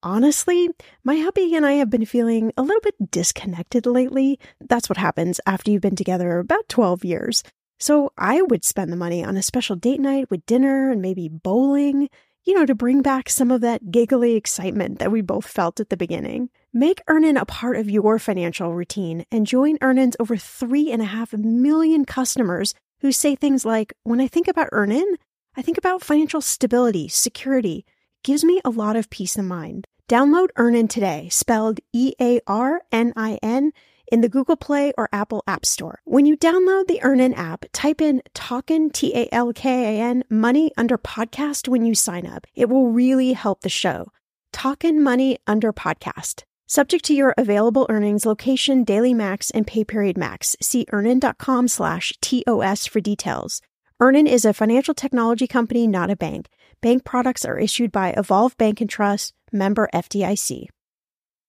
honestly, 0.00 0.68
my 1.02 1.16
hubby 1.16 1.56
and 1.56 1.66
I 1.66 1.72
have 1.72 1.90
been 1.90 2.04
feeling 2.04 2.52
a 2.56 2.62
little 2.62 2.82
bit 2.82 3.10
disconnected 3.10 3.84
lately. 3.84 4.38
That's 4.60 4.88
what 4.88 4.98
happens 4.98 5.40
after 5.44 5.72
you've 5.72 5.82
been 5.82 5.96
together 5.96 6.38
about 6.38 6.68
12 6.68 7.04
years. 7.04 7.42
So 7.78 8.12
I 8.16 8.42
would 8.42 8.64
spend 8.64 8.92
the 8.92 8.96
money 8.96 9.24
on 9.24 9.36
a 9.36 9.42
special 9.42 9.76
date 9.76 10.00
night 10.00 10.30
with 10.30 10.46
dinner 10.46 10.90
and 10.90 11.02
maybe 11.02 11.28
bowling, 11.28 12.08
you 12.44 12.54
know, 12.54 12.66
to 12.66 12.74
bring 12.74 13.02
back 13.02 13.28
some 13.28 13.50
of 13.50 13.60
that 13.62 13.90
giggly 13.90 14.36
excitement 14.36 14.98
that 14.98 15.10
we 15.10 15.20
both 15.20 15.46
felt 15.46 15.80
at 15.80 15.90
the 15.90 15.96
beginning. 15.96 16.50
Make 16.72 17.02
Earnin 17.08 17.36
a 17.36 17.44
part 17.44 17.76
of 17.76 17.90
your 17.90 18.18
financial 18.18 18.74
routine 18.74 19.24
and 19.30 19.46
join 19.46 19.78
Earnin's 19.80 20.16
over 20.18 20.36
three 20.36 20.90
and 20.90 21.02
a 21.02 21.06
half 21.06 21.32
million 21.32 22.04
customers 22.04 22.74
who 23.00 23.12
say 23.12 23.34
things 23.34 23.64
like, 23.64 23.92
when 24.02 24.20
I 24.20 24.28
think 24.28 24.48
about 24.48 24.68
Earnin, 24.72 25.16
I 25.56 25.62
think 25.62 25.78
about 25.78 26.02
financial 26.02 26.40
stability, 26.40 27.08
security. 27.08 27.84
It 27.86 28.24
gives 28.24 28.44
me 28.44 28.60
a 28.64 28.70
lot 28.70 28.96
of 28.96 29.10
peace 29.10 29.36
of 29.36 29.44
mind. 29.44 29.86
Download 30.08 30.48
Earnin 30.56 30.88
today, 30.88 31.28
spelled 31.30 31.80
E 31.92 32.12
A 32.20 32.40
R 32.46 32.82
N 32.92 33.12
I 33.16 33.38
N 33.42 33.72
in 34.10 34.20
the 34.20 34.28
Google 34.28 34.56
Play 34.56 34.92
or 34.96 35.08
Apple 35.12 35.42
App 35.46 35.64
Store. 35.64 36.00
When 36.04 36.26
you 36.26 36.36
download 36.36 36.86
the 36.86 37.02
Earnin 37.02 37.34
app, 37.34 37.64
type 37.72 38.00
in 38.00 38.22
Talkin, 38.34 38.90
T 38.90 39.14
A 39.14 39.28
L 39.32 39.52
K 39.52 39.98
A 39.98 40.02
N, 40.02 40.24
money 40.30 40.70
under 40.76 40.98
podcast 40.98 41.68
when 41.68 41.84
you 41.84 41.94
sign 41.94 42.26
up. 42.26 42.46
It 42.54 42.68
will 42.68 42.90
really 42.90 43.32
help 43.32 43.62
the 43.62 43.68
show. 43.68 44.12
Talkin 44.52 45.02
Money 45.02 45.38
under 45.46 45.72
podcast. 45.72 46.44
Subject 46.66 47.04
to 47.04 47.14
your 47.14 47.34
available 47.36 47.86
earnings, 47.90 48.24
location, 48.24 48.84
daily 48.84 49.12
max, 49.12 49.50
and 49.50 49.66
pay 49.66 49.84
period 49.84 50.16
max. 50.16 50.56
See 50.62 50.86
earnin.com 50.92 51.68
slash 51.68 52.12
TOS 52.20 52.86
for 52.86 53.00
details. 53.00 53.60
Earnin 54.00 54.26
is 54.26 54.44
a 54.44 54.52
financial 54.52 54.94
technology 54.94 55.46
company, 55.46 55.86
not 55.86 56.10
a 56.10 56.16
bank. 56.16 56.48
Bank 56.80 57.04
products 57.04 57.44
are 57.44 57.58
issued 57.58 57.92
by 57.92 58.10
Evolve 58.16 58.56
Bank 58.56 58.80
and 58.80 58.90
Trust, 58.90 59.34
member 59.52 59.88
FDIC. 59.94 60.68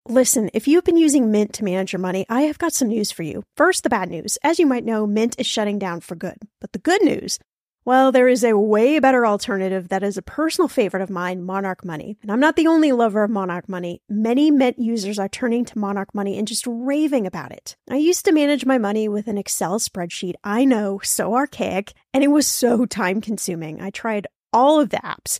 Listen, 0.10 0.50
if 0.54 0.70
you've 0.70 0.86
been 0.86 0.96
using 0.96 1.32
Mint 1.32 1.52
to 1.56 1.66
manage 1.66 1.92
your 1.92 2.00
money, 2.00 2.26
I 2.30 2.44
have 2.44 2.58
got 2.58 2.72
some 2.72 2.88
news 2.88 3.12
for 3.12 3.24
you. 3.24 3.44
First, 3.58 3.84
the 3.84 3.90
bad 3.90 4.10
news. 4.10 4.38
As 4.42 4.58
you 4.58 4.66
might 4.66 4.86
know, 4.86 5.06
Mint 5.06 5.36
is 5.38 5.46
shutting 5.46 5.78
down 5.78 6.00
for 6.00 6.16
good. 6.16 6.38
But 6.62 6.72
the 6.72 6.80
good 6.80 7.02
news, 7.04 7.40
well, 7.84 8.14
there 8.14 8.30
is 8.30 8.42
a 8.46 8.58
way 8.58 9.00
better 9.00 9.28
alternative 9.28 9.90
that 9.90 10.04
is 10.04 10.18
a 10.18 10.22
personal 10.22 10.70
favorite 10.70 11.04
of 11.04 11.10
mine, 11.10 11.44
Monarch 11.44 11.84
Money. 11.84 12.18
And 12.22 12.32
I'm 12.32 12.40
not 12.40 12.56
the 12.56 12.68
only 12.68 12.94
lover 12.94 13.22
of 13.22 13.32
Monarch 13.32 13.68
Money. 13.68 14.02
Many 14.08 14.50
Mint 14.50 14.80
users 14.80 15.20
are 15.20 15.28
turning 15.28 15.66
to 15.66 15.78
Monarch 15.78 16.16
Money 16.16 16.38
and 16.38 16.48
just 16.48 16.66
raving 16.66 17.28
about 17.28 17.52
it. 17.52 17.76
I 17.90 17.98
used 17.98 18.24
to 18.26 18.32
manage 18.32 18.66
my 18.66 18.78
money 18.78 19.10
with 19.10 19.28
an 19.28 19.38
Excel 19.38 19.78
spreadsheet. 19.78 20.36
I 20.42 20.64
know, 20.64 21.02
so 21.04 21.36
archaic, 21.36 21.92
and 22.14 22.24
it 22.24 22.30
was 22.30 22.48
so 22.48 22.86
time 22.86 23.20
consuming. 23.20 23.82
I 23.82 23.90
tried 23.90 24.28
all 24.54 24.80
of 24.80 24.90
the 24.90 24.98
apps 24.98 25.40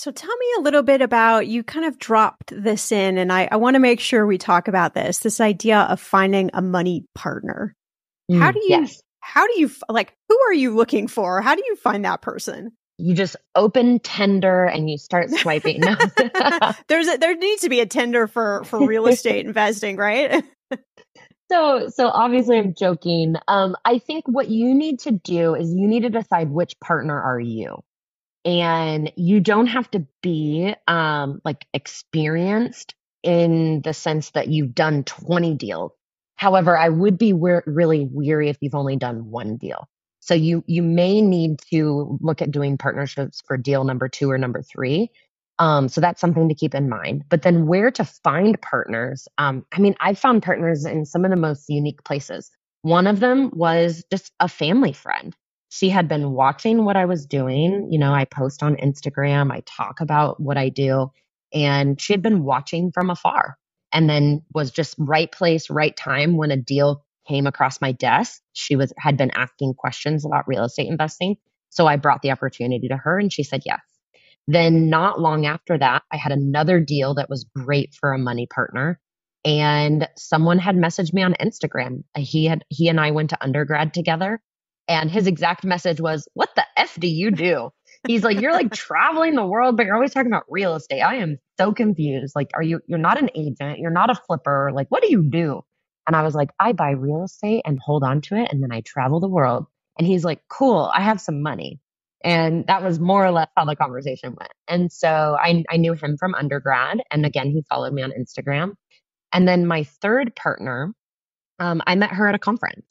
So 0.00 0.10
tell 0.10 0.34
me 0.34 0.46
a 0.56 0.62
little 0.62 0.82
bit 0.82 1.02
about 1.02 1.46
you 1.46 1.62
kind 1.62 1.84
of 1.84 1.98
dropped 1.98 2.54
this 2.56 2.90
in, 2.90 3.18
and 3.18 3.30
I, 3.30 3.50
I 3.52 3.56
want 3.56 3.74
to 3.74 3.80
make 3.80 4.00
sure 4.00 4.24
we 4.24 4.38
talk 4.38 4.66
about 4.66 4.94
this 4.94 5.18
this 5.18 5.42
idea 5.42 5.80
of 5.80 6.00
finding 6.00 6.48
a 6.54 6.62
money 6.62 7.04
partner. 7.14 7.76
how 8.32 8.50
Mm, 8.50 8.54
do 8.54 8.58
you, 8.60 8.66
yes. 8.68 9.02
how 9.20 9.46
do 9.46 9.60
you, 9.60 9.70
like, 9.90 10.14
who 10.30 10.38
are 10.48 10.54
you 10.54 10.74
looking 10.74 11.06
for? 11.06 11.42
How 11.42 11.54
do 11.54 11.62
you 11.66 11.76
find 11.76 12.06
that 12.06 12.22
person? 12.22 12.70
You 12.96 13.14
just 13.14 13.36
open 13.54 13.98
Tinder 13.98 14.64
and 14.64 14.88
you 14.88 14.96
start 14.96 15.28
swiping. 15.32 15.80
No. 15.82 15.94
There's 16.88 17.06
a, 17.06 17.18
there 17.18 17.36
needs 17.36 17.60
to 17.60 17.68
be 17.68 17.80
a 17.80 17.86
Tinder 17.86 18.26
for, 18.26 18.64
for 18.64 18.86
real 18.86 19.06
estate 19.06 19.44
investing, 19.44 19.98
right? 19.98 20.42
So, 21.52 21.90
so 21.90 22.08
obviously 22.08 22.56
I'm 22.58 22.72
joking. 22.72 23.34
Um, 23.48 23.76
I 23.84 23.98
think 23.98 24.24
what 24.26 24.48
you 24.48 24.74
need 24.74 25.00
to 25.00 25.10
do 25.10 25.54
is 25.54 25.74
you 25.74 25.86
need 25.86 26.04
to 26.04 26.10
decide 26.10 26.48
which 26.48 26.72
partner 26.80 27.20
are 27.20 27.40
you. 27.40 27.82
And 28.44 29.12
you 29.16 29.40
don't 29.40 29.66
have 29.66 29.90
to 29.92 30.06
be 30.22 30.74
um 30.88 31.40
like 31.44 31.66
experienced 31.74 32.94
in 33.22 33.82
the 33.82 33.92
sense 33.92 34.30
that 34.30 34.48
you've 34.48 34.74
done 34.74 35.04
20 35.04 35.54
deals. 35.54 35.92
However, 36.36 36.76
I 36.76 36.88
would 36.88 37.18
be 37.18 37.34
we- 37.34 37.60
really 37.66 38.08
weary 38.10 38.48
if 38.48 38.56
you've 38.62 38.74
only 38.74 38.96
done 38.96 39.30
one 39.30 39.56
deal. 39.58 39.88
So 40.20 40.34
you 40.34 40.64
you 40.66 40.82
may 40.82 41.20
need 41.20 41.60
to 41.70 42.18
look 42.22 42.40
at 42.42 42.50
doing 42.50 42.78
partnerships 42.78 43.42
for 43.46 43.56
deal 43.58 43.84
number 43.84 44.08
2 44.08 44.30
or 44.30 44.38
number 44.38 44.62
3. 44.62 45.10
Um, 45.58 45.88
so 45.88 46.00
that's 46.00 46.20
something 46.20 46.48
to 46.48 46.54
keep 46.54 46.74
in 46.74 46.88
mind. 46.88 47.24
But 47.28 47.42
then 47.42 47.66
where 47.66 47.90
to 47.90 48.04
find 48.04 48.60
partners? 48.62 49.28
Um, 49.36 49.66
I 49.72 49.80
mean, 49.80 49.94
I 50.00 50.14
found 50.14 50.42
partners 50.42 50.86
in 50.86 51.04
some 51.04 51.24
of 51.24 51.30
the 51.30 51.36
most 51.36 51.68
unique 51.68 52.02
places. 52.04 52.50
One 52.82 53.06
of 53.06 53.20
them 53.20 53.50
was 53.52 54.02
just 54.10 54.32
a 54.40 54.48
family 54.48 54.92
friend. 54.94 55.36
She 55.70 55.88
had 55.88 56.08
been 56.08 56.32
watching 56.32 56.84
what 56.84 56.96
I 56.96 57.06
was 57.06 57.24
doing. 57.24 57.88
You 57.90 57.98
know, 57.98 58.12
I 58.12 58.24
post 58.26 58.62
on 58.62 58.76
Instagram, 58.76 59.50
I 59.50 59.62
talk 59.66 60.00
about 60.00 60.40
what 60.40 60.58
I 60.58 60.68
do, 60.68 61.10
and 61.52 62.00
she 62.00 62.12
had 62.12 62.22
been 62.22 62.44
watching 62.44 62.92
from 62.92 63.08
afar 63.08 63.56
and 63.92 64.08
then 64.08 64.42
was 64.54 64.70
just 64.70 64.94
right 64.98 65.30
place, 65.30 65.70
right 65.70 65.96
time 65.96 66.36
when 66.36 66.50
a 66.50 66.56
deal 66.56 67.04
came 67.28 67.46
across 67.46 67.80
my 67.80 67.92
desk. 67.92 68.40
She 68.52 68.76
was 68.76 68.92
had 68.98 69.16
been 69.16 69.30
asking 69.32 69.74
questions 69.74 70.24
about 70.24 70.48
real 70.48 70.64
estate 70.64 70.88
investing. 70.88 71.36
So 71.70 71.86
I 71.86 71.96
brought 71.96 72.22
the 72.22 72.32
opportunity 72.32 72.88
to 72.88 72.96
her 72.96 73.18
and 73.18 73.32
she 73.32 73.44
said 73.44 73.62
yes. 73.64 73.80
Then, 74.48 74.90
not 74.90 75.20
long 75.20 75.46
after 75.46 75.78
that, 75.78 76.02
I 76.10 76.16
had 76.16 76.32
another 76.32 76.80
deal 76.80 77.14
that 77.14 77.30
was 77.30 77.46
great 77.54 77.94
for 77.94 78.12
a 78.12 78.18
money 78.18 78.46
partner. 78.46 78.98
And 79.44 80.08
someone 80.18 80.58
had 80.58 80.76
messaged 80.76 81.12
me 81.12 81.22
on 81.22 81.34
Instagram. 81.34 82.02
He 82.16 82.46
had 82.46 82.64
he 82.68 82.88
and 82.88 82.98
I 83.00 83.12
went 83.12 83.30
to 83.30 83.42
undergrad 83.42 83.94
together. 83.94 84.40
And 84.90 85.08
his 85.08 85.28
exact 85.28 85.64
message 85.64 86.00
was, 86.00 86.26
What 86.34 86.50
the 86.56 86.64
F 86.76 86.96
do 86.98 87.06
you 87.06 87.30
do? 87.30 87.70
He's 88.08 88.24
like, 88.24 88.40
You're 88.40 88.52
like 88.52 88.72
traveling 88.72 89.36
the 89.36 89.46
world, 89.46 89.76
but 89.76 89.86
you're 89.86 89.94
always 89.94 90.12
talking 90.12 90.32
about 90.32 90.42
real 90.50 90.74
estate. 90.74 91.00
I 91.00 91.16
am 91.16 91.38
so 91.58 91.72
confused. 91.72 92.32
Like, 92.34 92.50
are 92.54 92.62
you 92.62 92.80
you're 92.88 92.98
not 92.98 93.22
an 93.22 93.30
agent, 93.36 93.78
you're 93.78 93.92
not 93.92 94.10
a 94.10 94.16
flipper. 94.16 94.72
Like, 94.74 94.88
what 94.88 95.00
do 95.02 95.08
you 95.08 95.22
do? 95.22 95.62
And 96.08 96.16
I 96.16 96.22
was 96.22 96.34
like, 96.34 96.50
I 96.58 96.72
buy 96.72 96.90
real 96.90 97.22
estate 97.22 97.62
and 97.64 97.78
hold 97.78 98.02
on 98.02 98.20
to 98.22 98.34
it, 98.34 98.48
and 98.50 98.64
then 98.64 98.72
I 98.72 98.80
travel 98.80 99.20
the 99.20 99.28
world. 99.28 99.66
And 99.96 100.08
he's 100.08 100.24
like, 100.24 100.40
Cool, 100.48 100.90
I 100.92 101.02
have 101.02 101.20
some 101.20 101.40
money. 101.40 101.78
And 102.24 102.66
that 102.66 102.82
was 102.82 102.98
more 102.98 103.24
or 103.24 103.30
less 103.30 103.48
how 103.56 103.64
the 103.66 103.76
conversation 103.76 104.34
went. 104.38 104.52
And 104.66 104.92
so 104.92 105.36
I, 105.40 105.64
I 105.70 105.76
knew 105.76 105.94
him 105.94 106.16
from 106.18 106.34
undergrad. 106.34 107.00
And 107.12 107.24
again, 107.24 107.50
he 107.50 107.62
followed 107.70 107.94
me 107.94 108.02
on 108.02 108.10
Instagram. 108.10 108.72
And 109.32 109.48
then 109.48 109.66
my 109.66 109.84
third 109.84 110.34
partner, 110.34 110.92
um, 111.60 111.80
I 111.86 111.94
met 111.94 112.10
her 112.10 112.26
at 112.28 112.34
a 112.34 112.38
conference. 112.38 112.84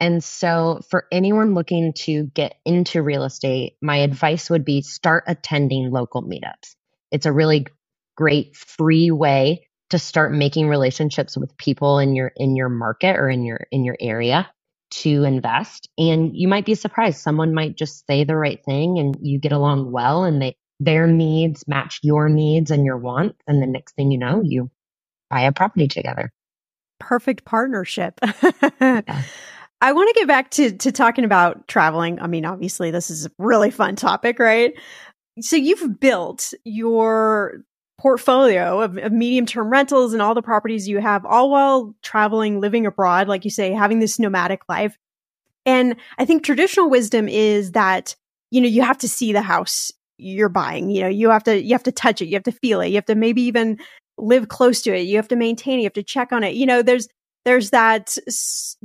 And 0.00 0.24
so 0.24 0.80
for 0.90 1.06
anyone 1.12 1.54
looking 1.54 1.92
to 1.92 2.24
get 2.34 2.56
into 2.64 3.02
real 3.02 3.24
estate, 3.24 3.76
my 3.82 3.98
advice 3.98 4.48
would 4.48 4.64
be 4.64 4.80
start 4.82 5.24
attending 5.26 5.90
local 5.90 6.22
meetups. 6.22 6.74
It's 7.12 7.26
a 7.26 7.32
really 7.32 7.66
great 8.16 8.56
free 8.56 9.10
way 9.10 9.68
to 9.90 9.98
start 9.98 10.32
making 10.32 10.68
relationships 10.68 11.36
with 11.36 11.56
people 11.56 11.98
in 11.98 12.14
your 12.14 12.32
in 12.36 12.56
your 12.56 12.68
market 12.68 13.16
or 13.16 13.28
in 13.28 13.44
your 13.44 13.66
in 13.70 13.84
your 13.84 13.96
area 14.00 14.50
to 14.90 15.22
invest 15.24 15.88
and 15.96 16.36
you 16.36 16.48
might 16.48 16.66
be 16.66 16.74
surprised 16.74 17.20
someone 17.20 17.54
might 17.54 17.76
just 17.76 18.04
say 18.06 18.24
the 18.24 18.36
right 18.36 18.64
thing 18.64 18.98
and 18.98 19.16
you 19.22 19.38
get 19.38 19.52
along 19.52 19.90
well 19.90 20.24
and 20.24 20.42
they 20.42 20.56
their 20.80 21.06
needs 21.06 21.66
match 21.68 22.00
your 22.02 22.28
needs 22.28 22.72
and 22.72 22.84
your 22.84 22.98
wants 22.98 23.38
and 23.46 23.62
the 23.62 23.66
next 23.66 23.94
thing 23.94 24.10
you 24.10 24.18
know 24.18 24.42
you 24.44 24.68
buy 25.30 25.42
a 25.42 25.52
property 25.52 25.86
together 25.86 26.30
Perfect 27.00 27.44
partnership. 27.44 28.20
I 29.80 29.92
want 29.92 30.08
to 30.14 30.20
get 30.20 30.28
back 30.28 30.50
to 30.52 30.72
to 30.72 30.92
talking 30.92 31.24
about 31.24 31.66
traveling. 31.68 32.20
I 32.20 32.26
mean, 32.26 32.44
obviously, 32.44 32.90
this 32.90 33.10
is 33.10 33.26
a 33.26 33.30
really 33.38 33.70
fun 33.70 33.96
topic, 33.96 34.38
right? 34.38 34.74
So 35.40 35.56
you've 35.56 35.98
built 36.00 36.52
your 36.64 37.62
portfolio 37.98 38.80
of, 38.80 38.96
of 38.98 39.12
medium 39.12 39.46
term 39.46 39.70
rentals 39.70 40.12
and 40.12 40.22
all 40.22 40.34
the 40.34 40.42
properties 40.42 40.88
you 40.88 40.98
have, 40.98 41.24
all 41.24 41.50
while 41.50 41.94
traveling, 42.02 42.60
living 42.60 42.86
abroad, 42.86 43.28
like 43.28 43.44
you 43.44 43.50
say, 43.50 43.72
having 43.72 44.00
this 44.00 44.18
nomadic 44.18 44.62
life. 44.68 44.96
And 45.66 45.96
I 46.18 46.24
think 46.24 46.42
traditional 46.42 46.88
wisdom 46.88 47.28
is 47.28 47.72
that 47.72 48.16
you 48.50 48.60
know 48.60 48.68
you 48.68 48.82
have 48.82 48.98
to 48.98 49.08
see 49.08 49.32
the 49.32 49.42
house 49.42 49.92
you're 50.18 50.48
buying. 50.48 50.90
You 50.90 51.02
know, 51.02 51.08
you 51.08 51.30
have 51.30 51.44
to 51.44 51.62
you 51.62 51.72
have 51.72 51.82
to 51.84 51.92
touch 51.92 52.20
it, 52.20 52.26
you 52.26 52.34
have 52.34 52.42
to 52.44 52.52
feel 52.52 52.80
it, 52.80 52.88
you 52.88 52.96
have 52.96 53.06
to 53.06 53.14
maybe 53.14 53.42
even 53.42 53.78
live 54.18 54.48
close 54.48 54.82
to 54.82 54.94
it, 54.94 55.02
you 55.02 55.16
have 55.16 55.28
to 55.28 55.36
maintain 55.36 55.78
it, 55.78 55.82
you 55.82 55.86
have 55.86 55.92
to 55.94 56.02
check 56.02 56.32
on 56.32 56.44
it. 56.44 56.54
You 56.54 56.66
know, 56.66 56.82
there's 56.82 57.08
there's 57.44 57.70
that 57.70 58.16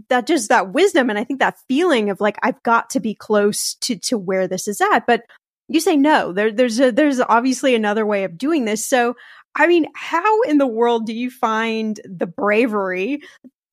that 0.10 0.28
just 0.28 0.50
that 0.50 0.74
wisdom 0.74 1.10
and 1.10 1.20
i 1.20 1.24
think 1.24 1.39
that 1.39 1.60
feeling 1.68 2.10
of 2.10 2.22
like 2.22 2.38
i've 2.44 2.62
got 2.63 2.89
to 2.89 3.00
be 3.00 3.13
close 3.13 3.76
to 3.76 3.98
to 3.98 4.18
where 4.18 4.48
this 4.48 4.68
is 4.68 4.82
at. 4.82 5.06
But 5.06 5.24
you 5.68 5.80
say 5.80 5.98
no 5.98 6.32
there 6.32 6.52
there's 6.52 6.80
a 6.80 6.91
there's 6.91 7.20
obviously 7.20 7.76
another 7.76 8.06
way 8.06 8.24
of 8.24 8.38
doing 8.38 8.65
this. 8.65 8.86
So 8.86 9.15
i 9.56 9.68
mean 9.68 9.88
how 9.96 10.41
in 10.44 10.58
the 10.58 10.68
world 10.68 11.06
do 11.06 11.13
you 11.13 11.30
find 11.30 12.00
the 12.06 12.28
bravery 12.28 13.22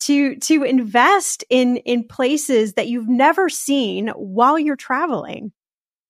to 0.01 0.37
to 0.37 0.64
invest 0.64 1.45
in 1.49 1.77
in 1.79 2.05
places 2.05 2.75
that 2.75 2.88
you've 2.88 3.09
never 3.09 3.49
seen 3.49 4.09
while 4.09 4.59
you're 4.59 4.77
traveling? 4.77 5.53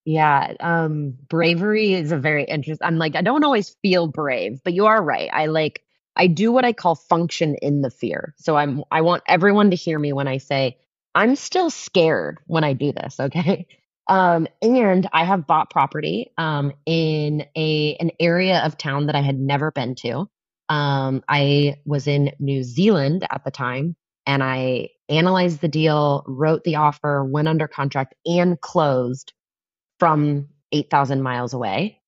Yeah 0.05 0.55
um 0.61 1.15
bravery 1.29 1.95
is 1.95 2.11
a 2.11 2.19
very 2.19 2.45
interesting 2.45 2.87
i'm 2.87 2.99
like 2.99 3.17
i 3.17 3.23
don't 3.23 3.45
always 3.45 3.77
feel 3.83 4.09
brave 4.09 4.61
but 4.65 4.73
you 4.73 4.87
are 4.87 5.03
right. 5.03 5.31
I 5.33 5.47
like 5.47 5.83
i 6.17 6.27
do 6.27 6.53
what 6.53 6.65
i 6.65 6.73
call 6.73 6.95
function 6.95 7.57
in 7.63 7.83
the 7.83 7.91
fear. 7.91 8.35
So 8.39 8.57
i'm 8.57 8.83
i 8.91 9.01
want 9.01 9.23
everyone 9.27 9.71
to 9.71 9.77
hear 9.77 9.99
me 9.99 10.13
when 10.13 10.29
i 10.29 10.39
say 10.39 10.79
i'm 11.15 11.37
still 11.37 11.71
scared 11.71 12.39
when 12.47 12.65
i 12.65 12.73
do 12.73 12.93
this 12.93 13.19
okay? 13.21 13.67
Um 14.09 14.49
and 14.61 15.09
i 15.13 15.25
have 15.25 15.47
bought 15.47 15.71
property 15.71 16.33
um 16.39 16.73
in 16.87 17.47
a 17.57 17.97
an 18.01 18.11
area 18.21 18.61
of 18.61 18.79
town 18.79 19.07
that 19.07 19.15
i 19.17 19.23
had 19.23 19.39
never 19.39 19.71
been 19.71 19.95
to. 19.97 20.29
Um 20.69 21.23
i 21.29 21.77
was 21.85 22.07
in 22.07 22.33
new 22.39 22.63
zealand 22.63 23.27
at 23.31 23.45
the 23.45 23.51
time 23.51 23.97
and 24.27 24.43
i 24.43 24.89
analyzed 25.09 25.61
the 25.61 25.69
deal 25.69 26.25
wrote 26.27 26.65
the 26.65 26.77
offer 26.77 27.25
went 27.25 27.49
under 27.49 27.69
contract 27.69 28.15
and 28.27 28.61
closed 28.61 29.33
from 29.99 30.49
8,000 30.73 31.23
miles 31.23 31.55
away. 31.55 32.02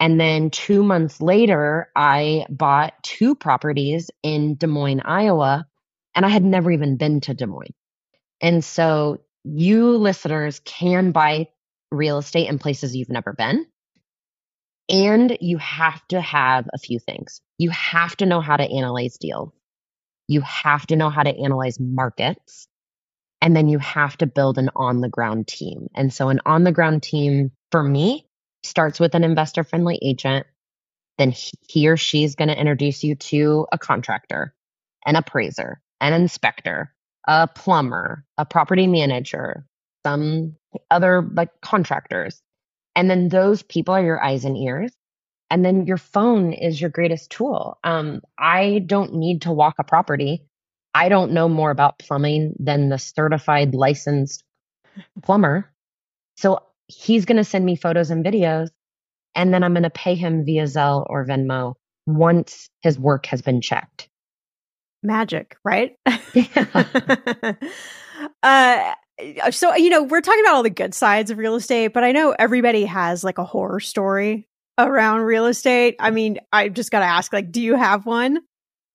And 0.00 0.20
then 0.20 0.50
two 0.50 0.82
months 0.82 1.20
later, 1.20 1.90
I 1.94 2.46
bought 2.48 2.94
two 3.02 3.34
properties 3.34 4.10
in 4.22 4.54
Des 4.56 4.66
Moines, 4.66 5.00
Iowa, 5.04 5.66
and 6.14 6.24
I 6.24 6.28
had 6.28 6.44
never 6.44 6.70
even 6.70 6.96
been 6.96 7.20
to 7.22 7.34
Des 7.34 7.46
Moines. 7.46 7.74
And 8.40 8.64
so 8.64 9.18
you 9.44 9.96
listeners 9.96 10.60
can 10.64 11.12
buy 11.12 11.48
real 11.90 12.18
estate 12.18 12.48
in 12.48 12.58
places 12.58 12.94
you've 12.94 13.08
never 13.08 13.32
been. 13.32 13.66
And 14.88 15.36
you 15.40 15.58
have 15.58 16.06
to 16.08 16.20
have 16.20 16.68
a 16.72 16.78
few 16.78 16.98
things. 16.98 17.40
You 17.58 17.70
have 17.70 18.16
to 18.16 18.26
know 18.26 18.40
how 18.40 18.56
to 18.56 18.64
analyze 18.64 19.18
deals. 19.18 19.52
You 20.28 20.40
have 20.42 20.86
to 20.86 20.96
know 20.96 21.10
how 21.10 21.22
to 21.22 21.36
analyze 21.36 21.78
markets. 21.80 22.68
And 23.40 23.54
then 23.54 23.68
you 23.68 23.78
have 23.78 24.16
to 24.18 24.26
build 24.26 24.58
an 24.58 24.70
on 24.74 25.00
the 25.00 25.08
ground 25.08 25.46
team. 25.46 25.88
And 25.94 26.12
so 26.12 26.28
an 26.28 26.40
on 26.44 26.64
the 26.64 26.72
ground 26.72 27.02
team 27.02 27.52
for 27.70 27.82
me 27.82 28.27
starts 28.68 29.00
with 29.00 29.14
an 29.14 29.24
investor 29.24 29.64
friendly 29.64 29.98
agent. 30.02 30.46
Then 31.18 31.34
he, 31.68 31.88
or 31.88 31.96
she 31.96 32.22
is 32.22 32.36
going 32.36 32.48
to 32.48 32.58
introduce 32.58 33.02
you 33.02 33.16
to 33.16 33.66
a 33.72 33.78
contractor, 33.78 34.54
an 35.04 35.16
appraiser, 35.16 35.80
an 36.00 36.12
inspector, 36.12 36.94
a 37.26 37.48
plumber, 37.48 38.24
a 38.36 38.44
property 38.44 38.86
manager, 38.86 39.66
some 40.06 40.54
other 40.90 41.22
like 41.34 41.50
contractors. 41.60 42.40
And 42.94 43.10
then 43.10 43.28
those 43.28 43.62
people 43.62 43.94
are 43.94 44.02
your 44.02 44.22
eyes 44.22 44.44
and 44.44 44.56
ears. 44.56 44.92
And 45.50 45.64
then 45.64 45.86
your 45.86 45.96
phone 45.96 46.52
is 46.52 46.80
your 46.80 46.90
greatest 46.90 47.30
tool. 47.30 47.78
Um, 47.82 48.20
I 48.38 48.80
don't 48.86 49.14
need 49.14 49.42
to 49.42 49.52
walk 49.52 49.76
a 49.78 49.84
property. 49.84 50.44
I 50.94 51.08
don't 51.08 51.32
know 51.32 51.48
more 51.48 51.70
about 51.70 51.98
plumbing 51.98 52.54
than 52.58 52.90
the 52.90 52.98
certified 52.98 53.74
licensed 53.74 54.44
plumber. 55.22 55.70
So 56.36 56.62
he's 56.88 57.24
going 57.24 57.36
to 57.36 57.44
send 57.44 57.64
me 57.64 57.76
photos 57.76 58.10
and 58.10 58.24
videos, 58.24 58.70
and 59.34 59.54
then 59.54 59.62
I'm 59.62 59.72
going 59.72 59.84
to 59.84 59.90
pay 59.90 60.14
him 60.14 60.44
via 60.44 60.64
Zelle 60.64 61.06
or 61.08 61.24
Venmo 61.24 61.74
once 62.06 62.68
his 62.82 62.98
work 62.98 63.26
has 63.26 63.42
been 63.42 63.60
checked. 63.60 64.08
Magic, 65.02 65.56
right? 65.64 65.96
Yeah. 66.34 67.54
uh, 68.42 68.94
so, 69.50 69.74
you 69.76 69.90
know, 69.90 70.02
we're 70.02 70.20
talking 70.20 70.42
about 70.44 70.54
all 70.54 70.62
the 70.62 70.70
good 70.70 70.94
sides 70.94 71.30
of 71.30 71.38
real 71.38 71.54
estate, 71.54 71.92
but 71.92 72.04
I 72.04 72.12
know 72.12 72.34
everybody 72.38 72.84
has 72.84 73.24
like 73.24 73.38
a 73.38 73.44
horror 73.44 73.80
story 73.80 74.46
around 74.76 75.20
real 75.22 75.46
estate. 75.46 75.96
I 75.98 76.10
mean, 76.10 76.38
I 76.52 76.68
just 76.68 76.90
got 76.90 77.00
to 77.00 77.06
ask, 77.06 77.32
like, 77.32 77.50
do 77.50 77.60
you 77.60 77.76
have 77.76 78.06
one? 78.06 78.38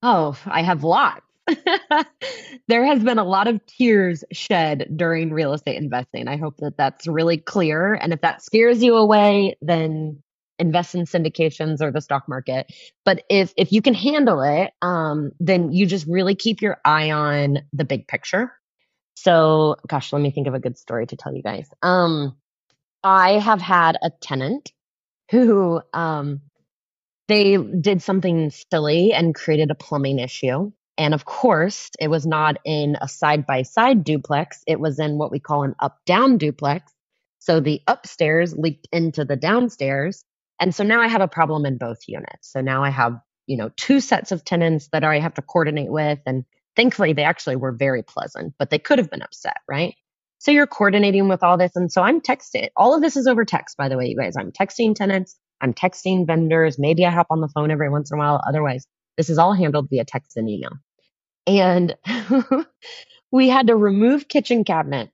Oh, 0.01 0.37
I 0.45 0.61
have 0.61 0.83
lots. 0.83 1.22
there 2.67 2.85
has 2.85 3.03
been 3.03 3.19
a 3.19 3.23
lot 3.23 3.47
of 3.47 3.65
tears 3.65 4.23
shed 4.31 4.87
during 4.95 5.31
real 5.31 5.53
estate 5.53 5.77
investing. 5.77 6.27
I 6.27 6.37
hope 6.37 6.57
that 6.57 6.77
that's 6.77 7.07
really 7.07 7.37
clear. 7.37 7.93
And 7.93 8.13
if 8.13 8.21
that 8.21 8.41
scares 8.41 8.81
you 8.81 8.95
away, 8.95 9.57
then 9.61 10.21
invest 10.59 10.95
in 10.95 11.05
syndications 11.05 11.81
or 11.81 11.91
the 11.91 12.01
stock 12.01 12.29
market. 12.29 12.71
But 13.05 13.23
if 13.29 13.53
if 13.57 13.71
you 13.71 13.81
can 13.81 13.93
handle 13.93 14.41
it, 14.41 14.71
um, 14.81 15.31
then 15.39 15.71
you 15.73 15.85
just 15.85 16.07
really 16.07 16.35
keep 16.35 16.61
your 16.61 16.77
eye 16.85 17.11
on 17.11 17.59
the 17.73 17.85
big 17.85 18.07
picture. 18.07 18.51
So, 19.15 19.75
gosh, 19.87 20.11
let 20.11 20.21
me 20.21 20.31
think 20.31 20.47
of 20.47 20.53
a 20.53 20.59
good 20.59 20.77
story 20.77 21.05
to 21.07 21.15
tell 21.15 21.35
you 21.35 21.43
guys. 21.43 21.69
Um, 21.81 22.35
I 23.03 23.33
have 23.33 23.61
had 23.61 23.97
a 24.01 24.09
tenant 24.09 24.71
who 25.29 25.81
um, 25.93 26.41
they 27.27 27.57
did 27.57 28.01
something 28.01 28.51
silly 28.71 29.13
and 29.13 29.35
created 29.35 29.71
a 29.71 29.75
plumbing 29.75 30.19
issue. 30.19 30.71
And 30.97 31.13
of 31.13 31.25
course, 31.25 31.89
it 31.99 32.09
was 32.09 32.25
not 32.25 32.57
in 32.65 32.97
a 33.01 33.07
side 33.07 33.45
by 33.45 33.63
side 33.63 34.03
duplex, 34.03 34.61
it 34.67 34.79
was 34.79 34.99
in 34.99 35.17
what 35.17 35.31
we 35.31 35.39
call 35.39 35.63
an 35.63 35.75
up 35.79 35.97
down 36.05 36.37
duplex. 36.37 36.91
So 37.39 37.59
the 37.59 37.81
upstairs 37.87 38.55
leaked 38.57 38.87
into 38.91 39.25
the 39.25 39.35
downstairs. 39.35 40.23
And 40.59 40.73
so 40.73 40.83
now 40.83 41.01
I 41.01 41.07
have 41.07 41.21
a 41.21 41.27
problem 41.27 41.65
in 41.65 41.77
both 41.77 41.99
units. 42.07 42.51
So 42.51 42.61
now 42.61 42.83
I 42.83 42.89
have, 42.89 43.19
you 43.47 43.57
know, 43.57 43.69
two 43.75 43.99
sets 43.99 44.31
of 44.31 44.45
tenants 44.45 44.87
that 44.93 45.03
I 45.03 45.19
have 45.19 45.33
to 45.33 45.41
coordinate 45.41 45.91
with. 45.91 46.19
And 46.25 46.45
thankfully, 46.75 47.13
they 47.13 47.23
actually 47.23 47.57
were 47.57 47.71
very 47.71 48.03
pleasant, 48.03 48.53
but 48.59 48.69
they 48.69 48.79
could 48.79 48.99
have 48.99 49.09
been 49.09 49.21
upset, 49.21 49.57
right? 49.67 49.95
So 50.39 50.51
you're 50.51 50.67
coordinating 50.67 51.27
with 51.27 51.43
all 51.43 51.57
this. 51.57 51.75
And 51.75 51.91
so 51.91 52.01
I'm 52.01 52.21
texting. 52.21 52.69
All 52.77 52.95
of 52.95 53.01
this 53.01 53.17
is 53.17 53.27
over 53.27 53.45
text, 53.45 53.77
by 53.77 53.89
the 53.89 53.97
way, 53.97 54.07
you 54.07 54.17
guys. 54.17 54.35
I'm 54.37 54.51
texting 54.51 54.93
tenants, 54.95 55.37
I'm 55.59 55.73
texting 55.73 56.27
vendors. 56.27 56.77
Maybe 56.77 57.05
I 57.05 57.11
hop 57.11 57.27
on 57.29 57.41
the 57.41 57.47
phone 57.47 57.71
every 57.71 57.89
once 57.89 58.11
in 58.11 58.17
a 58.17 58.19
while. 58.19 58.41
Otherwise, 58.47 58.85
this 59.17 59.29
is 59.29 59.37
all 59.37 59.53
handled 59.53 59.89
via 59.89 60.05
text 60.05 60.37
and 60.37 60.49
email. 60.49 60.71
And 61.45 61.95
we 63.31 63.49
had 63.49 63.67
to 63.67 63.75
remove 63.75 64.27
kitchen 64.27 64.63
cabinet. 64.63 65.09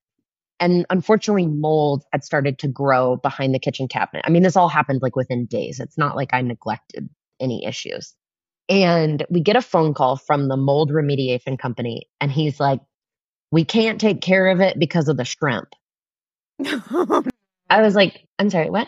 And 0.60 0.86
unfortunately, 0.90 1.48
mold 1.48 2.04
had 2.12 2.24
started 2.24 2.60
to 2.60 2.68
grow 2.68 3.16
behind 3.16 3.56
the 3.56 3.60
kitchen 3.60 3.88
cabinet. 3.88 4.26
I 4.28 4.30
mean, 4.30 4.44
this 4.44 4.58
all 4.58 4.68
happened 4.68 5.02
like 5.02 5.16
within 5.16 5.46
days. 5.46 5.80
It's 5.80 5.98
not 5.98 6.16
like 6.16 6.34
I 6.34 6.42
neglected 6.42 7.10
any 7.40 7.66
issues. 7.66 8.14
And 8.68 9.26
we 9.30 9.42
get 9.42 9.56
a 9.56 9.62
phone 9.62 9.94
call 9.94 10.18
from 10.18 10.48
the 10.48 10.58
mold 10.58 10.92
remediation 10.92 11.58
company, 11.58 12.08
and 12.22 12.32
he's 12.32 12.60
like, 12.60 12.82
We 13.52 13.66
can't 13.66 14.00
take 14.00 14.22
care 14.22 14.48
of 14.50 14.60
it 14.62 14.78
because 14.78 15.08
of 15.08 15.18
the 15.18 15.26
shrimp. 15.26 15.70
I 17.70 17.82
was 17.82 17.96
like, 17.96 18.26
I'm 18.38 18.50
sorry, 18.50 18.70
what? 18.70 18.88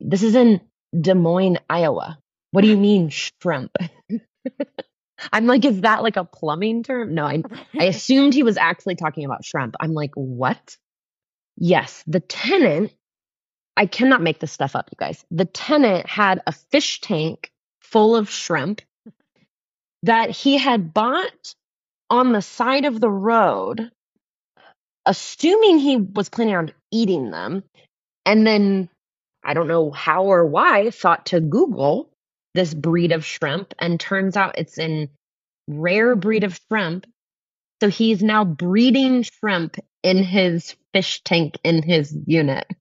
This 0.00 0.22
is 0.22 0.34
in 0.34 0.60
Des 0.98 1.14
Moines, 1.14 1.58
Iowa. 1.68 2.18
What 2.50 2.62
do 2.62 2.68
you 2.68 2.76
mean 2.76 3.10
shrimp? 3.10 3.72
I'm 5.32 5.46
like, 5.46 5.64
is 5.64 5.82
that 5.82 6.02
like 6.02 6.16
a 6.16 6.24
plumbing 6.24 6.82
term? 6.82 7.14
No, 7.14 7.24
I, 7.24 7.42
I 7.78 7.84
assumed 7.84 8.34
he 8.34 8.42
was 8.42 8.56
actually 8.56 8.96
talking 8.96 9.24
about 9.24 9.44
shrimp. 9.44 9.74
I'm 9.80 9.92
like, 9.92 10.12
what? 10.14 10.76
Yes, 11.56 12.02
the 12.06 12.20
tenant, 12.20 12.92
I 13.76 13.86
cannot 13.86 14.22
make 14.22 14.40
this 14.40 14.52
stuff 14.52 14.76
up, 14.76 14.88
you 14.92 14.96
guys. 14.98 15.24
The 15.30 15.44
tenant 15.44 16.06
had 16.06 16.42
a 16.46 16.52
fish 16.52 17.00
tank 17.00 17.50
full 17.80 18.16
of 18.16 18.30
shrimp 18.30 18.82
that 20.02 20.30
he 20.30 20.58
had 20.58 20.92
bought 20.92 21.54
on 22.10 22.32
the 22.32 22.42
side 22.42 22.84
of 22.84 23.00
the 23.00 23.10
road, 23.10 23.90
assuming 25.06 25.78
he 25.78 25.96
was 25.96 26.28
planning 26.28 26.56
on 26.56 26.72
eating 26.90 27.30
them. 27.30 27.64
And 28.26 28.46
then 28.46 28.88
I 29.44 29.54
don't 29.54 29.68
know 29.68 29.90
how 29.90 30.24
or 30.24 30.44
why, 30.44 30.90
thought 30.90 31.26
to 31.26 31.40
Google 31.40 32.10
this 32.54 32.72
breed 32.72 33.12
of 33.12 33.24
shrimp 33.24 33.74
and 33.78 33.98
turns 33.98 34.36
out 34.36 34.58
it's 34.58 34.78
an 34.78 35.08
rare 35.68 36.14
breed 36.16 36.44
of 36.44 36.58
shrimp. 36.68 37.06
So 37.82 37.88
he's 37.88 38.22
now 38.22 38.44
breeding 38.44 39.22
shrimp 39.22 39.76
in 40.02 40.22
his 40.22 40.76
fish 40.92 41.22
tank 41.24 41.58
in 41.64 41.82
his 41.82 42.16
unit. 42.26 42.66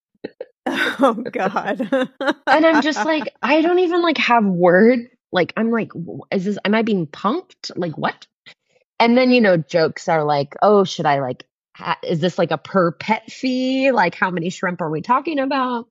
Oh 0.65 1.13
god. 1.13 1.81
and 2.47 2.65
I'm 2.65 2.81
just 2.81 3.03
like 3.03 3.33
I 3.41 3.61
don't 3.61 3.79
even 3.79 4.01
like 4.01 4.17
have 4.19 4.45
words. 4.45 5.03
Like 5.29 5.51
I'm 5.57 5.71
like 5.71 5.91
is 6.31 6.45
this 6.45 6.57
am 6.63 6.73
I 6.73 6.83
being 6.83 7.05
punked? 7.05 7.71
Like 7.75 7.97
what? 7.97 8.25
And 8.97 9.17
then 9.17 9.31
you 9.31 9.41
know 9.41 9.57
jokes 9.57 10.07
are 10.07 10.23
like, 10.23 10.55
"Oh, 10.61 10.85
should 10.85 11.05
I 11.05 11.19
like 11.19 11.45
ha- 11.75 11.99
is 12.01 12.21
this 12.21 12.37
like 12.37 12.51
a 12.51 12.57
per 12.57 12.93
pet 12.93 13.29
fee? 13.29 13.91
Like 13.91 14.15
how 14.15 14.31
many 14.31 14.49
shrimp 14.49 14.79
are 14.79 14.89
we 14.89 15.01
talking 15.01 15.39
about?" 15.39 15.89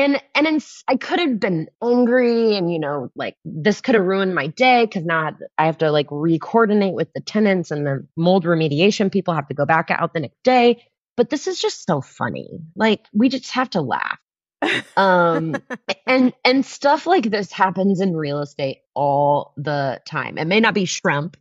And 0.00 0.22
and 0.34 0.46
in, 0.46 0.60
I 0.88 0.96
could 0.96 1.18
have 1.18 1.38
been 1.38 1.68
angry 1.82 2.56
and 2.56 2.72
you 2.72 2.78
know 2.78 3.10
like 3.14 3.36
this 3.44 3.80
could 3.80 3.94
have 3.94 4.04
ruined 4.04 4.34
my 4.34 4.46
day 4.48 4.84
because 4.84 5.04
now 5.04 5.32
I 5.58 5.66
have 5.66 5.78
to 5.78 5.90
like 5.90 6.06
re-coordinate 6.10 6.94
with 6.94 7.12
the 7.14 7.20
tenants 7.20 7.70
and 7.70 7.86
the 7.86 8.06
mold 8.16 8.44
remediation 8.44 9.12
people 9.12 9.34
have 9.34 9.48
to 9.48 9.54
go 9.54 9.66
back 9.66 9.90
out 9.90 10.14
the 10.14 10.20
next 10.20 10.42
day. 10.42 10.84
But 11.16 11.28
this 11.28 11.46
is 11.46 11.60
just 11.60 11.86
so 11.86 12.00
funny. 12.00 12.60
Like 12.74 13.06
we 13.12 13.28
just 13.28 13.50
have 13.52 13.70
to 13.70 13.82
laugh. 13.82 14.18
um 14.96 15.56
and 16.06 16.32
and 16.44 16.64
stuff 16.64 17.06
like 17.06 17.24
this 17.24 17.52
happens 17.52 18.00
in 18.00 18.16
real 18.16 18.40
estate 18.40 18.78
all 18.94 19.52
the 19.56 20.00
time. 20.06 20.38
It 20.38 20.46
may 20.46 20.60
not 20.60 20.74
be 20.74 20.86
shrimp, 20.86 21.36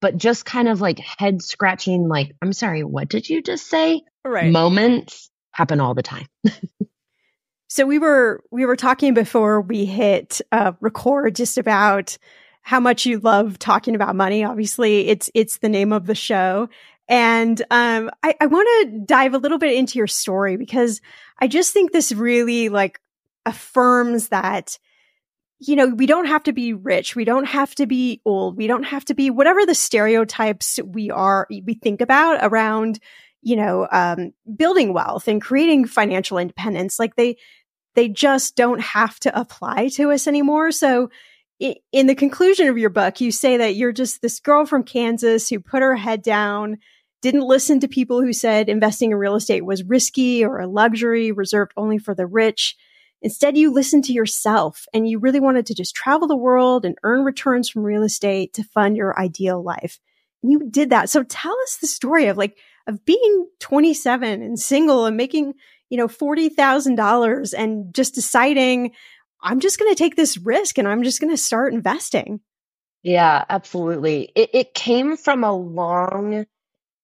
but 0.00 0.16
just 0.16 0.44
kind 0.44 0.68
of 0.68 0.80
like 0.80 0.98
head 0.98 1.42
scratching 1.42 2.08
like 2.08 2.34
I'm 2.40 2.52
sorry, 2.52 2.84
what 2.84 3.08
did 3.08 3.28
you 3.28 3.42
just 3.42 3.66
say? 3.68 4.02
Right. 4.24 4.50
Moments 4.50 5.30
happen 5.52 5.80
all 5.80 5.94
the 5.94 6.02
time. 6.02 6.26
So 7.68 7.84
we 7.84 7.98
were 7.98 8.42
we 8.50 8.64
were 8.64 8.76
talking 8.76 9.12
before 9.12 9.60
we 9.60 9.84
hit 9.84 10.40
uh, 10.52 10.72
record 10.80 11.36
just 11.36 11.58
about 11.58 12.16
how 12.62 12.80
much 12.80 13.04
you 13.04 13.20
love 13.20 13.58
talking 13.58 13.94
about 13.94 14.16
money. 14.16 14.42
Obviously, 14.42 15.08
it's 15.08 15.30
it's 15.34 15.58
the 15.58 15.68
name 15.68 15.92
of 15.92 16.06
the 16.06 16.14
show, 16.14 16.70
and 17.08 17.60
um, 17.70 18.10
I, 18.22 18.34
I 18.40 18.46
want 18.46 18.68
to 18.90 19.00
dive 19.00 19.34
a 19.34 19.38
little 19.38 19.58
bit 19.58 19.76
into 19.76 19.98
your 19.98 20.06
story 20.06 20.56
because 20.56 21.02
I 21.38 21.46
just 21.46 21.74
think 21.74 21.92
this 21.92 22.10
really 22.10 22.70
like 22.70 23.00
affirms 23.44 24.28
that 24.28 24.78
you 25.58 25.76
know 25.76 25.88
we 25.88 26.06
don't 26.06 26.26
have 26.26 26.44
to 26.44 26.54
be 26.54 26.72
rich, 26.72 27.14
we 27.14 27.24
don't 27.24 27.46
have 27.46 27.74
to 27.74 27.86
be 27.86 28.22
old, 28.24 28.56
we 28.56 28.66
don't 28.66 28.84
have 28.84 29.04
to 29.06 29.14
be 29.14 29.28
whatever 29.28 29.66
the 29.66 29.74
stereotypes 29.74 30.80
we 30.86 31.10
are 31.10 31.46
we 31.50 31.74
think 31.74 32.00
about 32.00 32.38
around 32.40 32.98
you 33.42 33.56
know 33.56 33.88
um, 33.90 34.32
building 34.56 34.92
wealth 34.92 35.28
and 35.28 35.40
creating 35.40 35.86
financial 35.86 36.38
independence. 36.38 36.98
Like 36.98 37.16
they 37.16 37.36
they 37.94 38.08
just 38.08 38.54
don't 38.56 38.80
have 38.80 39.18
to 39.20 39.38
apply 39.38 39.88
to 39.88 40.12
us 40.12 40.26
anymore. 40.26 40.70
So 40.70 41.10
in 41.60 42.06
the 42.06 42.14
conclusion 42.14 42.68
of 42.68 42.78
your 42.78 42.90
book, 42.90 43.20
you 43.20 43.32
say 43.32 43.56
that 43.56 43.74
you're 43.74 43.92
just 43.92 44.22
this 44.22 44.38
girl 44.38 44.64
from 44.64 44.84
Kansas 44.84 45.48
who 45.48 45.58
put 45.58 45.82
her 45.82 45.96
head 45.96 46.22
down, 46.22 46.78
didn't 47.22 47.42
listen 47.42 47.80
to 47.80 47.88
people 47.88 48.22
who 48.22 48.32
said 48.32 48.68
investing 48.68 49.10
in 49.10 49.16
real 49.16 49.34
estate 49.34 49.64
was 49.64 49.82
risky 49.82 50.44
or 50.44 50.60
a 50.60 50.68
luxury 50.68 51.32
reserved 51.32 51.72
only 51.76 51.98
for 51.98 52.14
the 52.14 52.26
rich. 52.26 52.76
Instead, 53.20 53.56
you 53.56 53.72
listened 53.72 54.04
to 54.04 54.12
yourself 54.12 54.86
and 54.94 55.08
you 55.08 55.18
really 55.18 55.40
wanted 55.40 55.66
to 55.66 55.74
just 55.74 55.96
travel 55.96 56.28
the 56.28 56.36
world 56.36 56.84
and 56.84 56.94
earn 57.02 57.24
returns 57.24 57.68
from 57.68 57.82
real 57.82 58.04
estate 58.04 58.54
to 58.54 58.62
fund 58.62 58.96
your 58.96 59.18
ideal 59.18 59.60
life. 59.60 59.98
You 60.42 60.68
did 60.70 60.90
that. 60.90 61.10
So 61.10 61.22
tell 61.22 61.56
us 61.62 61.78
the 61.80 61.86
story 61.86 62.26
of 62.26 62.36
like, 62.36 62.56
of 62.86 63.04
being 63.04 63.48
27 63.60 64.42
and 64.42 64.58
single 64.58 65.06
and 65.06 65.16
making 65.16 65.54
you 65.90 65.96
know, 65.96 66.08
$40,000 66.08 67.54
and 67.56 67.94
just 67.94 68.14
deciding 68.14 68.92
I'm 69.40 69.60
just 69.60 69.78
going 69.78 69.90
to 69.90 69.98
take 69.98 70.16
this 70.16 70.36
risk 70.36 70.78
and 70.78 70.88
I'm 70.88 71.02
just 71.02 71.20
going 71.20 71.32
to 71.32 71.36
start 71.36 71.72
investing. 71.72 72.40
Yeah, 73.02 73.44
absolutely. 73.48 74.32
It, 74.34 74.50
it 74.52 74.74
came 74.74 75.16
from 75.16 75.44
a 75.44 75.52
long, 75.52 76.44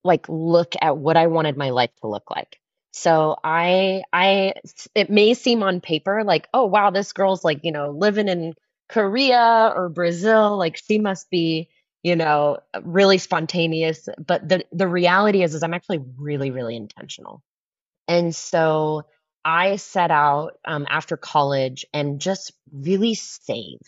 like, 0.03 0.29
look 0.29 0.75
at 0.81 0.99
what 0.99 1.17
I 1.17 1.29
wanted 1.29 1.57
my 1.57 1.71
life 1.71 1.91
to 2.01 2.09
look 2.09 2.31
like. 2.31 2.59
So 2.93 3.37
I, 3.43 4.03
I, 4.13 4.55
it 4.95 5.11
may 5.11 5.35
seem 5.35 5.63
on 5.63 5.81
paper 5.81 6.25
like, 6.25 6.49
oh, 6.53 6.67
wow, 6.67 6.91
this 6.91 7.13
girl's 7.13 7.45
like, 7.45 7.61
you 7.63 7.73
know, 7.73 7.91
living 7.91 8.29
in 8.29 8.55
Korea 8.89 9.73
or 9.75 9.89
Brazil. 9.89 10.57
Like, 10.59 10.77
she 10.77 10.99
must 10.99 11.31
be, 11.31 11.69
you 12.05 12.15
know, 12.15 12.59
really 12.83 13.19
spontaneous. 13.19 14.09
But 14.25 14.49
the, 14.49 14.65
the 14.71 14.87
reality 14.87 15.43
is, 15.43 15.55
is 15.55 15.63
I'm 15.65 15.75
actually 15.75 16.03
really, 16.19 16.51
really 16.51 16.77
intentional. 16.77 17.43
And 18.07 18.37
so 18.37 19.05
I 19.45 19.77
set 19.77 20.11
out 20.11 20.59
um, 20.67 20.87
after 20.89 21.17
college 21.17 21.87
and 21.95 22.21
just 22.21 22.53
really 22.71 23.15
save. 23.15 23.81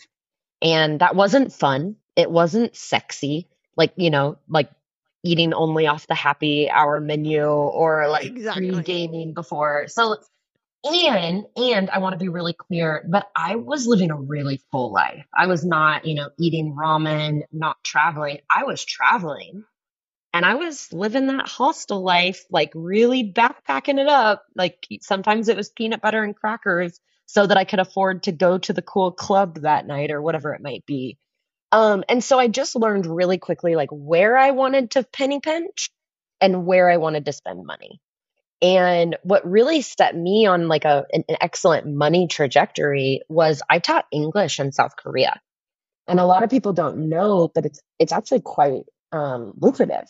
And 0.61 0.99
that 0.99 1.15
wasn't 1.15 1.53
fun. 1.53 1.97
It 2.15 2.29
wasn't 2.31 2.75
sexy. 2.75 3.47
Like, 3.77 3.93
you 3.95 4.09
know, 4.09 4.39
like 4.49 4.71
eating 5.23 5.53
only 5.53 5.85
off 5.85 6.07
the 6.07 6.15
happy 6.15 6.69
hour 6.71 6.99
menu 6.99 7.45
or 7.45 8.09
like 8.09 8.25
Exactly. 8.25 8.71
pre-gaming 8.71 9.35
before. 9.35 9.87
So 9.89 10.17
and 10.85 11.45
and 11.55 11.89
I 11.89 11.99
want 11.99 12.13
to 12.13 12.19
be 12.19 12.29
really 12.29 12.53
clear, 12.53 13.05
but 13.09 13.29
I 13.35 13.55
was 13.55 13.87
living 13.87 14.11
a 14.11 14.15
really 14.15 14.61
full 14.71 14.91
life. 14.93 15.25
I 15.35 15.47
was 15.47 15.65
not, 15.65 16.05
you 16.05 16.15
know, 16.15 16.29
eating 16.39 16.75
ramen, 16.75 17.41
not 17.51 17.77
traveling. 17.83 18.39
I 18.53 18.63
was 18.63 18.83
traveling 18.85 19.63
and 20.33 20.45
I 20.45 20.55
was 20.55 20.91
living 20.93 21.27
that 21.27 21.47
hostel 21.47 22.03
life, 22.03 22.45
like 22.51 22.71
really 22.75 23.33
backpacking 23.33 23.99
it 23.99 24.07
up. 24.07 24.45
Like 24.55 24.87
sometimes 25.01 25.49
it 25.49 25.57
was 25.57 25.69
peanut 25.69 26.01
butter 26.01 26.23
and 26.23 26.35
crackers 26.35 26.99
so 27.25 27.45
that 27.45 27.57
I 27.57 27.65
could 27.65 27.79
afford 27.79 28.23
to 28.23 28.31
go 28.31 28.57
to 28.57 28.73
the 28.73 28.81
cool 28.81 29.11
club 29.11 29.61
that 29.61 29.87
night 29.87 30.11
or 30.11 30.21
whatever 30.21 30.53
it 30.53 30.61
might 30.61 30.85
be. 30.85 31.17
Um, 31.71 32.03
and 32.07 32.23
so 32.23 32.39
I 32.39 32.47
just 32.47 32.75
learned 32.75 33.05
really 33.05 33.37
quickly 33.37 33.75
like 33.75 33.89
where 33.91 34.37
I 34.37 34.51
wanted 34.51 34.91
to 34.91 35.03
penny 35.03 35.39
pinch 35.39 35.89
and 36.39 36.65
where 36.65 36.89
I 36.89 36.97
wanted 36.97 37.25
to 37.25 37.33
spend 37.33 37.65
money. 37.65 37.99
And 38.61 39.17
what 39.21 39.49
really 39.49 39.81
set 39.81 40.15
me 40.15 40.47
on 40.47 40.67
like 40.67 40.85
a 40.85 41.05
an, 41.11 41.23
an 41.29 41.37
excellent 41.41 41.85
money 41.87 42.27
trajectory 42.27 43.21
was 43.29 43.61
I 43.69 43.79
taught 43.79 44.07
English 44.11 44.59
in 44.59 44.71
South 44.71 44.95
Korea. 44.95 45.39
And 46.07 46.19
a 46.19 46.25
lot 46.25 46.43
of 46.43 46.49
people 46.49 46.73
don't 46.73 47.09
know, 47.09 47.51
but 47.53 47.65
it's 47.65 47.81
it's 47.99 48.11
actually 48.11 48.41
quite 48.41 48.83
um, 49.11 49.53
lucrative 49.59 50.07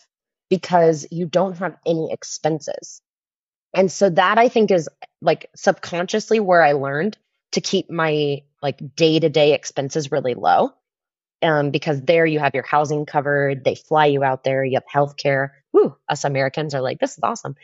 because 0.48 1.06
you 1.10 1.26
don't 1.26 1.58
have 1.58 1.76
any 1.86 2.10
expenses. 2.12 3.02
And 3.74 3.92
so 3.92 4.08
that 4.10 4.38
I 4.38 4.48
think 4.48 4.70
is 4.70 4.88
like 5.20 5.50
subconsciously 5.54 6.40
where 6.40 6.62
I 6.62 6.72
learned 6.72 7.18
to 7.52 7.60
keep 7.60 7.90
my 7.90 8.42
like 8.62 8.80
day 8.96 9.18
to 9.18 9.28
day 9.28 9.52
expenses 9.52 10.10
really 10.10 10.34
low. 10.34 10.70
Um, 11.40 11.70
because 11.70 12.00
there 12.00 12.26
you 12.26 12.40
have 12.40 12.54
your 12.54 12.66
housing 12.66 13.06
covered, 13.06 13.62
they 13.62 13.76
fly 13.76 14.06
you 14.06 14.24
out 14.24 14.42
there, 14.42 14.64
you 14.64 14.76
have 14.76 14.84
healthcare. 14.92 15.50
Woo, 15.72 15.94
us 16.08 16.24
Americans 16.24 16.74
are 16.74 16.80
like, 16.80 16.98
this 16.98 17.12
is 17.12 17.20
awesome. 17.22 17.54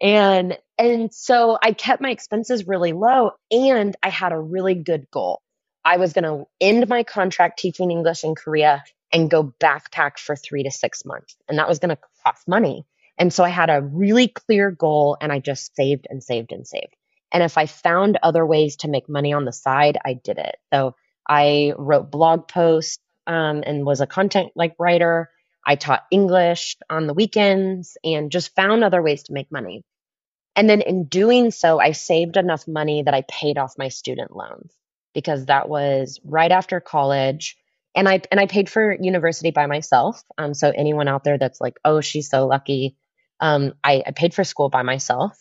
And 0.00 0.58
and 0.78 1.14
so 1.14 1.56
I 1.62 1.72
kept 1.72 2.02
my 2.02 2.10
expenses 2.10 2.66
really 2.66 2.92
low 2.92 3.32
and 3.50 3.96
I 4.02 4.08
had 4.08 4.32
a 4.32 4.38
really 4.38 4.74
good 4.74 5.06
goal. 5.10 5.40
I 5.84 5.98
was 5.98 6.12
going 6.12 6.24
to 6.24 6.46
end 6.60 6.88
my 6.88 7.04
contract 7.04 7.58
teaching 7.58 7.90
English 7.90 8.24
in 8.24 8.34
Korea 8.34 8.82
and 9.12 9.30
go 9.30 9.54
backpack 9.60 10.18
for 10.18 10.34
3 10.34 10.64
to 10.64 10.70
6 10.70 11.04
months. 11.04 11.36
And 11.48 11.58
that 11.58 11.68
was 11.68 11.78
going 11.78 11.94
to 11.94 12.02
cost 12.24 12.48
money. 12.48 12.84
And 13.18 13.32
so 13.32 13.44
I 13.44 13.50
had 13.50 13.70
a 13.70 13.82
really 13.82 14.26
clear 14.28 14.70
goal 14.72 15.16
and 15.20 15.30
I 15.30 15.38
just 15.38 15.76
saved 15.76 16.06
and 16.10 16.22
saved 16.22 16.50
and 16.52 16.66
saved. 16.66 16.96
And 17.30 17.42
if 17.42 17.58
I 17.58 17.66
found 17.66 18.18
other 18.22 18.44
ways 18.44 18.76
to 18.78 18.88
make 18.88 19.08
money 19.08 19.32
on 19.32 19.44
the 19.44 19.52
side, 19.52 19.98
I 20.04 20.14
did 20.14 20.38
it. 20.38 20.56
So 20.72 20.96
I 21.28 21.74
wrote 21.76 22.10
blog 22.10 22.48
posts 22.48 22.98
um, 23.26 23.62
and 23.64 23.86
was 23.86 24.00
a 24.00 24.06
content 24.06 24.52
like 24.54 24.74
writer. 24.78 25.30
I 25.66 25.76
taught 25.76 26.06
English 26.10 26.76
on 26.90 27.06
the 27.06 27.14
weekends 27.14 27.96
and 28.04 28.30
just 28.30 28.54
found 28.54 28.84
other 28.84 29.02
ways 29.02 29.24
to 29.24 29.32
make 29.32 29.50
money. 29.50 29.82
And 30.56 30.68
then 30.68 30.82
in 30.82 31.04
doing 31.04 31.50
so, 31.50 31.80
I 31.80 31.92
saved 31.92 32.36
enough 32.36 32.68
money 32.68 33.02
that 33.02 33.14
I 33.14 33.22
paid 33.22 33.58
off 33.58 33.78
my 33.78 33.88
student 33.88 34.34
loans 34.36 34.72
because 35.14 35.46
that 35.46 35.68
was 35.68 36.20
right 36.24 36.50
after 36.50 36.80
college. 36.80 37.56
And 37.94 38.08
I 38.08 38.20
and 38.30 38.40
I 38.40 38.46
paid 38.46 38.68
for 38.68 38.96
university 39.00 39.50
by 39.50 39.66
myself. 39.66 40.22
Um, 40.36 40.54
so 40.54 40.70
anyone 40.70 41.08
out 41.08 41.24
there 41.24 41.38
that's 41.38 41.60
like, 41.60 41.78
oh, 41.84 42.00
she's 42.00 42.28
so 42.28 42.46
lucky. 42.46 42.96
Um, 43.40 43.74
I, 43.82 44.02
I 44.06 44.10
paid 44.10 44.34
for 44.34 44.44
school 44.44 44.68
by 44.68 44.82
myself. 44.82 45.36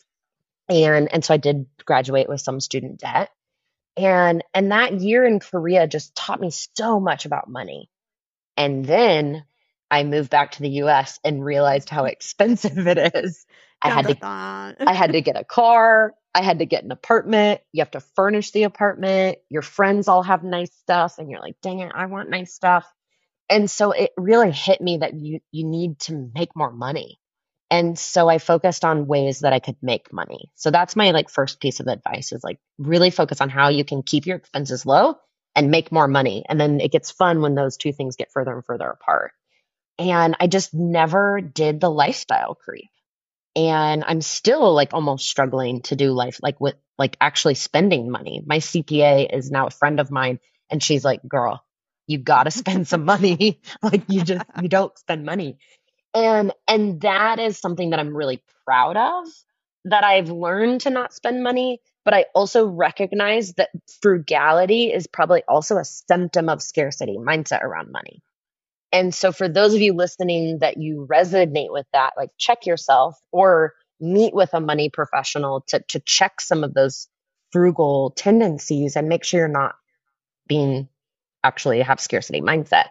And 0.69 1.11
and 1.11 1.23
so 1.25 1.33
I 1.33 1.37
did 1.37 1.65
graduate 1.85 2.29
with 2.29 2.41
some 2.41 2.59
student 2.59 2.99
debt. 2.99 3.29
And 3.97 4.43
and 4.53 4.71
that 4.71 4.99
year 4.99 5.25
in 5.25 5.39
Korea 5.39 5.87
just 5.87 6.15
taught 6.15 6.39
me 6.39 6.51
so 6.51 6.99
much 6.99 7.25
about 7.25 7.49
money. 7.49 7.89
And 8.55 8.85
then 8.85 9.43
I 9.93 10.03
moved 10.03 10.31
back 10.31 10.53
to 10.53 10.61
the 10.63 10.69
US 10.81 11.19
and 11.23 11.45
realized 11.45 11.87
how 11.87 12.05
expensive 12.05 12.87
it 12.87 12.97
is. 13.13 13.45
I 13.79 13.89
had 13.89 14.07
to 14.07 14.17
I 14.23 14.93
had 14.93 15.11
to 15.11 15.21
get 15.21 15.37
a 15.37 15.43
car, 15.43 16.15
I 16.33 16.41
had 16.41 16.59
to 16.59 16.65
get 16.65 16.83
an 16.83 16.91
apartment. 16.91 17.61
You 17.71 17.81
have 17.81 17.91
to 17.91 17.99
furnish 17.99 18.49
the 18.51 18.63
apartment. 18.63 19.37
Your 19.49 19.61
friends 19.61 20.07
all 20.07 20.23
have 20.23 20.43
nice 20.43 20.73
stuff 20.73 21.19
and 21.19 21.29
you're 21.29 21.41
like, 21.41 21.57
"Dang 21.61 21.79
it, 21.79 21.91
I 21.93 22.07
want 22.07 22.31
nice 22.31 22.55
stuff." 22.55 22.91
And 23.49 23.69
so 23.69 23.91
it 23.91 24.11
really 24.17 24.51
hit 24.51 24.81
me 24.81 24.97
that 24.97 25.13
you 25.13 25.41
you 25.51 25.63
need 25.63 25.99
to 25.99 26.31
make 26.33 26.55
more 26.55 26.71
money. 26.71 27.19
And 27.69 27.97
so 27.99 28.27
I 28.27 28.39
focused 28.39 28.83
on 28.83 29.05
ways 29.05 29.41
that 29.41 29.53
I 29.53 29.59
could 29.59 29.77
make 29.83 30.11
money. 30.11 30.51
So 30.55 30.71
that's 30.71 30.95
my 30.95 31.11
like 31.11 31.29
first 31.29 31.59
piece 31.59 31.79
of 31.79 31.87
advice 31.87 32.31
is 32.31 32.43
like 32.43 32.57
really 32.79 33.11
focus 33.11 33.41
on 33.41 33.49
how 33.49 33.69
you 33.69 33.85
can 33.85 34.01
keep 34.01 34.25
your 34.25 34.37
expenses 34.37 34.87
low 34.87 35.17
and 35.55 35.69
make 35.69 35.91
more 35.91 36.07
money. 36.07 36.45
And 36.49 36.59
then 36.59 36.79
it 36.79 36.91
gets 36.91 37.11
fun 37.11 37.41
when 37.41 37.53
those 37.53 37.77
two 37.77 37.93
things 37.93 38.15
get 38.15 38.31
further 38.31 38.53
and 38.53 38.65
further 38.65 38.89
apart. 38.89 39.33
And 39.99 40.35
I 40.39 40.47
just 40.47 40.73
never 40.73 41.41
did 41.41 41.79
the 41.79 41.89
lifestyle 41.89 42.55
creep. 42.55 42.89
And 43.55 44.03
I'm 44.05 44.21
still 44.21 44.73
like 44.73 44.93
almost 44.93 45.29
struggling 45.29 45.81
to 45.83 45.95
do 45.95 46.11
life 46.11 46.39
like 46.41 46.59
with 46.59 46.75
like 46.97 47.17
actually 47.21 47.55
spending 47.55 48.09
money. 48.09 48.41
My 48.45 48.57
CPA 48.57 49.35
is 49.35 49.51
now 49.51 49.67
a 49.67 49.71
friend 49.71 49.99
of 49.99 50.11
mine 50.11 50.39
and 50.69 50.81
she's 50.81 51.05
like, 51.05 51.27
girl, 51.27 51.63
you 52.07 52.17
got 52.17 52.43
to 52.43 52.51
spend 52.51 52.87
some 52.87 53.05
money. 53.05 53.61
like 53.83 54.03
you 54.07 54.23
just, 54.23 54.45
you 54.61 54.69
don't 54.69 54.97
spend 54.97 55.25
money. 55.25 55.57
And, 56.15 56.53
and 56.67 57.01
that 57.01 57.39
is 57.39 57.59
something 57.59 57.91
that 57.91 57.99
I'm 57.99 58.15
really 58.15 58.41
proud 58.65 58.97
of 58.97 59.27
that 59.85 60.03
I've 60.03 60.29
learned 60.29 60.81
to 60.81 60.89
not 60.89 61.13
spend 61.13 61.43
money. 61.43 61.79
But 62.05 62.13
I 62.13 62.25
also 62.35 62.67
recognize 62.67 63.53
that 63.53 63.69
frugality 64.01 64.91
is 64.91 65.07
probably 65.07 65.43
also 65.47 65.77
a 65.77 65.85
symptom 65.85 66.49
of 66.49 66.61
scarcity 66.61 67.17
mindset 67.17 67.63
around 67.63 67.91
money. 67.91 68.21
And 68.93 69.13
so 69.13 69.31
for 69.31 69.49
those 69.49 69.73
of 69.73 69.81
you 69.81 69.93
listening 69.93 70.59
that 70.59 70.77
you 70.77 71.07
resonate 71.09 71.71
with 71.71 71.87
that, 71.93 72.13
like 72.15 72.29
check 72.37 72.67
yourself 72.67 73.19
or 73.31 73.73
meet 73.99 74.35
with 74.35 74.53
a 74.53 74.61
money 74.61 74.89
professional 74.89 75.61
to, 75.67 75.79
to 75.89 75.99
check 75.99 76.39
some 76.39 76.63
of 76.63 76.75
those 76.75 77.07
frugal 77.51 78.11
tendencies 78.15 78.95
and 78.95 79.09
make 79.09 79.23
sure 79.23 79.39
you're 79.39 79.47
not 79.47 79.75
being 80.47 80.87
actually 81.43 81.81
have 81.81 81.99
scarcity 81.99 82.39
mindset. 82.39 82.85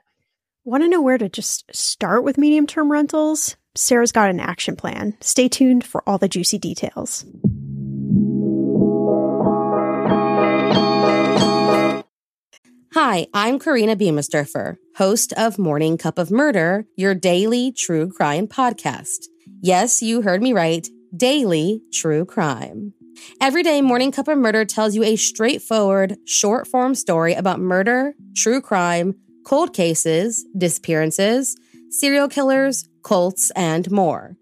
Want 0.64 0.82
to 0.82 0.88
know 0.88 1.00
where 1.00 1.18
to 1.18 1.28
just 1.28 1.64
start 1.74 2.24
with 2.24 2.36
medium 2.36 2.66
term 2.66 2.90
rentals? 2.90 3.56
Sarah's 3.76 4.12
got 4.12 4.30
an 4.30 4.40
action 4.40 4.74
plan. 4.74 5.16
Stay 5.20 5.48
tuned 5.48 5.84
for 5.84 6.06
all 6.08 6.18
the 6.18 6.28
juicy 6.28 6.58
details. 6.58 7.24
Hi, 12.94 13.26
I'm 13.32 13.58
Korina 13.58 13.96
Biemesderfer, 13.96 14.76
host 14.96 15.32
of 15.38 15.58
Morning 15.58 15.96
Cup 15.96 16.18
of 16.18 16.30
Murder, 16.30 16.84
your 16.94 17.14
daily 17.14 17.72
true 17.72 18.10
crime 18.12 18.46
podcast. 18.46 19.28
Yes, 19.62 20.02
you 20.02 20.20
heard 20.20 20.42
me 20.42 20.52
right. 20.52 20.86
Daily 21.16 21.80
true 21.90 22.26
crime. 22.26 22.92
Every 23.40 23.62
day, 23.62 23.80
Morning 23.80 24.12
Cup 24.12 24.28
of 24.28 24.36
Murder 24.36 24.66
tells 24.66 24.94
you 24.94 25.04
a 25.04 25.16
straightforward, 25.16 26.18
short 26.26 26.68
form 26.68 26.94
story 26.94 27.32
about 27.32 27.60
murder, 27.60 28.12
true 28.36 28.60
crime, 28.60 29.14
cold 29.46 29.72
cases, 29.72 30.44
disappearances, 30.54 31.56
serial 31.88 32.28
killers, 32.28 32.86
cults, 33.02 33.50
and 33.56 33.90
more. 33.90 34.36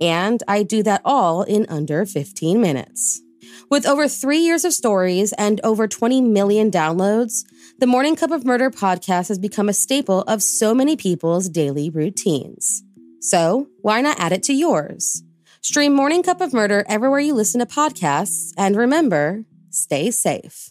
And 0.00 0.44
I 0.46 0.62
do 0.62 0.84
that 0.84 1.00
all 1.04 1.42
in 1.42 1.66
under 1.68 2.06
15 2.06 2.60
minutes. 2.60 3.20
With 3.68 3.84
over 3.84 4.06
three 4.06 4.38
years 4.38 4.64
of 4.64 4.72
stories 4.72 5.32
and 5.32 5.60
over 5.64 5.88
20 5.88 6.20
million 6.20 6.70
downloads, 6.70 7.44
the 7.78 7.86
Morning 7.86 8.16
Cup 8.16 8.30
of 8.30 8.46
Murder 8.46 8.70
podcast 8.70 9.28
has 9.28 9.38
become 9.38 9.68
a 9.68 9.74
staple 9.74 10.22
of 10.22 10.42
so 10.42 10.74
many 10.74 10.96
people's 10.96 11.50
daily 11.50 11.90
routines. 11.90 12.82
So, 13.20 13.68
why 13.82 14.00
not 14.00 14.18
add 14.18 14.32
it 14.32 14.42
to 14.44 14.54
yours? 14.54 15.22
Stream 15.60 15.94
Morning 15.94 16.22
Cup 16.22 16.40
of 16.40 16.54
Murder 16.54 16.86
everywhere 16.88 17.20
you 17.20 17.34
listen 17.34 17.60
to 17.60 17.66
podcasts, 17.66 18.52
and 18.56 18.76
remember, 18.76 19.44
stay 19.68 20.10
safe. 20.10 20.70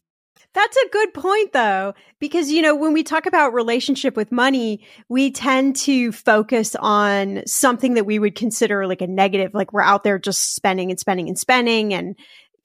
That's 0.56 0.78
a 0.78 0.90
good 0.90 1.14
point 1.14 1.52
though, 1.52 1.94
because 2.18 2.50
you 2.50 2.62
know, 2.62 2.76
when 2.76 2.94
we 2.94 3.04
talk 3.04 3.26
about 3.28 3.54
relationship 3.54 4.16
with 4.16 4.32
money, 4.32 4.84
we 5.10 5.30
tend 5.30 5.76
to 5.78 6.12
focus 6.14 6.76
on 6.80 7.44
something 7.46 7.96
that 7.96 8.06
we 8.06 8.18
would 8.18 8.36
consider 8.36 8.88
like 8.88 9.02
a 9.02 9.08
negative, 9.08 9.54
like 9.54 9.74
we're 9.74 9.82
out 9.82 10.04
there 10.04 10.18
just 10.18 10.56
spending 10.56 10.90
and 10.90 11.00
spending 11.00 11.28
and 11.28 11.38
spending 11.38 11.94
and 11.94 12.16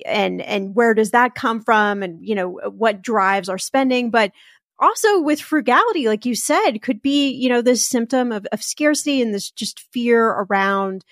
and 0.06 0.40
and 0.42 0.74
where 0.74 0.94
does 0.94 1.10
that 1.10 1.34
come 1.34 1.60
from 1.60 2.02
and 2.02 2.26
you 2.26 2.34
know 2.34 2.60
uh, 2.60 2.70
what 2.70 3.02
drives 3.02 3.48
our 3.48 3.58
spending 3.58 4.10
but 4.10 4.32
also 4.78 5.20
with 5.20 5.40
frugality 5.40 6.06
like 6.06 6.24
you 6.24 6.34
said 6.34 6.78
could 6.82 7.02
be 7.02 7.30
you 7.30 7.48
know 7.48 7.62
this 7.62 7.84
symptom 7.84 8.32
of, 8.32 8.46
of 8.52 8.62
scarcity 8.62 9.20
and 9.22 9.34
this 9.34 9.50
just 9.50 9.80
fear 9.92 10.26
around 10.26 11.04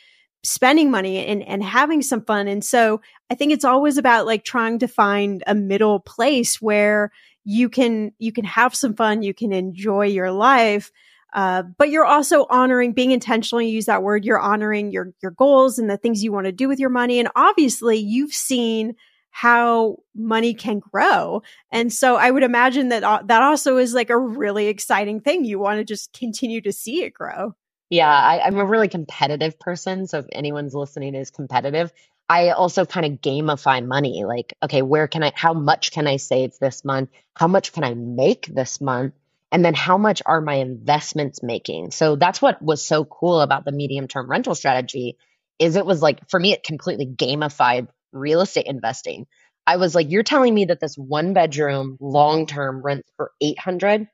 spending 0.45 0.91
money 0.91 1.25
and, 1.27 1.43
and 1.43 1.63
having 1.63 2.01
some 2.01 2.23
fun 2.23 2.49
and 2.49 2.65
so 2.65 3.01
i 3.31 3.35
think 3.35 3.53
it's 3.53 3.65
always 3.65 3.99
about 3.99 4.27
like 4.27 4.45
trying 4.45 4.79
to 4.79 4.89
find 4.89 5.43
a 5.47 5.55
middle 5.55 6.01
place 6.01 6.61
where 6.61 7.11
you 7.45 7.69
can 7.69 8.13
you 8.19 8.33
can 8.33 8.45
have 8.45 8.75
some 8.75 8.95
fun 8.95 9.23
you 9.23 9.35
can 9.35 9.53
enjoy 9.53 10.07
your 10.07 10.31
life 10.31 10.93
uh, 11.33 11.63
but 11.77 11.91
you're 11.91 12.05
also 12.05 12.47
honoring 12.51 12.93
being 12.93 13.11
intentional. 13.11 13.63
You 13.63 13.69
use 13.69 13.87
that 13.87 14.03
word. 14.03 14.25
You're 14.25 14.41
honoring 14.41 14.91
your 14.91 15.13
your 15.23 15.33
goals 15.33 15.79
and 15.79 15.89
the 15.89 15.97
things 15.97 16.23
you 16.23 16.33
want 16.33 16.47
to 16.47 16.53
do 16.53 16.69
with 16.69 16.79
your 16.79 16.91
money. 16.91 17.19
And 17.19 17.29
obviously, 17.37 17.99
you've 17.99 18.33
seen 18.33 18.95
how 19.31 19.99
money 20.15 20.55
can 20.55 20.81
grow. 20.81 21.43
And 21.71 21.93
so, 21.93 22.17
I 22.17 22.31
would 22.31 22.43
imagine 22.43 22.89
that 22.89 23.05
uh, 23.05 23.23
that 23.27 23.43
also 23.43 23.77
is 23.77 23.95
like 23.95 24.11
a 24.11 24.19
really 24.19 24.69
exciting 24.69 25.21
thing. 25.21 25.45
You 25.45 25.59
want 25.59 25.79
to 25.79 25.85
just 25.85 26.13
continue 26.13 26.61
to 26.63 26.73
see 26.73 27.03
it 27.03 27.15
grow. 27.15 27.55
Yeah, 27.91 28.11
I, 28.11 28.41
I'm 28.41 28.59
a 28.59 28.65
really 28.65 28.89
competitive 28.89 29.59
person. 29.59 30.07
So 30.07 30.19
if 30.19 30.27
anyone's 30.33 30.75
listening 30.75 31.15
is 31.15 31.31
competitive, 31.31 31.91
I 32.29 32.51
also 32.51 32.85
kind 32.85 33.07
of 33.07 33.21
gamify 33.23 33.85
money. 33.85 34.25
Like, 34.25 34.55
okay, 34.63 34.83
where 34.83 35.09
can 35.09 35.23
I, 35.23 35.33
how 35.35 35.55
much 35.55 35.93
can 35.93 36.07
I 36.07 36.17
save 36.17 36.59
this 36.59 36.85
month? 36.85 37.11
How 37.35 37.49
much 37.49 37.73
can 37.73 37.85
I 37.85 37.95
make 37.95 38.47
this 38.47 38.81
month? 38.81 39.15
And 39.53 39.65
then 39.65 39.75
how 39.75 39.99
much 39.99 40.23
are 40.27 40.41
my 40.41 40.57
investments 40.57 41.43
making? 41.43 41.93
So 41.93 42.17
that's 42.17 42.43
what 42.43 42.63
was 42.63 42.85
so 42.85 43.05
cool 43.05 43.41
about 43.41 43.65
the 43.65 43.73
medium 43.73 44.09
term 44.09 44.31
rental 44.31 44.55
strategy 44.55 45.17
is 45.59 45.77
it 45.77 45.87
was 45.87 46.03
like, 46.03 46.29
for 46.29 46.39
me, 46.41 46.53
it 46.53 46.63
completely 46.65 47.07
gamified 47.07 47.89
real 48.13 48.41
estate 48.43 48.67
investing. 48.67 49.27
I 49.67 49.77
was 49.77 49.95
like, 49.95 50.11
you're 50.11 50.23
telling 50.23 50.55
me 50.55 50.67
that 50.67 50.81
this 50.81 50.97
one 50.97 51.35
bedroom 51.35 51.99
long 52.01 52.47
term 52.47 52.83
rents 52.83 53.11
for 53.17 53.33
800 53.41 54.09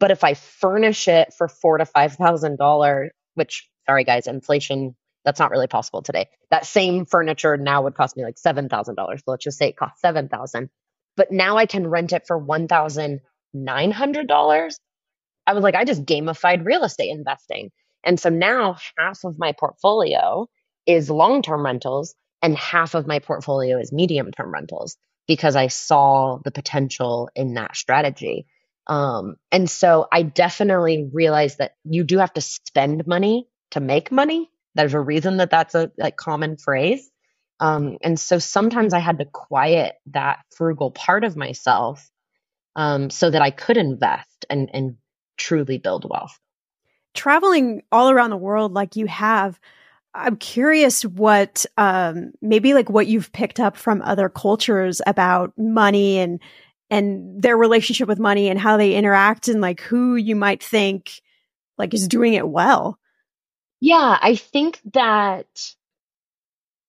but 0.00 0.10
if 0.10 0.24
I 0.24 0.34
furnish 0.34 1.08
it 1.08 1.34
for 1.34 1.48
four 1.48 1.78
to 1.78 1.86
five 1.86 2.14
thousand 2.14 2.58
dollars, 2.58 3.12
which 3.34 3.68
sorry 3.86 4.04
guys, 4.04 4.26
inflation 4.26 4.96
that's 5.24 5.40
not 5.40 5.52
really 5.52 5.68
possible 5.68 6.02
today. 6.02 6.28
That 6.50 6.66
same 6.66 7.06
furniture 7.06 7.56
now 7.58 7.82
would 7.84 7.94
cost 7.94 8.16
me 8.16 8.24
like 8.24 8.38
seven 8.38 8.68
thousand 8.68 8.96
dollars. 8.96 9.22
Let's 9.26 9.44
just 9.44 9.58
say 9.58 9.68
it 9.68 9.76
costs 9.76 10.02
seven 10.02 10.28
thousand, 10.28 10.70
but 11.16 11.32
now 11.32 11.58
I 11.58 11.66
can 11.66 11.86
rent 11.88 12.12
it 12.12 12.26
for 12.26 12.38
one 12.38 12.68
thousand 13.52 13.64
nine 13.64 13.90
hundred 13.90 14.26
dollars. 14.28 14.78
I 15.46 15.54
was 15.54 15.62
like, 15.62 15.74
I 15.74 15.84
just 15.84 16.04
gamified 16.04 16.64
real 16.64 16.84
estate 16.84 17.10
investing, 17.10 17.70
and 18.04 18.18
so 18.18 18.28
now 18.28 18.76
half 18.96 19.24
of 19.24 19.38
my 19.38 19.52
portfolio 19.52 20.48
is 20.86 21.10
long 21.10 21.42
term 21.42 21.64
rentals, 21.64 22.14
and 22.42 22.56
half 22.56 22.94
of 22.94 23.06
my 23.06 23.18
portfolio 23.18 23.78
is 23.78 23.92
medium 23.92 24.30
term 24.32 24.52
rentals 24.52 24.96
because 25.26 25.56
I 25.56 25.68
saw 25.68 26.38
the 26.44 26.50
potential 26.50 27.30
in 27.34 27.54
that 27.54 27.76
strategy. 27.76 28.46
Um, 28.86 29.36
and 29.52 29.70
so 29.70 30.08
I 30.10 30.22
definitely 30.22 31.08
realized 31.12 31.58
that 31.58 31.74
you 31.84 32.02
do 32.02 32.18
have 32.18 32.32
to 32.34 32.40
spend 32.40 33.06
money 33.06 33.46
to 33.70 33.80
make 33.80 34.10
money. 34.10 34.50
There's 34.74 34.94
a 34.94 35.00
reason 35.00 35.36
that 35.36 35.50
that's 35.50 35.76
a, 35.76 35.92
a 36.00 36.10
common 36.10 36.56
phrase. 36.56 37.08
Um, 37.60 37.98
and 38.02 38.18
so 38.18 38.38
sometimes 38.38 38.94
I 38.94 38.98
had 38.98 39.18
to 39.18 39.26
quiet 39.26 39.94
that 40.06 40.40
frugal 40.56 40.90
part 40.90 41.22
of 41.22 41.36
myself 41.36 42.10
um, 42.76 43.10
so 43.10 43.30
that 43.30 43.42
I 43.42 43.50
could 43.50 43.76
invest 43.76 44.46
and, 44.48 44.70
and 44.72 44.96
truly 45.36 45.78
build 45.78 46.08
wealth. 46.08 46.38
Traveling 47.14 47.82
all 47.90 48.10
around 48.10 48.30
the 48.30 48.36
world 48.36 48.72
like 48.72 48.96
you 48.96 49.06
have, 49.06 49.58
I'm 50.14 50.36
curious 50.36 51.04
what 51.04 51.66
um, 51.76 52.32
maybe 52.40 52.74
like 52.74 52.90
what 52.90 53.06
you've 53.06 53.32
picked 53.32 53.60
up 53.60 53.76
from 53.76 54.02
other 54.02 54.28
cultures 54.28 55.00
about 55.06 55.52
money 55.56 56.18
and 56.18 56.40
and 56.92 57.40
their 57.40 57.56
relationship 57.56 58.08
with 58.08 58.18
money 58.18 58.48
and 58.48 58.58
how 58.58 58.76
they 58.76 58.96
interact 58.96 59.46
and 59.46 59.60
like 59.60 59.80
who 59.80 60.16
you 60.16 60.34
might 60.34 60.60
think 60.60 61.20
like 61.78 61.94
is 61.94 62.08
doing 62.08 62.34
it 62.34 62.48
well. 62.48 62.98
Yeah, 63.80 64.18
I 64.20 64.34
think 64.34 64.80
that 64.92 65.46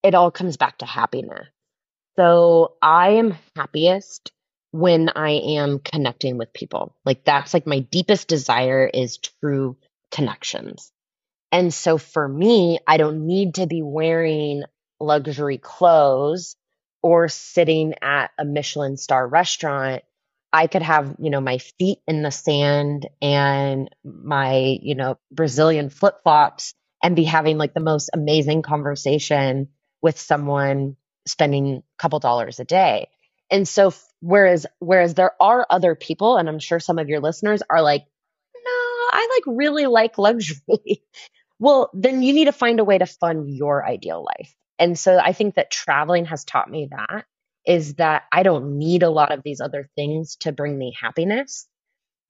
it 0.03 0.15
all 0.15 0.31
comes 0.31 0.57
back 0.57 0.79
to 0.79 0.85
happiness. 0.85 1.47
So 2.15 2.73
I 2.81 3.11
am 3.11 3.37
happiest 3.55 4.31
when 4.71 5.09
I 5.15 5.31
am 5.31 5.79
connecting 5.79 6.37
with 6.37 6.53
people. 6.53 6.95
Like 7.05 7.23
that's 7.25 7.53
like 7.53 7.67
my 7.67 7.79
deepest 7.79 8.27
desire 8.27 8.89
is 8.91 9.17
true 9.17 9.77
connections. 10.11 10.91
And 11.51 11.73
so 11.73 11.97
for 11.97 12.27
me, 12.27 12.79
I 12.87 12.97
don't 12.97 13.25
need 13.27 13.55
to 13.55 13.67
be 13.67 13.81
wearing 13.81 14.63
luxury 14.99 15.57
clothes 15.57 16.55
or 17.01 17.27
sitting 17.29 17.95
at 18.01 18.31
a 18.37 18.45
Michelin 18.45 18.97
star 18.97 19.27
restaurant, 19.27 20.03
I 20.53 20.67
could 20.67 20.81
have, 20.81 21.15
you 21.19 21.29
know, 21.29 21.41
my 21.41 21.57
feet 21.57 21.99
in 22.07 22.23
the 22.23 22.31
sand 22.31 23.07
and 23.21 23.89
my, 24.03 24.77
you 24.81 24.95
know, 24.95 25.17
Brazilian 25.31 25.89
flip 25.89 26.17
flops 26.23 26.73
and 27.01 27.15
be 27.15 27.23
having 27.23 27.57
like 27.57 27.73
the 27.73 27.79
most 27.79 28.09
amazing 28.13 28.61
conversation 28.61 29.69
with 30.01 30.19
someone 30.19 30.97
spending 31.25 31.77
a 31.77 31.83
couple 31.97 32.19
dollars 32.19 32.59
a 32.59 32.65
day. 32.65 33.07
And 33.51 33.67
so 33.67 33.93
whereas 34.21 34.65
whereas 34.79 35.13
there 35.13 35.33
are 35.41 35.67
other 35.69 35.93
people 35.93 36.37
and 36.37 36.47
I'm 36.47 36.59
sure 36.59 36.79
some 36.79 36.97
of 36.97 37.09
your 37.09 37.19
listeners 37.19 37.61
are 37.69 37.81
like, 37.81 38.01
"No, 38.55 38.71
I 38.71 39.41
like 39.47 39.57
really 39.57 39.85
like 39.85 40.17
luxury." 40.17 41.03
well, 41.59 41.89
then 41.93 42.23
you 42.23 42.33
need 42.33 42.45
to 42.45 42.53
find 42.53 42.79
a 42.79 42.85
way 42.85 42.97
to 42.97 43.05
fund 43.05 43.49
your 43.49 43.85
ideal 43.85 44.23
life. 44.23 44.55
And 44.79 44.97
so 44.97 45.19
I 45.19 45.33
think 45.33 45.55
that 45.55 45.69
traveling 45.69 46.25
has 46.25 46.43
taught 46.43 46.71
me 46.71 46.87
that 46.89 47.25
is 47.65 47.95
that 47.95 48.23
I 48.31 48.43
don't 48.43 48.79
need 48.79 49.03
a 49.03 49.09
lot 49.09 49.31
of 49.31 49.43
these 49.43 49.61
other 49.61 49.87
things 49.95 50.37
to 50.37 50.51
bring 50.51 50.77
me 50.77 50.95
happiness. 50.99 51.67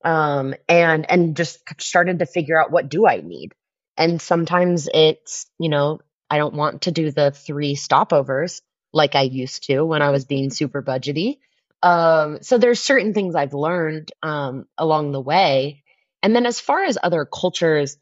Um, 0.04 0.54
and, 0.68 1.10
and 1.10 1.36
just 1.36 1.60
started 1.80 2.18
to 2.18 2.26
figure 2.26 2.60
out 2.60 2.72
what 2.72 2.88
do 2.88 3.06
I 3.06 3.20
need? 3.20 3.54
And 3.96 4.20
sometimes 4.20 4.88
it's, 4.92 5.46
you 5.58 5.68
know, 5.68 6.00
I 6.28 6.38
don't 6.38 6.54
want 6.54 6.82
to 6.82 6.90
do 6.90 7.10
the 7.10 7.30
three 7.30 7.76
stopovers 7.76 8.60
like 8.92 9.14
I 9.14 9.22
used 9.22 9.64
to 9.64 9.82
when 9.82 10.02
I 10.02 10.10
was 10.10 10.24
being 10.24 10.50
super 10.50 10.82
budgety. 10.82 11.38
Um, 11.82 12.38
so 12.42 12.58
there's 12.58 12.80
certain 12.80 13.14
things 13.14 13.34
I've 13.34 13.54
learned 13.54 14.12
um, 14.22 14.66
along 14.78 15.12
the 15.12 15.20
way. 15.20 15.82
And 16.22 16.36
then 16.36 16.46
as 16.46 16.60
far 16.60 16.84
as 16.84 16.98
other 17.02 17.24
cultures, 17.24 17.96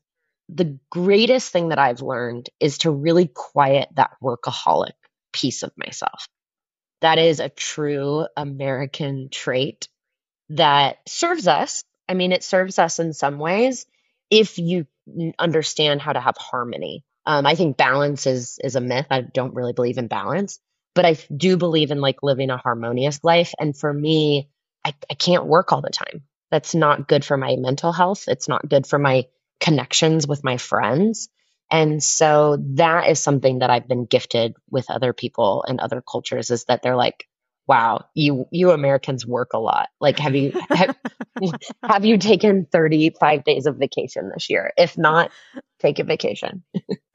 the 0.48 0.78
greatest 0.90 1.52
thing 1.52 1.68
that 1.68 1.78
I've 1.78 2.02
learned 2.02 2.50
is 2.58 2.78
to 2.78 2.90
really 2.90 3.28
quiet 3.28 3.88
that 3.94 4.16
workaholic 4.22 4.92
piece 5.32 5.62
of 5.62 5.72
myself. 5.76 6.28
That 7.00 7.18
is 7.18 7.40
a 7.40 7.48
true 7.48 8.26
American 8.36 9.28
trait 9.30 9.88
that 10.50 10.98
serves 11.06 11.48
us. 11.48 11.84
I 12.08 12.14
mean, 12.14 12.32
it 12.32 12.44
serves 12.44 12.78
us 12.78 12.98
in 12.98 13.12
some 13.12 13.38
ways 13.38 13.86
if 14.30 14.58
you 14.58 14.86
understand 15.38 16.00
how 16.02 16.12
to 16.12 16.20
have 16.20 16.36
harmony. 16.36 17.04
Um, 17.26 17.46
I 17.46 17.54
think 17.54 17.76
balance 17.76 18.26
is 18.26 18.58
is 18.62 18.76
a 18.76 18.80
myth. 18.80 19.06
I 19.10 19.20
don't 19.20 19.54
really 19.54 19.72
believe 19.72 19.98
in 19.98 20.08
balance, 20.08 20.58
but 20.94 21.04
I 21.04 21.16
do 21.34 21.56
believe 21.56 21.90
in 21.90 22.00
like 22.00 22.22
living 22.22 22.50
a 22.50 22.56
harmonious 22.56 23.20
life. 23.22 23.54
And 23.58 23.76
for 23.76 23.92
me, 23.92 24.48
I, 24.84 24.94
I 25.10 25.14
can't 25.14 25.46
work 25.46 25.72
all 25.72 25.82
the 25.82 25.90
time. 25.90 26.22
That's 26.50 26.74
not 26.74 27.08
good 27.08 27.24
for 27.24 27.36
my 27.36 27.56
mental 27.56 27.92
health. 27.92 28.24
It's 28.26 28.48
not 28.48 28.68
good 28.68 28.86
for 28.86 28.98
my 28.98 29.26
connections 29.60 30.26
with 30.26 30.42
my 30.42 30.56
friends. 30.56 31.28
And 31.70 32.02
so 32.02 32.58
that 32.74 33.08
is 33.08 33.20
something 33.20 33.60
that 33.60 33.70
I've 33.70 33.86
been 33.86 34.04
gifted 34.06 34.54
with 34.68 34.90
other 34.90 35.12
people 35.12 35.64
and 35.66 35.78
other 35.78 36.02
cultures 36.02 36.50
is 36.50 36.64
that 36.64 36.82
they're 36.82 36.96
like, 36.96 37.28
wow, 37.68 38.06
you 38.14 38.46
you 38.50 38.72
Americans 38.72 39.24
work 39.24 39.52
a 39.52 39.58
lot. 39.58 39.90
Like 40.00 40.18
have 40.18 40.34
you 40.34 40.52
have, 40.70 40.96
have 41.84 42.04
you 42.04 42.18
taken 42.18 42.66
35 42.72 43.44
days 43.44 43.66
of 43.66 43.76
vacation 43.76 44.30
this 44.34 44.50
year? 44.50 44.72
If 44.76 44.98
not, 44.98 45.30
take 45.78 46.00
a 46.00 46.04
vacation. 46.04 46.64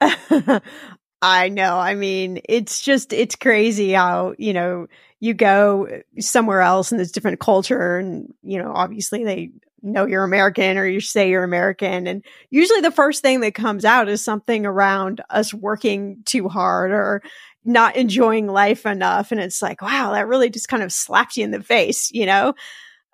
I 1.22 1.48
know. 1.48 1.78
I 1.78 1.94
mean, 1.94 2.40
it's 2.44 2.80
just 2.80 3.12
it's 3.12 3.36
crazy 3.36 3.92
how, 3.92 4.34
you 4.38 4.52
know, 4.52 4.86
you 5.18 5.34
go 5.34 6.02
somewhere 6.18 6.60
else 6.60 6.92
and 6.92 6.98
there's 6.98 7.12
different 7.12 7.40
culture 7.40 7.96
and, 7.96 8.34
you 8.42 8.58
know, 8.58 8.72
obviously 8.74 9.24
they 9.24 9.50
know 9.82 10.04
you're 10.04 10.24
American 10.24 10.76
or 10.76 10.86
you 10.86 11.00
say 11.00 11.30
you're 11.30 11.44
American. 11.44 12.06
And 12.06 12.24
usually 12.50 12.80
the 12.80 12.90
first 12.90 13.22
thing 13.22 13.40
that 13.40 13.54
comes 13.54 13.84
out 13.84 14.08
is 14.08 14.22
something 14.22 14.66
around 14.66 15.22
us 15.30 15.54
working 15.54 16.22
too 16.24 16.48
hard 16.48 16.90
or 16.90 17.22
not 17.64 17.96
enjoying 17.96 18.46
life 18.46 18.84
enough. 18.86 19.32
And 19.32 19.40
it's 19.40 19.62
like, 19.62 19.82
wow, 19.82 20.12
that 20.12 20.28
really 20.28 20.50
just 20.50 20.68
kind 20.68 20.82
of 20.82 20.92
slapped 20.92 21.36
you 21.36 21.44
in 21.44 21.50
the 21.50 21.62
face, 21.62 22.10
you 22.12 22.26
know? 22.26 22.54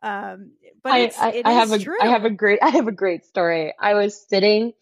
Um, 0.03 0.53
but 0.83 0.93
I, 0.93 1.13
I, 1.19 1.43
I 1.45 1.53
have 1.53 1.71
a, 1.71 1.79
true. 1.79 1.97
I 2.01 2.09
have 2.09 2.25
a 2.25 2.31
great, 2.31 2.59
I 2.63 2.71
have 2.71 2.89
a 2.89 2.93
great 2.93 3.25
story. 3.25 3.73
I 3.79 3.95
was 3.95 4.21
sitting, 4.29 4.73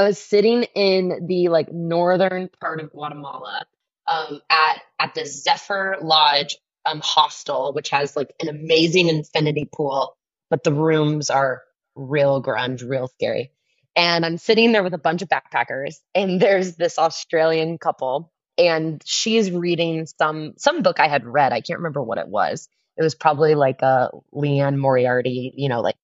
I 0.00 0.08
was 0.08 0.18
sitting 0.18 0.64
in 0.76 1.26
the 1.28 1.48
like 1.48 1.72
northern 1.72 2.50
part 2.60 2.80
of 2.80 2.92
Guatemala, 2.92 3.66
um, 4.08 4.40
at, 4.50 4.82
at 5.00 5.14
the 5.14 5.26
Zephyr 5.26 5.98
Lodge, 6.02 6.56
um, 6.86 7.00
hostel, 7.02 7.72
which 7.74 7.90
has 7.90 8.16
like 8.16 8.32
an 8.40 8.48
amazing 8.48 9.08
infinity 9.08 9.68
pool 9.72 10.16
but 10.50 10.64
the 10.64 10.72
rooms 10.72 11.30
are 11.30 11.62
real 11.96 12.42
grunge, 12.42 12.88
real 12.88 13.08
scary. 13.08 13.52
And 13.96 14.26
I'm 14.26 14.38
sitting 14.38 14.72
there 14.72 14.82
with 14.82 14.94
a 14.94 14.98
bunch 14.98 15.22
of 15.22 15.28
backpackers, 15.28 15.96
and 16.14 16.40
there's 16.40 16.76
this 16.76 16.98
Australian 16.98 17.78
couple, 17.78 18.32
and 18.58 19.02
she's 19.06 19.50
reading 19.50 20.06
some 20.06 20.54
some 20.58 20.82
book 20.82 21.00
I 21.00 21.08
had 21.08 21.26
read. 21.26 21.52
I 21.52 21.62
can't 21.62 21.80
remember 21.80 22.02
what 22.02 22.18
it 22.18 22.28
was. 22.28 22.68
It 22.98 23.02
was 23.02 23.14
probably 23.14 23.54
like 23.54 23.82
a 23.82 24.10
Liane 24.32 24.78
Moriarty, 24.78 25.52
you 25.56 25.68
know, 25.68 25.80
like 25.80 25.96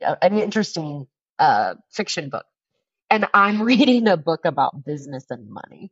an 0.00 0.38
interesting 0.38 1.06
uh, 1.38 1.74
fiction 1.90 2.30
book. 2.30 2.46
And 3.10 3.26
I'm 3.34 3.62
reading 3.64 4.08
a 4.08 4.16
book 4.16 4.44
about 4.44 4.84
business 4.84 5.26
and 5.30 5.48
money. 5.50 5.90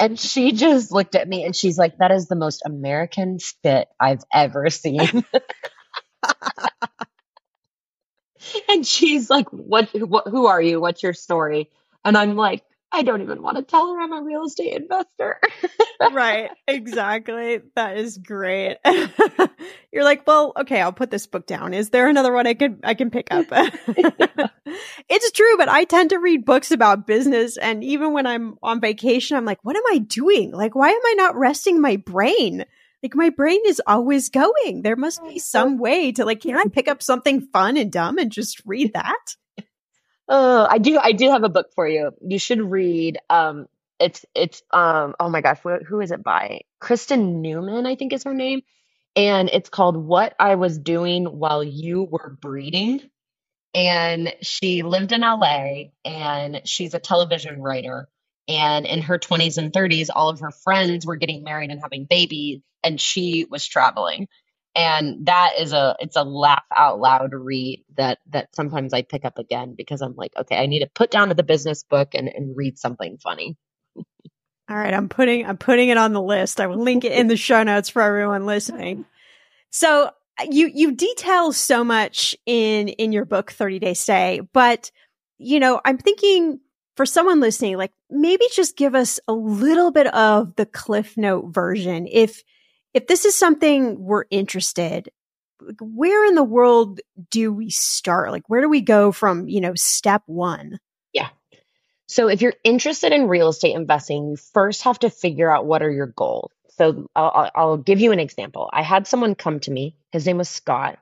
And 0.00 0.18
she 0.18 0.52
just 0.52 0.92
looked 0.92 1.14
at 1.16 1.28
me 1.28 1.44
and 1.44 1.56
she's 1.56 1.78
like, 1.78 1.98
that 1.98 2.12
is 2.12 2.28
the 2.28 2.36
most 2.36 2.62
American 2.66 3.38
shit 3.38 3.88
I've 4.00 4.24
ever 4.32 4.70
seen. 4.70 5.24
and 8.68 8.86
she's 8.86 9.30
like, 9.30 9.48
what, 9.50 9.88
who 9.90 10.46
are 10.46 10.62
you? 10.62 10.80
What's 10.80 11.02
your 11.02 11.14
story? 11.14 11.70
And 12.04 12.16
I'm 12.18 12.36
like, 12.36 12.64
I 12.90 13.02
don't 13.02 13.20
even 13.20 13.42
want 13.42 13.58
to 13.58 13.62
tell 13.62 13.92
her 13.92 14.00
I'm 14.00 14.12
a 14.12 14.22
real 14.22 14.44
estate 14.44 14.74
investor. 14.74 15.40
right. 16.12 16.50
Exactly. 16.66 17.60
That 17.76 17.98
is 17.98 18.16
great. 18.16 18.78
You're 19.92 20.04
like, 20.04 20.26
well, 20.26 20.52
okay, 20.58 20.80
I'll 20.80 20.92
put 20.92 21.10
this 21.10 21.26
book 21.26 21.46
down. 21.46 21.74
Is 21.74 21.90
there 21.90 22.08
another 22.08 22.32
one 22.32 22.46
I 22.46 22.54
can 22.54 22.80
I 22.82 22.94
can 22.94 23.10
pick 23.10 23.28
up? 23.30 23.46
it's 25.08 25.30
true, 25.32 25.56
but 25.58 25.68
I 25.68 25.84
tend 25.84 26.10
to 26.10 26.18
read 26.18 26.46
books 26.46 26.70
about 26.70 27.06
business 27.06 27.58
and 27.58 27.84
even 27.84 28.14
when 28.14 28.26
I'm 28.26 28.56
on 28.62 28.80
vacation, 28.80 29.36
I'm 29.36 29.44
like, 29.44 29.62
what 29.62 29.76
am 29.76 29.82
I 29.90 29.98
doing? 29.98 30.52
Like, 30.52 30.74
why 30.74 30.88
am 30.88 31.00
I 31.04 31.14
not 31.16 31.36
resting 31.36 31.80
my 31.80 31.96
brain? 31.96 32.64
Like 33.02 33.14
my 33.14 33.30
brain 33.30 33.60
is 33.66 33.82
always 33.86 34.28
going. 34.28 34.82
There 34.82 34.96
must 34.96 35.22
be 35.22 35.38
some 35.38 35.78
way 35.78 36.10
to 36.12 36.24
like, 36.24 36.40
can 36.40 36.56
I 36.56 36.64
pick 36.72 36.88
up 36.88 37.02
something 37.02 37.42
fun 37.52 37.76
and 37.76 37.92
dumb 37.92 38.18
and 38.18 38.32
just 38.32 38.62
read 38.64 38.92
that? 38.94 39.36
Oh, 40.28 40.66
I 40.70 40.78
do. 40.78 40.98
I 40.98 41.12
do 41.12 41.30
have 41.30 41.44
a 41.44 41.50
book 41.50 41.68
for 41.74 41.88
you. 41.88 42.12
You 42.26 42.40
should 42.40 42.60
read. 42.60 43.18
Um, 43.30 43.68
it's 44.00 44.26
it's 44.34 44.62
um. 44.72 45.14
Oh 45.20 45.30
my 45.30 45.42
gosh, 45.42 45.60
who, 45.62 45.78
who 45.84 46.00
is 46.00 46.12
it 46.12 46.24
by? 46.24 46.62
Kristen 46.80 47.42
Newman, 47.42 47.86
I 47.86 47.96
think 47.96 48.12
is 48.12 48.24
her 48.24 48.34
name, 48.34 48.62
and 49.16 49.50
it's 49.52 49.70
called 49.70 49.96
"What 49.96 50.34
I 50.40 50.56
Was 50.56 50.78
Doing 50.78 51.26
While 51.26 51.64
You 51.64 52.04
Were 52.04 52.36
Breeding." 52.40 53.02
And 53.74 54.34
she 54.42 54.82
lived 54.82 55.12
in 55.12 55.22
LA, 55.22 55.90
and 56.04 56.62
she's 56.64 56.94
a 56.94 57.00
television 57.00 57.62
writer. 57.62 58.08
And 58.48 58.86
in 58.86 59.02
her 59.02 59.18
20s 59.18 59.58
and 59.58 59.72
30s, 59.72 60.08
all 60.14 60.28
of 60.30 60.40
her 60.40 60.50
friends 60.52 61.06
were 61.06 61.16
getting 61.16 61.44
married 61.44 61.70
and 61.70 61.80
having 61.82 62.06
babies, 62.06 62.62
and 62.84 63.00
she 63.00 63.46
was 63.50 63.66
traveling 63.66 64.28
and 64.78 65.26
that 65.26 65.54
is 65.58 65.72
a 65.72 65.96
it's 65.98 66.14
a 66.14 66.22
laugh 66.22 66.62
out 66.74 67.00
loud 67.00 67.32
read 67.32 67.84
that 67.96 68.18
that 68.30 68.54
sometimes 68.54 68.94
I 68.94 69.02
pick 69.02 69.24
up 69.24 69.36
again 69.36 69.74
because 69.76 70.00
I'm 70.02 70.14
like, 70.14 70.30
okay, 70.36 70.56
I 70.56 70.66
need 70.66 70.80
to 70.80 70.90
put 70.94 71.10
down 71.10 71.28
the 71.30 71.42
business 71.42 71.82
book 71.82 72.14
and, 72.14 72.28
and 72.28 72.56
read 72.56 72.78
something 72.78 73.18
funny. 73.18 73.56
All 74.70 74.76
right, 74.76 74.94
I'm 74.94 75.08
putting 75.08 75.44
I'm 75.44 75.56
putting 75.56 75.88
it 75.88 75.98
on 75.98 76.12
the 76.12 76.22
list. 76.22 76.60
I 76.60 76.68
will 76.68 76.78
link 76.78 77.04
it 77.04 77.10
in 77.10 77.26
the 77.26 77.36
show 77.36 77.64
notes 77.64 77.88
for 77.88 78.02
everyone 78.02 78.46
listening. 78.46 79.04
So 79.70 80.10
uh, 80.40 80.46
you 80.48 80.70
you 80.72 80.92
detail 80.92 81.52
so 81.52 81.82
much 81.82 82.36
in 82.46 82.86
in 82.86 83.10
your 83.10 83.24
book 83.24 83.50
30 83.50 83.80
Day 83.80 83.94
Stay, 83.94 84.42
but 84.52 84.92
you 85.38 85.58
know, 85.58 85.80
I'm 85.84 85.98
thinking 85.98 86.60
for 86.96 87.04
someone 87.04 87.40
listening, 87.40 87.76
like 87.78 87.92
maybe 88.10 88.44
just 88.52 88.76
give 88.76 88.94
us 88.94 89.18
a 89.26 89.32
little 89.32 89.90
bit 89.90 90.06
of 90.14 90.54
the 90.54 90.66
cliff 90.66 91.16
note 91.16 91.52
version. 91.52 92.06
If 92.08 92.44
if 92.94 93.06
this 93.06 93.24
is 93.24 93.36
something 93.36 94.02
we're 94.02 94.24
interested, 94.30 95.10
where 95.80 96.26
in 96.26 96.34
the 96.34 96.44
world 96.44 97.00
do 97.30 97.52
we 97.52 97.70
start? 97.70 98.30
Like, 98.30 98.48
where 98.48 98.60
do 98.60 98.68
we 98.68 98.80
go 98.80 99.12
from, 99.12 99.48
you 99.48 99.60
know, 99.60 99.74
step 99.74 100.22
one? 100.26 100.78
Yeah. 101.12 101.28
So 102.06 102.28
if 102.28 102.40
you're 102.40 102.54
interested 102.64 103.12
in 103.12 103.28
real 103.28 103.48
estate 103.48 103.74
investing, 103.74 104.30
you 104.30 104.36
first 104.36 104.82
have 104.82 104.98
to 105.00 105.10
figure 105.10 105.50
out 105.50 105.66
what 105.66 105.82
are 105.82 105.90
your 105.90 106.06
goals. 106.06 106.52
So 106.70 107.06
I'll, 107.14 107.50
I'll 107.54 107.76
give 107.76 108.00
you 108.00 108.12
an 108.12 108.20
example. 108.20 108.70
I 108.72 108.82
had 108.82 109.06
someone 109.06 109.34
come 109.34 109.60
to 109.60 109.70
me. 109.70 109.96
His 110.12 110.26
name 110.26 110.38
was 110.38 110.48
Scott. 110.48 110.98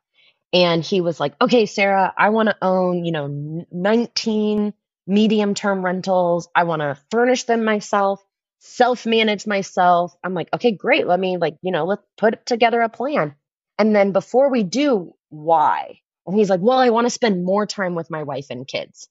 And 0.52 0.82
he 0.82 1.00
was 1.02 1.20
like, 1.20 1.34
okay, 1.40 1.66
Sarah, 1.66 2.14
I 2.16 2.30
want 2.30 2.48
to 2.48 2.56
own, 2.62 3.04
you 3.04 3.12
know, 3.12 3.66
19 3.70 4.72
medium 5.06 5.54
term 5.54 5.84
rentals. 5.84 6.48
I 6.54 6.64
want 6.64 6.80
to 6.80 6.98
furnish 7.10 7.44
them 7.44 7.64
myself 7.64 8.24
self 8.58 9.06
manage 9.06 9.46
myself. 9.46 10.14
I'm 10.24 10.34
like, 10.34 10.48
okay, 10.54 10.72
great. 10.72 11.06
Let 11.06 11.20
me 11.20 11.36
like, 11.36 11.56
you 11.62 11.72
know, 11.72 11.84
let's 11.84 12.02
put 12.16 12.44
together 12.46 12.80
a 12.80 12.88
plan. 12.88 13.34
And 13.78 13.94
then 13.94 14.12
before 14.12 14.50
we 14.50 14.62
do, 14.62 15.14
why? 15.28 16.00
And 16.26 16.36
he's 16.36 16.50
like, 16.50 16.60
well, 16.60 16.78
I 16.78 16.90
want 16.90 17.06
to 17.06 17.10
spend 17.10 17.44
more 17.44 17.66
time 17.66 17.94
with 17.94 18.10
my 18.10 18.22
wife 18.22 18.46
and 18.50 18.66
kids. 18.66 19.08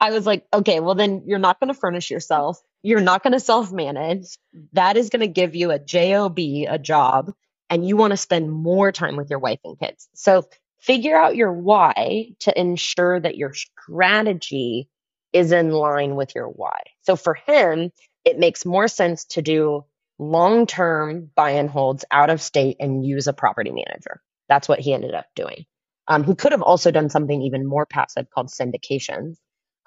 I 0.00 0.10
was 0.10 0.26
like, 0.26 0.46
okay, 0.52 0.80
well, 0.80 0.94
then 0.94 1.24
you're 1.26 1.38
not 1.38 1.60
going 1.60 1.68
to 1.68 1.78
furnish 1.78 2.10
yourself. 2.10 2.60
You're 2.82 3.00
not 3.00 3.22
going 3.22 3.34
to 3.34 3.40
self 3.40 3.70
manage. 3.70 4.38
That 4.72 4.96
is 4.96 5.10
going 5.10 5.20
to 5.20 5.28
give 5.28 5.54
you 5.54 5.70
a 5.70 5.78
job, 5.78 6.38
a 6.38 6.78
job, 6.78 7.32
and 7.68 7.86
you 7.86 7.96
want 7.96 8.12
to 8.12 8.16
spend 8.16 8.50
more 8.50 8.90
time 8.90 9.16
with 9.16 9.28
your 9.30 9.38
wife 9.38 9.60
and 9.64 9.78
kids. 9.78 10.08
So 10.14 10.44
figure 10.78 11.16
out 11.16 11.36
your 11.36 11.52
why 11.52 12.30
to 12.40 12.58
ensure 12.58 13.20
that 13.20 13.36
your 13.36 13.52
strategy 13.52 14.88
is 15.32 15.52
in 15.52 15.70
line 15.70 16.14
with 16.16 16.34
your 16.34 16.46
why. 16.46 16.78
So 17.02 17.16
for 17.16 17.34
him, 17.34 17.90
it 18.24 18.38
makes 18.38 18.66
more 18.66 18.88
sense 18.88 19.24
to 19.26 19.42
do 19.42 19.84
long 20.18 20.66
term 20.66 21.30
buy 21.34 21.52
and 21.52 21.70
holds 21.70 22.04
out 22.10 22.30
of 22.30 22.42
state 22.42 22.76
and 22.80 23.04
use 23.04 23.26
a 23.26 23.32
property 23.32 23.70
manager. 23.70 24.20
That's 24.48 24.68
what 24.68 24.80
he 24.80 24.92
ended 24.92 25.14
up 25.14 25.26
doing. 25.34 25.64
Um, 26.08 26.24
he 26.24 26.34
could 26.34 26.52
have 26.52 26.62
also 26.62 26.90
done 26.90 27.08
something 27.08 27.42
even 27.42 27.66
more 27.66 27.86
passive 27.86 28.28
called 28.30 28.48
syndications. 28.48 29.36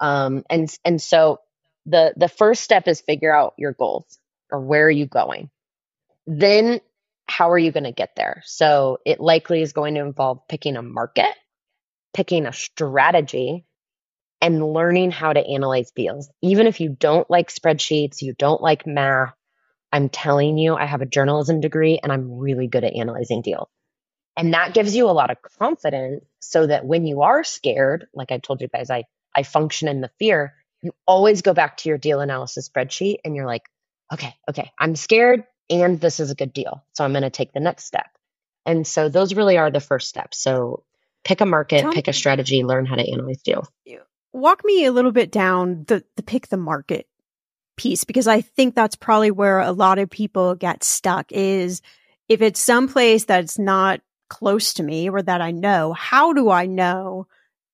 Um, 0.00 0.42
and 0.50 0.68
and 0.84 1.00
so 1.00 1.38
the 1.86 2.14
the 2.16 2.28
first 2.28 2.62
step 2.62 2.88
is 2.88 3.00
figure 3.00 3.34
out 3.34 3.54
your 3.58 3.72
goals 3.72 4.18
or 4.50 4.60
where 4.60 4.86
are 4.86 4.90
you 4.90 5.06
going. 5.06 5.50
Then 6.26 6.80
how 7.26 7.50
are 7.50 7.58
you 7.58 7.72
going 7.72 7.84
to 7.84 7.92
get 7.92 8.16
there? 8.16 8.42
So 8.44 8.98
it 9.04 9.20
likely 9.20 9.62
is 9.62 9.72
going 9.72 9.94
to 9.94 10.00
involve 10.00 10.46
picking 10.48 10.76
a 10.76 10.82
market, 10.82 11.32
picking 12.12 12.46
a 12.46 12.52
strategy, 12.52 13.64
and 14.44 14.74
learning 14.74 15.10
how 15.10 15.32
to 15.32 15.40
analyze 15.40 15.90
deals. 15.92 16.28
Even 16.42 16.66
if 16.66 16.78
you 16.78 16.90
don't 16.90 17.28
like 17.30 17.48
spreadsheets, 17.48 18.20
you 18.20 18.34
don't 18.38 18.60
like 18.60 18.86
math, 18.86 19.32
I'm 19.90 20.10
telling 20.10 20.58
you, 20.58 20.74
I 20.74 20.84
have 20.84 21.00
a 21.00 21.06
journalism 21.06 21.62
degree 21.62 21.98
and 22.02 22.12
I'm 22.12 22.30
really 22.30 22.66
good 22.66 22.84
at 22.84 22.92
analyzing 22.92 23.40
deals. 23.40 23.68
And 24.36 24.52
that 24.52 24.74
gives 24.74 24.94
you 24.94 25.08
a 25.08 25.12
lot 25.12 25.30
of 25.30 25.38
confidence 25.58 26.26
so 26.40 26.66
that 26.66 26.84
when 26.84 27.06
you 27.06 27.22
are 27.22 27.42
scared, 27.42 28.06
like 28.12 28.32
I 28.32 28.36
told 28.36 28.60
you 28.60 28.68
guys, 28.68 28.90
I, 28.90 29.04
I 29.34 29.44
function 29.44 29.88
in 29.88 30.02
the 30.02 30.10
fear, 30.18 30.52
you 30.82 30.92
always 31.06 31.40
go 31.40 31.54
back 31.54 31.78
to 31.78 31.88
your 31.88 31.96
deal 31.96 32.20
analysis 32.20 32.68
spreadsheet 32.68 33.20
and 33.24 33.34
you're 33.34 33.46
like, 33.46 33.62
okay, 34.12 34.34
okay, 34.46 34.70
I'm 34.78 34.94
scared 34.94 35.44
and 35.70 35.98
this 35.98 36.20
is 36.20 36.30
a 36.30 36.34
good 36.34 36.52
deal. 36.52 36.84
So 36.92 37.02
I'm 37.02 37.12
going 37.12 37.22
to 37.22 37.30
take 37.30 37.54
the 37.54 37.60
next 37.60 37.86
step. 37.86 38.10
And 38.66 38.86
so 38.86 39.08
those 39.08 39.32
really 39.32 39.56
are 39.56 39.70
the 39.70 39.80
first 39.80 40.10
steps. 40.10 40.36
So 40.36 40.82
pick 41.24 41.40
a 41.40 41.46
market, 41.46 41.80
Tell 41.80 41.94
pick 41.94 42.08
me. 42.08 42.10
a 42.10 42.12
strategy, 42.12 42.62
learn 42.62 42.84
how 42.84 42.96
to 42.96 43.10
analyze 43.10 43.40
deals 43.40 43.70
walk 44.34 44.64
me 44.64 44.84
a 44.84 44.92
little 44.92 45.12
bit 45.12 45.30
down 45.30 45.84
the, 45.86 46.04
the 46.16 46.22
pick 46.22 46.48
the 46.48 46.56
market 46.56 47.06
piece 47.76 48.04
because 48.04 48.26
I 48.26 48.40
think 48.40 48.74
that's 48.74 48.96
probably 48.96 49.30
where 49.30 49.60
a 49.60 49.72
lot 49.72 49.98
of 49.98 50.10
people 50.10 50.54
get 50.54 50.84
stuck 50.84 51.30
is 51.32 51.80
if 52.28 52.42
it's 52.42 52.60
someplace 52.60 53.24
that's 53.24 53.58
not 53.58 54.00
close 54.28 54.74
to 54.74 54.82
me 54.82 55.08
or 55.08 55.22
that 55.22 55.40
I 55.40 55.52
know, 55.52 55.92
how 55.92 56.32
do 56.32 56.50
I 56.50 56.66
know 56.66 57.26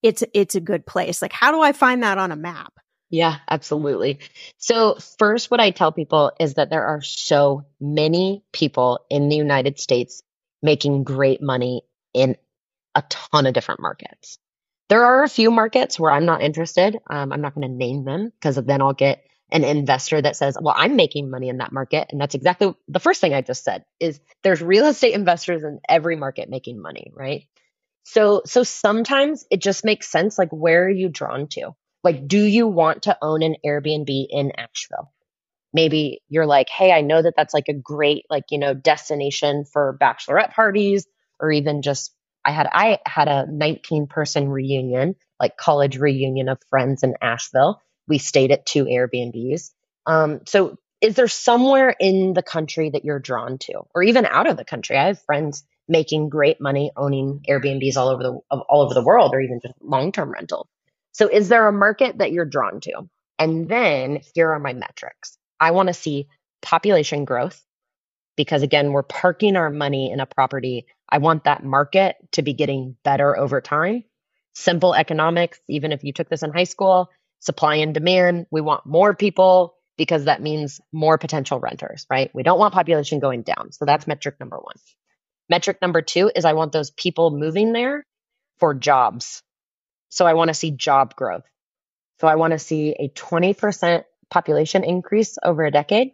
it's 0.02 0.22
it's 0.34 0.54
a 0.54 0.60
good 0.60 0.86
place? 0.86 1.22
Like 1.22 1.32
how 1.32 1.50
do 1.50 1.60
I 1.60 1.72
find 1.72 2.02
that 2.02 2.18
on 2.18 2.30
a 2.30 2.36
map? 2.36 2.74
Yeah, 3.08 3.38
absolutely. 3.48 4.20
So, 4.58 4.96
first 5.18 5.50
what 5.50 5.60
I 5.60 5.70
tell 5.70 5.92
people 5.92 6.32
is 6.38 6.54
that 6.54 6.70
there 6.70 6.86
are 6.86 7.02
so 7.02 7.64
many 7.80 8.44
people 8.52 9.00
in 9.10 9.28
the 9.28 9.36
United 9.36 9.80
States 9.80 10.22
making 10.62 11.04
great 11.04 11.42
money 11.42 11.82
in 12.14 12.36
a 12.94 13.02
ton 13.08 13.46
of 13.46 13.54
different 13.54 13.80
markets. 13.80 14.38
There 14.90 15.04
are 15.04 15.22
a 15.22 15.28
few 15.28 15.50
markets 15.52 15.98
where 15.98 16.10
I'm 16.10 16.26
not 16.26 16.42
interested. 16.42 16.98
Um, 17.08 17.32
I'm 17.32 17.40
not 17.40 17.54
going 17.54 17.66
to 17.66 17.74
name 17.74 18.04
them 18.04 18.32
because 18.34 18.56
then 18.56 18.82
I'll 18.82 18.92
get 18.92 19.24
an 19.52 19.64
investor 19.64 20.20
that 20.20 20.36
says, 20.36 20.58
"Well, 20.60 20.74
I'm 20.76 20.96
making 20.96 21.30
money 21.30 21.48
in 21.48 21.58
that 21.58 21.72
market," 21.72 22.08
and 22.10 22.20
that's 22.20 22.34
exactly 22.34 22.74
the 22.88 23.00
first 23.00 23.20
thing 23.20 23.32
I 23.32 23.40
just 23.40 23.64
said. 23.64 23.84
Is 24.00 24.20
there's 24.42 24.60
real 24.60 24.86
estate 24.86 25.14
investors 25.14 25.62
in 25.62 25.80
every 25.88 26.16
market 26.16 26.50
making 26.50 26.82
money, 26.82 27.12
right? 27.14 27.44
So, 28.02 28.42
so 28.44 28.64
sometimes 28.64 29.46
it 29.50 29.62
just 29.62 29.84
makes 29.84 30.10
sense. 30.10 30.38
Like, 30.38 30.50
where 30.50 30.84
are 30.86 30.90
you 30.90 31.08
drawn 31.08 31.46
to? 31.52 31.70
Like, 32.02 32.26
do 32.26 32.42
you 32.42 32.66
want 32.66 33.02
to 33.02 33.16
own 33.22 33.42
an 33.42 33.56
Airbnb 33.64 34.26
in 34.28 34.52
Asheville? 34.56 35.12
Maybe 35.72 36.22
you're 36.28 36.46
like, 36.46 36.68
hey, 36.68 36.90
I 36.90 37.02
know 37.02 37.22
that 37.22 37.34
that's 37.36 37.54
like 37.54 37.68
a 37.68 37.74
great, 37.74 38.24
like, 38.28 38.44
you 38.50 38.58
know, 38.58 38.74
destination 38.74 39.64
for 39.64 39.96
bachelorette 40.00 40.52
parties 40.52 41.06
or 41.38 41.52
even 41.52 41.82
just 41.82 42.12
I 42.44 42.52
had 42.52 42.68
I 42.72 42.98
had 43.06 43.28
a 43.28 43.46
19 43.50 44.06
person 44.06 44.48
reunion, 44.48 45.16
like 45.38 45.56
college 45.56 45.98
reunion 45.98 46.48
of 46.48 46.58
friends 46.68 47.02
in 47.02 47.14
Asheville. 47.20 47.80
We 48.08 48.18
stayed 48.18 48.50
at 48.50 48.66
two 48.66 48.84
Airbnbs. 48.84 49.70
Um, 50.06 50.40
so 50.46 50.76
is 51.00 51.14
there 51.14 51.28
somewhere 51.28 51.94
in 51.98 52.34
the 52.34 52.42
country 52.42 52.90
that 52.90 53.04
you're 53.04 53.18
drawn 53.18 53.58
to, 53.58 53.82
or 53.94 54.02
even 54.02 54.26
out 54.26 54.48
of 54.48 54.56
the 54.56 54.64
country? 54.64 54.96
I 54.96 55.06
have 55.06 55.22
friends 55.22 55.64
making 55.88 56.28
great 56.28 56.60
money 56.60 56.92
owning 56.96 57.44
Airbnbs 57.48 57.96
all 57.96 58.08
over 58.08 58.22
the 58.22 58.32
all 58.50 58.82
over 58.82 58.94
the 58.94 59.04
world, 59.04 59.34
or 59.34 59.40
even 59.40 59.60
just 59.62 59.74
long 59.82 60.12
term 60.12 60.30
rental. 60.30 60.68
So 61.12 61.28
is 61.28 61.48
there 61.48 61.66
a 61.66 61.72
market 61.72 62.18
that 62.18 62.32
you're 62.32 62.44
drawn 62.44 62.80
to? 62.82 63.08
And 63.38 63.68
then 63.68 64.20
here 64.34 64.50
are 64.52 64.60
my 64.60 64.72
metrics. 64.72 65.36
I 65.58 65.72
want 65.72 65.88
to 65.88 65.94
see 65.94 66.28
population 66.62 67.24
growth 67.24 67.62
because 68.40 68.62
again, 68.62 68.92
we're 68.92 69.02
parking 69.02 69.54
our 69.56 69.68
money 69.68 70.10
in 70.10 70.18
a 70.18 70.24
property 70.24 70.86
I 71.10 71.18
want 71.18 71.44
that 71.44 71.64
market 71.64 72.16
to 72.32 72.42
be 72.42 72.54
getting 72.54 72.96
better 73.02 73.36
over 73.36 73.60
time. 73.60 74.04
Simple 74.54 74.94
economics, 74.94 75.60
even 75.68 75.92
if 75.92 76.04
you 76.04 76.12
took 76.12 76.28
this 76.28 76.42
in 76.42 76.52
high 76.52 76.64
school, 76.64 77.10
supply 77.40 77.76
and 77.76 77.92
demand. 77.92 78.46
We 78.50 78.60
want 78.60 78.86
more 78.86 79.14
people 79.14 79.74
because 79.98 80.24
that 80.24 80.40
means 80.40 80.80
more 80.92 81.18
potential 81.18 81.58
renters, 81.58 82.06
right? 82.08 82.30
We 82.32 82.42
don't 82.42 82.58
want 82.58 82.72
population 82.72 83.18
going 83.18 83.42
down. 83.42 83.72
So 83.72 83.84
that's 83.84 84.06
metric 84.06 84.36
number 84.40 84.56
one. 84.56 84.76
Metric 85.48 85.78
number 85.82 86.00
two 86.00 86.30
is 86.34 86.44
I 86.44 86.52
want 86.52 86.72
those 86.72 86.90
people 86.90 87.30
moving 87.30 87.72
there 87.72 88.06
for 88.58 88.72
jobs. 88.72 89.42
So 90.08 90.26
I 90.26 90.34
want 90.34 90.48
to 90.48 90.54
see 90.54 90.70
job 90.70 91.16
growth. 91.16 91.44
So 92.20 92.28
I 92.28 92.36
want 92.36 92.52
to 92.52 92.58
see 92.58 92.94
a 92.98 93.08
20% 93.08 94.04
population 94.30 94.84
increase 94.84 95.38
over 95.42 95.64
a 95.64 95.70
decade. 95.70 96.12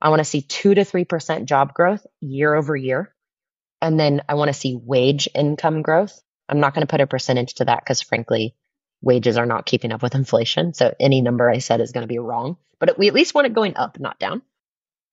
I 0.00 0.10
want 0.10 0.20
to 0.20 0.24
see 0.24 0.42
2 0.42 0.74
to 0.74 0.82
3% 0.82 1.44
job 1.44 1.74
growth 1.74 2.06
year 2.20 2.54
over 2.54 2.76
year. 2.76 3.14
And 3.80 3.98
then 3.98 4.22
I 4.28 4.34
want 4.34 4.48
to 4.48 4.54
see 4.54 4.76
wage 4.76 5.28
income 5.34 5.82
growth. 5.82 6.20
I'm 6.48 6.60
not 6.60 6.74
going 6.74 6.86
to 6.86 6.90
put 6.90 7.00
a 7.00 7.06
percentage 7.06 7.54
to 7.54 7.66
that 7.66 7.82
because 7.84 8.00
frankly, 8.00 8.54
wages 9.00 9.36
are 9.36 9.46
not 9.46 9.66
keeping 9.66 9.92
up 9.92 10.02
with 10.02 10.14
inflation. 10.14 10.74
So 10.74 10.94
any 10.98 11.20
number 11.20 11.48
I 11.48 11.58
said 11.58 11.80
is 11.80 11.92
going 11.92 12.02
to 12.02 12.12
be 12.12 12.18
wrong, 12.18 12.56
but 12.78 12.98
we 12.98 13.08
at 13.08 13.14
least 13.14 13.34
want 13.34 13.46
it 13.46 13.54
going 13.54 13.76
up, 13.76 13.98
not 14.00 14.18
down. 14.18 14.42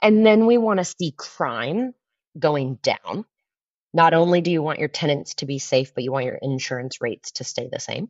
And 0.01 0.25
then 0.25 0.45
we 0.45 0.57
want 0.57 0.79
to 0.79 0.85
see 0.85 1.13
crime 1.15 1.93
going 2.37 2.75
down. 2.75 3.25
Not 3.93 4.13
only 4.13 4.41
do 4.41 4.51
you 4.51 4.61
want 4.61 4.79
your 4.79 4.89
tenants 4.89 5.35
to 5.35 5.45
be 5.45 5.59
safe, 5.59 5.93
but 5.93 6.03
you 6.03 6.11
want 6.11 6.25
your 6.25 6.39
insurance 6.41 7.01
rates 7.01 7.31
to 7.33 7.43
stay 7.43 7.69
the 7.71 7.79
same. 7.79 8.09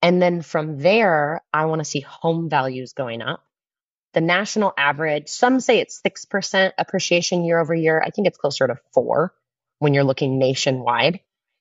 And 0.00 0.20
then 0.20 0.42
from 0.42 0.78
there, 0.78 1.42
I 1.52 1.66
want 1.66 1.80
to 1.80 1.84
see 1.84 2.00
home 2.00 2.48
values 2.48 2.92
going 2.92 3.22
up. 3.22 3.44
The 4.14 4.20
national 4.20 4.72
average, 4.76 5.28
some 5.28 5.60
say 5.60 5.80
it's 5.80 6.00
6% 6.06 6.72
appreciation 6.78 7.44
year 7.44 7.58
over 7.58 7.74
year. 7.74 8.00
I 8.00 8.10
think 8.10 8.28
it's 8.28 8.38
closer 8.38 8.66
to 8.66 8.76
four 8.92 9.34
when 9.80 9.92
you're 9.92 10.04
looking 10.04 10.38
nationwide. 10.38 11.20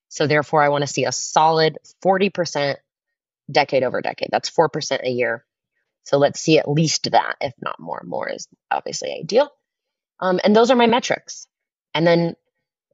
So 0.10 0.28
therefore, 0.28 0.62
I 0.62 0.70
want 0.70 0.84
to 0.84 0.88
see 0.88 1.06
a 1.06 1.12
solid 1.12 1.80
40% 2.04 2.76
decade 3.52 3.84
over 3.84 4.02
decade. 4.02 4.30
That's 4.32 4.52
4% 4.52 5.04
a 5.04 5.10
year. 5.10 5.44
So 6.04 6.18
let's 6.18 6.40
see 6.40 6.60
at 6.60 6.70
least 6.70 7.12
that, 7.12 7.36
if 7.42 7.54
not 7.62 7.80
more. 7.80 8.02
More 8.06 8.30
is 8.30 8.48
obviously 8.70 9.18
ideal. 9.20 9.50
Um, 10.20 10.40
and 10.44 10.56
those 10.56 10.70
are 10.70 10.76
my 10.76 10.88
metrics. 10.88 11.48
And 11.94 12.06
then 12.06 12.36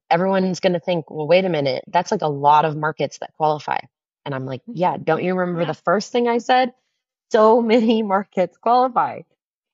everyone's 0.10 0.60
going 0.60 0.74
to 0.74 0.80
think, 0.80 1.12
well, 1.12 1.28
wait 1.28 1.45
a 1.45 1.49
minute, 1.49 1.84
that's 1.88 2.12
like 2.12 2.22
a 2.22 2.28
lot 2.28 2.66
of 2.66 2.76
markets 2.78 3.20
that 3.20 3.34
qualify. 3.36 3.80
And 4.26 4.34
I'm 4.34 4.45
like, 4.45 4.62
yeah, 4.68 4.97
don't 5.01 5.24
you 5.24 5.36
remember 5.36 5.66
the 5.66 5.74
first 5.74 6.12
thing 6.12 6.28
I 6.28 6.38
said? 6.38 6.74
So 7.32 7.62
many 7.62 8.03
markets 8.03 8.57
qualify. 8.57 9.22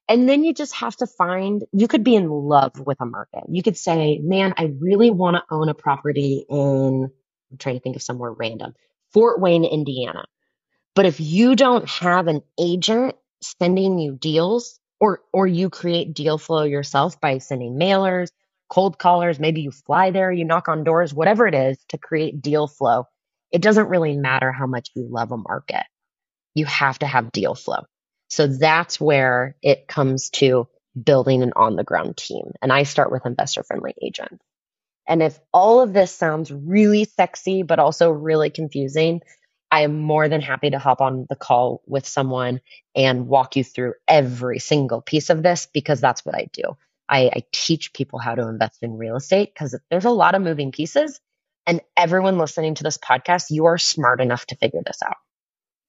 And 0.07 0.29
then 0.29 0.43
you 0.43 0.53
just 0.53 0.75
have 0.75 0.95
to 0.97 1.07
find, 1.07 1.63
you 1.71 1.87
could 1.87 2.03
be 2.03 2.15
in 2.15 2.29
love 2.29 2.79
with 2.79 3.01
a 3.01 3.05
market. 3.05 3.43
You 3.49 3.63
could 3.63 3.77
say, 3.77 4.19
man, 4.21 4.53
I 4.57 4.73
really 4.79 5.09
want 5.09 5.35
to 5.35 5.43
own 5.49 5.67
a 5.69 5.73
property 5.73 6.45
in, 6.47 7.09
I'm 7.51 7.57
trying 7.57 7.75
to 7.75 7.81
think 7.81 7.95
of 7.95 8.03
somewhere 8.03 8.31
random, 8.31 8.73
Fort 9.13 9.41
Wayne, 9.41 9.65
Indiana. 9.65 10.25
But 10.93 11.05
if 11.05 11.19
you 11.19 11.55
don't 11.55 11.89
have 11.89 12.27
an 12.27 12.41
agent 12.59 13.15
sending 13.41 13.97
you 13.97 14.13
deals 14.13 14.79
or, 14.99 15.21
or 15.33 15.47
you 15.47 15.69
create 15.69 16.13
deal 16.13 16.37
flow 16.37 16.63
yourself 16.63 17.19
by 17.19 17.39
sending 17.39 17.75
mailers, 17.75 18.29
cold 18.69 18.99
callers, 18.99 19.39
maybe 19.39 19.61
you 19.61 19.71
fly 19.71 20.11
there, 20.11 20.31
you 20.31 20.45
knock 20.45 20.67
on 20.69 20.83
doors, 20.83 21.13
whatever 21.13 21.47
it 21.47 21.55
is 21.55 21.77
to 21.89 21.97
create 21.97 22.41
deal 22.41 22.67
flow, 22.67 23.05
it 23.51 23.61
doesn't 23.61 23.89
really 23.89 24.15
matter 24.15 24.51
how 24.51 24.67
much 24.67 24.89
you 24.95 25.07
love 25.09 25.31
a 25.31 25.37
market. 25.37 25.83
You 26.53 26.65
have 26.65 26.99
to 26.99 27.07
have 27.07 27.31
deal 27.31 27.55
flow. 27.55 27.85
So 28.29 28.47
that's 28.47 28.99
where 28.99 29.55
it 29.61 29.87
comes 29.87 30.29
to 30.31 30.67
building 31.01 31.43
an 31.43 31.53
on 31.55 31.75
the 31.75 31.83
ground 31.83 32.17
team. 32.17 32.51
And 32.61 32.71
I 32.71 32.83
start 32.83 33.11
with 33.11 33.25
investor 33.25 33.63
friendly 33.63 33.93
agents. 34.01 34.43
And 35.07 35.21
if 35.21 35.39
all 35.53 35.81
of 35.81 35.93
this 35.93 36.11
sounds 36.11 36.51
really 36.51 37.05
sexy, 37.05 37.63
but 37.63 37.79
also 37.79 38.09
really 38.09 38.49
confusing, 38.49 39.21
I 39.71 39.81
am 39.81 40.01
more 40.01 40.29
than 40.29 40.41
happy 40.41 40.69
to 40.69 40.79
hop 40.79 41.01
on 41.01 41.25
the 41.29 41.35
call 41.35 41.81
with 41.85 42.07
someone 42.07 42.61
and 42.95 43.27
walk 43.27 43.55
you 43.55 43.63
through 43.63 43.93
every 44.07 44.59
single 44.59 45.01
piece 45.01 45.29
of 45.29 45.43
this 45.43 45.67
because 45.71 46.01
that's 46.01 46.25
what 46.25 46.35
I 46.35 46.47
do. 46.53 46.77
I, 47.07 47.25
I 47.25 47.43
teach 47.51 47.93
people 47.93 48.17
how 48.17 48.35
to 48.35 48.47
invest 48.47 48.81
in 48.81 48.97
real 48.97 49.15
estate 49.15 49.53
because 49.53 49.77
there's 49.91 50.05
a 50.05 50.11
lot 50.11 50.33
of 50.33 50.41
moving 50.41 50.71
pieces. 50.71 51.19
And 51.67 51.81
everyone 51.97 52.37
listening 52.37 52.75
to 52.75 52.83
this 52.83 52.97
podcast, 52.97 53.45
you 53.49 53.65
are 53.65 53.77
smart 53.77 54.21
enough 54.21 54.45
to 54.47 54.55
figure 54.55 54.81
this 54.85 55.01
out. 55.03 55.17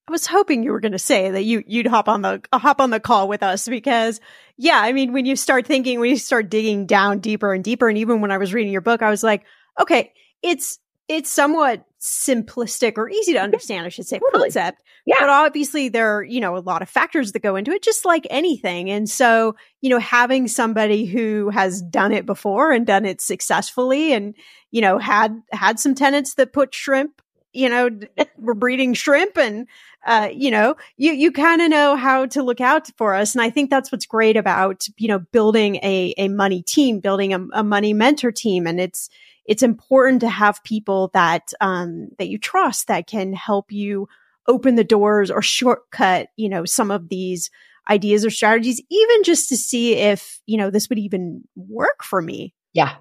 I 0.08 0.12
was 0.12 0.26
hoping 0.26 0.62
you 0.62 0.70
were 0.70 0.80
going 0.80 0.92
to 0.92 0.98
say 0.98 1.30
that 1.30 1.42
you 1.42 1.64
you'd 1.66 1.86
hop 1.86 2.08
on 2.08 2.22
the 2.22 2.40
hop 2.52 2.80
on 2.80 2.90
the 2.90 3.00
call 3.00 3.28
with 3.28 3.42
us 3.42 3.68
because 3.68 4.20
yeah, 4.56 4.78
I 4.80 4.92
mean 4.92 5.12
when 5.12 5.26
you 5.26 5.36
start 5.36 5.66
thinking 5.66 5.98
when 5.98 6.10
you 6.10 6.16
start 6.16 6.48
digging 6.48 6.86
down 6.86 7.18
deeper 7.18 7.52
and 7.52 7.64
deeper 7.64 7.88
and 7.88 7.98
even 7.98 8.20
when 8.20 8.30
I 8.30 8.38
was 8.38 8.54
reading 8.54 8.72
your 8.72 8.82
book 8.82 9.02
I 9.02 9.10
was 9.10 9.22
like, 9.22 9.44
okay, 9.80 10.12
it's 10.42 10.78
it's 11.08 11.30
somewhat 11.30 11.84
simplistic 12.00 12.98
or 12.98 13.08
easy 13.08 13.32
to 13.32 13.38
mm-hmm. 13.38 13.44
understand, 13.44 13.86
I 13.86 13.88
should 13.88 14.06
say, 14.06 14.18
totally. 14.18 14.44
concept. 14.44 14.80
Yeah. 15.06 15.16
But 15.20 15.28
obviously 15.28 15.88
there 15.88 16.16
are, 16.16 16.24
you 16.24 16.40
know, 16.40 16.56
a 16.56 16.58
lot 16.58 16.82
of 16.82 16.88
factors 16.88 17.32
that 17.32 17.42
go 17.42 17.54
into 17.54 17.70
it, 17.70 17.82
just 17.82 18.04
like 18.04 18.26
anything. 18.28 18.90
And 18.90 19.08
so, 19.08 19.54
you 19.80 19.88
know, 19.88 20.00
having 20.00 20.48
somebody 20.48 21.04
who 21.04 21.48
has 21.50 21.80
done 21.80 22.12
it 22.12 22.26
before 22.26 22.72
and 22.72 22.86
done 22.86 23.04
it 23.04 23.20
successfully 23.20 24.12
and, 24.12 24.34
you 24.72 24.80
know, 24.80 24.98
had, 24.98 25.40
had 25.52 25.78
some 25.78 25.94
tenants 25.94 26.34
that 26.34 26.52
put 26.52 26.74
shrimp, 26.74 27.22
you 27.52 27.68
know, 27.68 27.90
we're 28.38 28.54
breeding 28.54 28.94
shrimp 28.94 29.38
and, 29.38 29.66
uh, 30.06 30.28
you 30.32 30.50
know, 30.50 30.76
you, 30.96 31.12
you 31.12 31.32
kind 31.32 31.62
of 31.62 31.70
know 31.70 31.96
how 31.96 32.26
to 32.26 32.42
look 32.42 32.60
out 32.60 32.88
for 32.96 33.14
us. 33.14 33.34
And 33.34 33.42
I 33.42 33.50
think 33.50 33.70
that's 33.70 33.90
what's 33.90 34.06
great 34.06 34.36
about, 34.36 34.86
you 34.98 35.08
know, 35.08 35.18
building 35.18 35.76
a, 35.76 36.14
a 36.18 36.28
money 36.28 36.62
team, 36.62 37.00
building 37.00 37.32
a, 37.32 37.46
a 37.52 37.64
money 37.64 37.94
mentor 37.94 38.30
team. 38.30 38.66
And 38.66 38.80
it's, 38.80 39.08
it's 39.46 39.62
important 39.62 40.20
to 40.20 40.28
have 40.28 40.62
people 40.64 41.10
that 41.14 41.52
um, 41.60 42.08
that 42.18 42.28
you 42.28 42.36
trust 42.36 42.88
that 42.88 43.06
can 43.06 43.32
help 43.32 43.70
you 43.70 44.08
open 44.48 44.74
the 44.74 44.84
doors 44.84 45.30
or 45.30 45.40
shortcut, 45.40 46.28
you 46.36 46.48
know, 46.48 46.64
some 46.64 46.90
of 46.90 47.08
these 47.08 47.50
ideas 47.88 48.24
or 48.24 48.30
strategies, 48.30 48.80
even 48.90 49.22
just 49.22 49.48
to 49.48 49.56
see 49.56 49.94
if, 49.94 50.40
you 50.46 50.56
know, 50.56 50.70
this 50.70 50.88
would 50.88 50.98
even 50.98 51.44
work 51.54 52.02
for 52.02 52.20
me. 52.20 52.54
Yeah, 52.72 52.96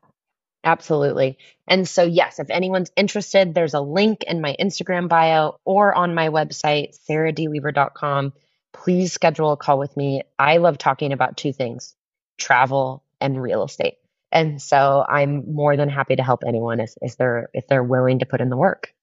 absolutely. 0.65 1.37
And 1.67 1.87
so, 1.87 2.03
yes, 2.03 2.39
if 2.39 2.49
anyone's 2.49 2.91
interested, 2.95 3.53
there's 3.53 3.73
a 3.73 3.81
link 3.81 4.23
in 4.23 4.41
my 4.41 4.55
Instagram 4.59 5.07
bio 5.07 5.59
or 5.63 5.93
on 5.93 6.13
my 6.13 6.29
website, 6.29 6.97
sarahdweaver.com. 7.09 8.33
Please 8.73 9.13
schedule 9.13 9.51
a 9.51 9.57
call 9.57 9.79
with 9.79 9.95
me. 9.95 10.23
I 10.37 10.57
love 10.57 10.77
talking 10.77 11.13
about 11.13 11.37
two 11.37 11.53
things 11.53 11.95
travel 12.37 13.03
and 13.21 13.41
real 13.41 13.63
estate. 13.63 13.95
And 14.31 14.61
so 14.61 15.05
I'm 15.07 15.53
more 15.53 15.77
than 15.77 15.87
happy 15.87 16.17
to 16.17 16.23
help 16.23 16.43
anyone 16.45 16.81
if, 16.81 16.93
if 17.01 17.15
they're 17.15 17.49
if 17.53 17.67
they're 17.67 17.83
willing 17.83 18.19
to 18.19 18.25
put 18.25 18.41
in 18.41 18.49
the 18.49 18.57
work. 18.57 18.93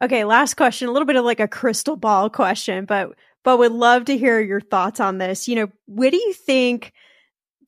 Okay, 0.00 0.24
last 0.24 0.54
question, 0.54 0.88
a 0.88 0.92
little 0.92 1.06
bit 1.06 1.16
of 1.16 1.24
like 1.24 1.40
a 1.40 1.48
crystal 1.48 1.96
ball 1.96 2.30
question, 2.30 2.84
but 2.84 3.14
but 3.42 3.58
would 3.58 3.72
love 3.72 4.04
to 4.04 4.16
hear 4.16 4.40
your 4.40 4.60
thoughts 4.60 5.00
on 5.00 5.18
this. 5.18 5.48
You 5.48 5.56
know, 5.56 5.68
what 5.86 6.10
do 6.10 6.16
you 6.16 6.32
think 6.32 6.92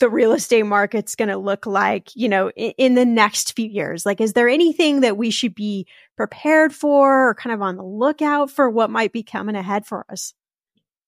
the 0.00 0.08
real 0.08 0.32
estate 0.32 0.64
market's 0.64 1.14
going 1.14 1.28
to 1.28 1.36
look 1.36 1.66
like, 1.66 2.14
you 2.14 2.28
know, 2.28 2.50
in, 2.50 2.72
in, 2.78 2.94
the 2.94 3.04
next 3.04 3.54
few 3.54 3.68
years? 3.68 4.04
Like, 4.04 4.20
is 4.20 4.32
there 4.32 4.48
anything 4.48 5.00
that 5.00 5.16
we 5.16 5.30
should 5.30 5.54
be 5.54 5.86
prepared 6.16 6.74
for 6.74 7.28
or 7.28 7.34
kind 7.34 7.52
of 7.52 7.62
on 7.62 7.76
the 7.76 7.84
lookout 7.84 8.50
for 8.50 8.68
what 8.68 8.90
might 8.90 9.12
be 9.12 9.22
coming 9.22 9.56
ahead 9.56 9.86
for 9.86 10.04
us? 10.10 10.34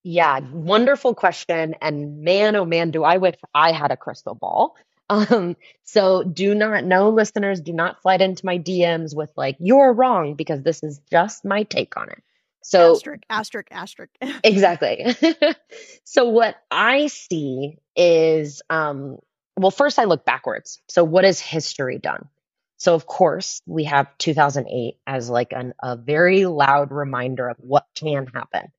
Yeah, 0.03 0.39
wonderful 0.53 1.15
question. 1.15 1.75
And 1.81 2.23
man, 2.23 2.55
oh 2.55 2.65
man, 2.65 2.93
do 2.93 3.03
I 3.03 3.17
wish 3.17 3.35
I 3.55 3.73
had 3.73 3.91
a 3.91 3.97
crystal 3.97 4.35
ball. 4.35 4.77
Um, 5.09 5.57
so 5.85 6.25
do 6.25 6.53
not 6.53 6.83
know 6.83 7.11
listeners, 7.11 7.61
do 7.61 7.73
not 7.73 8.03
slide 8.03 8.21
into 8.21 8.45
my 8.45 8.59
DMs 8.59 9.15
with 9.15 9.31
like, 9.37 9.55
you're 9.61 9.93
wrong, 9.93 10.35
because 10.35 10.63
this 10.63 10.83
is 10.83 11.01
just 11.09 11.45
my 11.45 11.63
take 11.63 11.97
on 11.97 12.09
it. 12.09 12.21
So 12.69 12.97
asterisk, 12.97 13.23
asterisk, 13.31 13.69
asterisk. 13.71 14.11
exactly. 14.45 15.07
so 16.05 16.29
what 16.31 16.57
I 16.69 17.07
see 17.07 17.79
is, 17.95 18.61
um, 18.69 19.19
well, 19.57 19.71
first 19.71 20.01
I 20.01 20.05
look 20.05 20.25
backwards. 20.25 20.83
So 20.89 21.05
what 21.05 21.23
has 21.23 21.39
history 21.39 21.99
done? 21.99 22.29
So 22.77 22.97
of 22.97 23.07
course 23.07 23.63
we 23.67 23.85
have 23.85 24.09
2008 24.19 24.99
as 25.07 25.31
like 25.31 25.53
an, 25.53 25.75
a 25.81 25.97
very 25.97 26.47
loud 26.47 26.91
reminder 26.91 27.49
of 27.49 27.57
what 27.61 27.87
can 27.95 28.27
happen. 28.27 28.73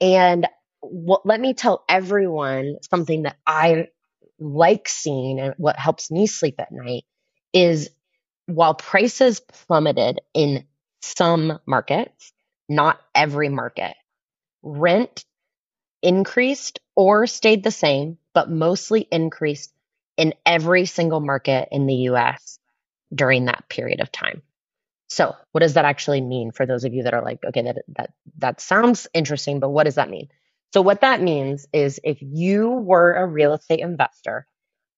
And 0.00 0.46
what, 0.80 1.26
let 1.26 1.40
me 1.40 1.54
tell 1.54 1.84
everyone 1.88 2.76
something 2.88 3.22
that 3.22 3.36
I 3.44 3.88
like 4.38 4.88
seeing 4.88 5.40
and 5.40 5.54
what 5.56 5.76
helps 5.76 6.08
me 6.08 6.28
sleep 6.28 6.54
at 6.60 6.70
night 6.70 7.04
is 7.52 7.90
while 8.46 8.74
prices 8.74 9.40
plummeted 9.40 10.20
in 10.34 10.66
some 11.02 11.58
markets, 11.66 12.32
not 12.68 13.00
every 13.14 13.48
market, 13.48 13.94
rent 14.62 15.24
increased 16.02 16.80
or 16.94 17.26
stayed 17.26 17.62
the 17.62 17.70
same, 17.70 18.18
but 18.32 18.50
mostly 18.50 19.06
increased 19.10 19.72
in 20.16 20.34
every 20.44 20.86
single 20.86 21.20
market 21.20 21.68
in 21.72 21.86
the 21.86 21.94
US 22.10 22.58
during 23.14 23.46
that 23.46 23.68
period 23.68 24.00
of 24.00 24.12
time. 24.12 24.42
So, 25.08 25.34
what 25.52 25.60
does 25.60 25.74
that 25.74 25.84
actually 25.84 26.20
mean 26.20 26.50
for 26.50 26.66
those 26.66 26.84
of 26.84 26.94
you 26.94 27.04
that 27.04 27.14
are 27.14 27.22
like, 27.22 27.44
okay, 27.44 27.62
that 27.62 27.84
that 27.96 28.10
that 28.38 28.60
sounds 28.60 29.06
interesting, 29.14 29.60
but 29.60 29.70
what 29.70 29.84
does 29.84 29.96
that 29.96 30.10
mean? 30.10 30.28
So 30.74 30.82
what 30.82 31.02
that 31.02 31.22
means 31.22 31.68
is 31.72 32.00
if 32.02 32.18
you 32.20 32.68
were 32.68 33.12
a 33.12 33.24
real 33.24 33.52
estate 33.52 33.78
investor 33.78 34.44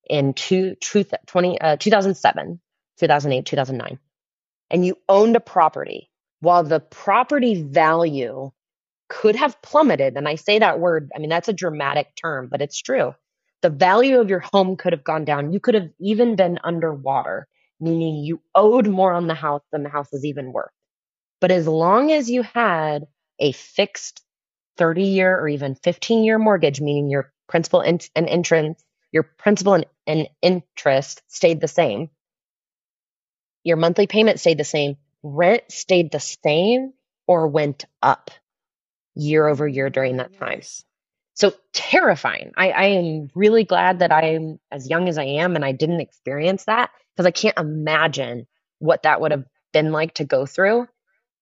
in 0.08 0.32
two, 0.32 0.74
truth, 0.76 1.12
20, 1.26 1.60
uh, 1.60 1.76
2007, 1.76 2.60
2008, 2.98 3.44
2009, 3.44 3.98
and 4.70 4.86
you 4.86 4.96
owned 5.06 5.36
a 5.36 5.40
property, 5.40 6.08
while 6.41 6.64
the 6.64 6.80
property 6.80 7.62
value 7.62 8.51
could 9.09 9.37
have 9.37 9.61
plummeted, 9.62 10.16
and 10.16 10.28
I 10.28 10.34
say 10.34 10.59
that 10.59 10.80
word, 10.80 11.11
I 11.14 11.18
mean, 11.18 11.30
that's 11.30 11.49
a 11.49 11.53
dramatic 11.53 12.14
term, 12.16 12.49
but 12.51 12.61
it's 12.61 12.80
true. 12.80 13.14
The 13.62 13.70
value 13.70 14.20
of 14.20 14.30
your 14.30 14.41
home 14.41 14.76
could 14.76 14.93
have 14.93 15.05
gone 15.05 15.24
down. 15.24 15.53
You 15.53 15.61
could 15.61 15.74
have 15.74 15.91
even 15.99 16.37
been 16.37 16.59
underwater, 16.62 17.49
meaning 17.80 18.16
you 18.24 18.41
owed 18.55 18.87
more 18.87 19.12
on 19.12 19.26
the 19.26 19.34
house 19.34 19.62
than 19.72 19.82
the 19.82 19.89
house 19.89 20.09
was 20.12 20.24
even 20.24 20.53
worth. 20.53 20.70
But 21.41 21.51
as 21.51 21.66
long 21.66 22.12
as 22.12 22.30
you 22.30 22.43
had 22.43 23.07
a 23.39 23.53
fixed 23.53 24.22
30 24.76 25.05
year 25.05 25.39
or 25.39 25.49
even 25.49 25.74
15 25.74 26.24
year 26.24 26.39
mortgage, 26.39 26.80
meaning 26.80 27.11
your 27.11 27.32
principal 27.49 27.80
and, 27.80 28.07
and 28.14 28.28
interest, 28.28 28.84
your 29.12 29.22
principal 29.22 29.74
and, 29.74 29.87
and 30.07 30.28
interest 30.43 31.22
stayed 31.28 31.61
the 31.61 31.68
same. 31.68 32.11
Your 33.64 33.76
monthly 33.76 34.07
payment 34.07 34.41
stayed 34.41 34.59
the 34.59 34.64
same. 34.64 34.97
Rent 35.27 35.64
stayed 35.70 36.12
the 36.12 36.20
same 36.20 36.93
or 37.27 37.49
went 37.49 37.85
up 38.01 38.31
year 39.16 39.47
over 39.47 39.66
year 39.66 39.91
during 39.91 40.18
that 40.18 40.39
time. 40.39 40.61
So 41.35 41.53
terrifying. 41.72 42.53
I, 42.57 42.70
I 42.70 42.85
am 42.85 43.29
really 43.35 43.64
glad 43.64 43.99
that 43.99 44.12
I'm 44.12 44.59
as 44.70 44.89
young 44.89 45.09
as 45.09 45.18
I 45.18 45.24
am 45.24 45.57
and 45.57 45.64
I 45.64 45.72
didn't 45.72 46.01
experience 46.01 46.64
that 46.64 46.91
because 47.14 47.27
I 47.27 47.33
can't 47.33 47.59
imagine 47.59 48.47
what 48.79 49.03
that 49.03 49.20
would 49.20 49.33
have 49.33 49.45
been 49.72 49.91
like 49.91 50.14
to 50.14 50.24
go 50.24 50.47
through. 50.47 50.87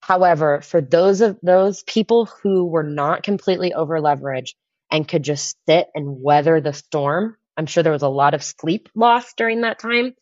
However, 0.01 0.63
for 0.63 0.81
those 0.81 1.21
of 1.21 1.39
those 1.43 1.83
people 1.83 2.27
who 2.27 2.65
were 2.65 2.83
not 2.83 3.23
completely 3.23 3.75
over 3.75 4.01
leveraged 4.01 4.55
and 4.91 5.07
could 5.07 5.23
just 5.23 5.57
sit 5.69 5.89
and 5.95 6.23
weather 6.23 6.61
the 6.61 6.73
storm, 6.73 7.37
I'm 7.57 7.67
sure 7.67 7.83
there 7.83 7.93
was 7.93 8.03
a 8.03 8.09
lot 8.09 8.35
of 8.35 8.43
sleep 8.43 8.89
loss 8.95 9.35
during 9.35 9.61
that 9.61 9.79
time, 9.79 10.15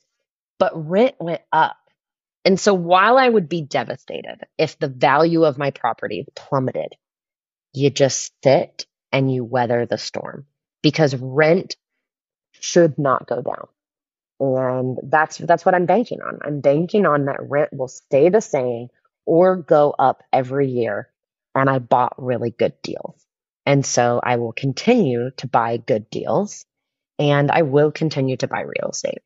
but 0.58 0.72
rent 0.74 1.14
went 1.20 1.42
up. 1.52 1.76
And 2.44 2.58
so 2.58 2.74
while 2.74 3.18
I 3.18 3.28
would 3.28 3.48
be 3.48 3.62
devastated 3.62 4.40
if 4.58 4.78
the 4.78 4.88
value 4.88 5.44
of 5.44 5.58
my 5.58 5.70
property 5.70 6.26
plummeted, 6.34 6.94
you 7.72 7.90
just 7.90 8.32
sit 8.42 8.86
and 9.12 9.32
you 9.32 9.44
weather 9.44 9.86
the 9.86 9.98
storm 9.98 10.46
because 10.82 11.14
rent 11.14 11.76
should 12.52 12.98
not 12.98 13.26
go 13.26 13.42
down. 13.42 13.68
And 14.40 14.98
that's 15.04 15.38
that's 15.38 15.64
what 15.64 15.74
I'm 15.74 15.86
banking 15.86 16.20
on. 16.20 16.40
I'm 16.44 16.60
banking 16.60 17.06
on 17.06 17.26
that 17.26 17.48
rent 17.48 17.72
will 17.72 17.88
stay 17.88 18.28
the 18.28 18.40
same 18.40 18.88
or 19.24 19.56
go 19.56 19.94
up 19.96 20.24
every 20.32 20.68
year. 20.68 21.08
And 21.54 21.70
I 21.70 21.78
bought 21.78 22.14
really 22.20 22.50
good 22.50 22.74
deals. 22.82 23.24
And 23.66 23.86
so 23.86 24.20
I 24.22 24.36
will 24.36 24.52
continue 24.52 25.30
to 25.36 25.46
buy 25.46 25.76
good 25.76 26.10
deals 26.10 26.64
and 27.18 27.50
I 27.50 27.62
will 27.62 27.92
continue 27.92 28.36
to 28.38 28.48
buy 28.48 28.62
real 28.62 28.90
estate. 28.90 29.20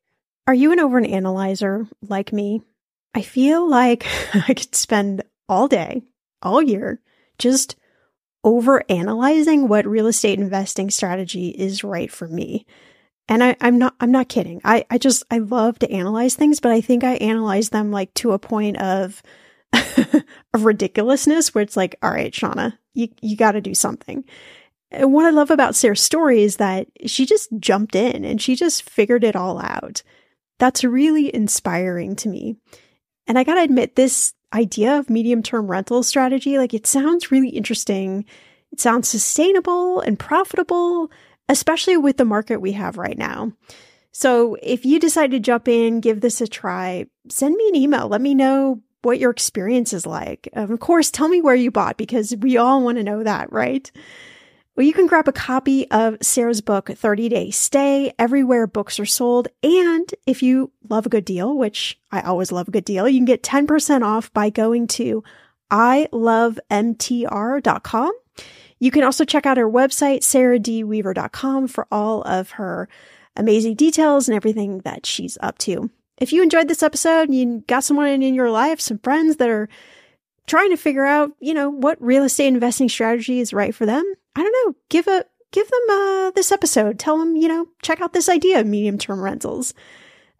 Are 0.45 0.53
you 0.53 0.71
an 0.71 0.79
over 0.79 0.97
an 0.97 1.05
analyzer 1.05 1.87
like 2.07 2.31
me? 2.31 2.61
I 3.17 3.23
feel 3.23 3.67
like 3.67 4.05
I 4.47 4.53
could 4.53 4.75
spend 4.75 5.23
all 5.49 5.67
day, 5.67 6.03
all 6.43 6.61
year, 6.61 7.01
just 7.39 7.75
over 8.43 8.83
analyzing 8.89 9.67
what 9.67 9.87
real 9.87 10.05
estate 10.05 10.37
investing 10.37 10.91
strategy 10.91 11.49
is 11.49 11.83
right 11.83 12.11
for 12.11 12.27
me. 12.27 12.67
And 13.27 13.43
I, 13.43 13.57
am 13.59 13.79
not, 13.79 13.95
I'm 13.99 14.11
not 14.11 14.29
kidding. 14.29 14.61
I, 14.63 14.85
I 14.91 14.99
just, 14.99 15.23
I 15.31 15.39
love 15.39 15.79
to 15.79 15.91
analyze 15.91 16.35
things, 16.35 16.59
but 16.59 16.71
I 16.71 16.79
think 16.79 17.03
I 17.03 17.15
analyze 17.15 17.69
them 17.69 17.91
like 17.91 18.13
to 18.15 18.33
a 18.33 18.39
point 18.39 18.77
of, 18.77 19.23
of 19.73 20.65
ridiculousness 20.65 21.55
where 21.55 21.63
it's 21.63 21.75
like, 21.75 21.95
all 22.03 22.11
right, 22.11 22.33
Shannah, 22.35 22.77
you, 22.93 23.09
you 23.19 23.35
got 23.35 23.53
to 23.53 23.61
do 23.61 23.73
something. 23.73 24.25
And 24.91 25.11
what 25.11 25.25
I 25.25 25.31
love 25.31 25.49
about 25.49 25.75
Sarah's 25.75 26.01
story 26.01 26.43
is 26.43 26.57
that 26.57 26.87
she 27.07 27.25
just 27.25 27.49
jumped 27.59 27.95
in 27.95 28.23
and 28.23 28.39
she 28.39 28.55
just 28.55 28.87
figured 28.87 29.23
it 29.23 29.35
all 29.35 29.59
out. 29.59 30.03
That's 30.59 30.83
really 30.83 31.33
inspiring 31.33 32.15
to 32.17 32.29
me. 32.29 32.57
And 33.27 33.37
I 33.37 33.43
got 33.43 33.55
to 33.55 33.61
admit, 33.61 33.95
this 33.95 34.33
idea 34.53 34.97
of 34.97 35.09
medium 35.09 35.43
term 35.43 35.67
rental 35.67 36.03
strategy, 36.03 36.57
like 36.57 36.73
it 36.73 36.87
sounds 36.87 37.31
really 37.31 37.49
interesting. 37.49 38.25
It 38.71 38.79
sounds 38.79 39.07
sustainable 39.07 40.01
and 40.01 40.17
profitable, 40.17 41.11
especially 41.49 41.97
with 41.97 42.17
the 42.17 42.25
market 42.25 42.61
we 42.61 42.73
have 42.73 42.97
right 42.97 43.17
now. 43.17 43.51
So 44.11 44.57
if 44.63 44.85
you 44.85 44.99
decide 44.99 45.31
to 45.31 45.39
jump 45.39 45.67
in, 45.67 45.99
give 45.99 46.21
this 46.21 46.41
a 46.41 46.47
try, 46.47 47.05
send 47.29 47.55
me 47.55 47.67
an 47.69 47.75
email. 47.75 48.07
Let 48.07 48.21
me 48.21 48.33
know 48.33 48.81
what 49.03 49.19
your 49.19 49.31
experience 49.31 49.93
is 49.93 50.05
like. 50.05 50.49
Of 50.53 50.79
course, 50.79 51.11
tell 51.11 51.27
me 51.27 51.41
where 51.41 51.55
you 51.55 51.71
bought 51.71 51.97
because 51.97 52.35
we 52.39 52.57
all 52.57 52.81
want 52.81 52.97
to 52.97 53.03
know 53.03 53.23
that, 53.23 53.51
right? 53.51 53.91
Well, 54.77 54.85
you 54.85 54.93
can 54.93 55.07
grab 55.07 55.27
a 55.27 55.33
copy 55.33 55.89
of 55.89 56.17
Sarah's 56.21 56.61
book, 56.61 56.91
30 56.91 57.29
Day 57.29 57.49
Stay, 57.49 58.13
everywhere 58.19 58.67
books 58.67 58.99
are 58.99 59.07
sold. 59.07 59.47
And 59.63 60.13
if 60.27 60.43
you 60.43 60.71
love 60.87 61.07
a 61.07 61.09
good 61.09 61.25
deal, 61.25 61.57
which 61.57 61.99
I 62.11 62.21
always 62.21 62.51
love 62.51 62.67
a 62.67 62.71
good 62.71 62.85
deal, 62.85 63.09
you 63.09 63.17
can 63.17 63.25
get 63.25 63.41
10% 63.41 64.03
off 64.03 64.31
by 64.33 64.51
going 64.51 64.85
to 64.89 65.23
ilovemtr.com. 65.71 68.11
You 68.79 68.91
can 68.91 69.03
also 69.03 69.25
check 69.25 69.47
out 69.47 69.57
her 69.57 69.67
website, 69.67 70.19
sarahdweaver.com, 70.19 71.69
for 71.69 71.87
all 71.91 72.21
of 72.21 72.51
her 72.51 72.87
amazing 73.35 73.73
details 73.73 74.29
and 74.29 74.35
everything 74.35 74.81
that 74.81 75.07
she's 75.07 75.39
up 75.41 75.57
to. 75.57 75.89
If 76.19 76.31
you 76.31 76.43
enjoyed 76.43 76.67
this 76.67 76.83
episode 76.83 77.29
and 77.29 77.35
you 77.35 77.63
got 77.67 77.83
someone 77.83 78.21
in 78.21 78.35
your 78.35 78.51
life, 78.51 78.79
some 78.79 78.99
friends 78.99 79.37
that 79.37 79.49
are 79.49 79.69
trying 80.45 80.69
to 80.69 80.77
figure 80.77 81.03
out, 81.03 81.31
you 81.39 81.55
know, 81.55 81.71
what 81.71 81.99
real 81.99 82.23
estate 82.23 82.45
investing 82.45 82.89
strategy 82.89 83.39
is 83.39 83.53
right 83.53 83.73
for 83.73 83.87
them, 83.87 84.05
I 84.37 84.43
don't 84.43 84.67
know, 84.67 84.75
give 84.89 85.07
a 85.07 85.25
give 85.51 85.67
them 85.67 85.81
uh, 85.89 86.31
this 86.31 86.51
episode. 86.51 86.99
Tell 86.99 87.17
them, 87.17 87.35
you 87.35 87.47
know, 87.47 87.69
check 87.81 88.01
out 88.01 88.13
this 88.13 88.29
idea 88.29 88.59
of 88.59 88.67
medium 88.67 88.99
term 88.99 89.19
rentals. 89.19 89.73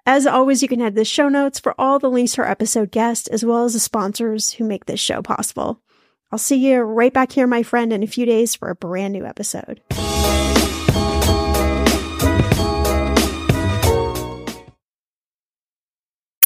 As 0.06 0.28
always, 0.28 0.62
you 0.62 0.68
can 0.68 0.80
head 0.80 0.94
to 0.94 1.02
the 1.02 1.06
show 1.06 1.28
notes 1.30 1.60
for 1.60 1.74
all 1.80 1.98
the 1.98 2.10
links 2.10 2.34
to 2.34 2.42
our 2.42 2.48
episode 2.48 2.92
guests, 2.92 3.28
as 3.28 3.44
well 3.44 3.66
as 3.66 3.74
the 3.74 3.80
sponsors 3.80 4.54
who 4.54 4.66
make 4.66 4.86
this 4.86 5.00
show 5.00 5.24
possible. 5.24 5.82
I'll 6.32 6.38
see 6.38 6.58
you 6.58 6.82
right 6.82 7.12
back 7.12 7.32
here, 7.32 7.48
my 7.48 7.64
friend, 7.64 7.92
in 7.92 8.04
a 8.04 8.08
few 8.08 8.28
days 8.28 8.54
for 8.54 8.70
a 8.70 8.76
brand 8.76 9.14
new 9.14 9.26
episode. 9.26 9.82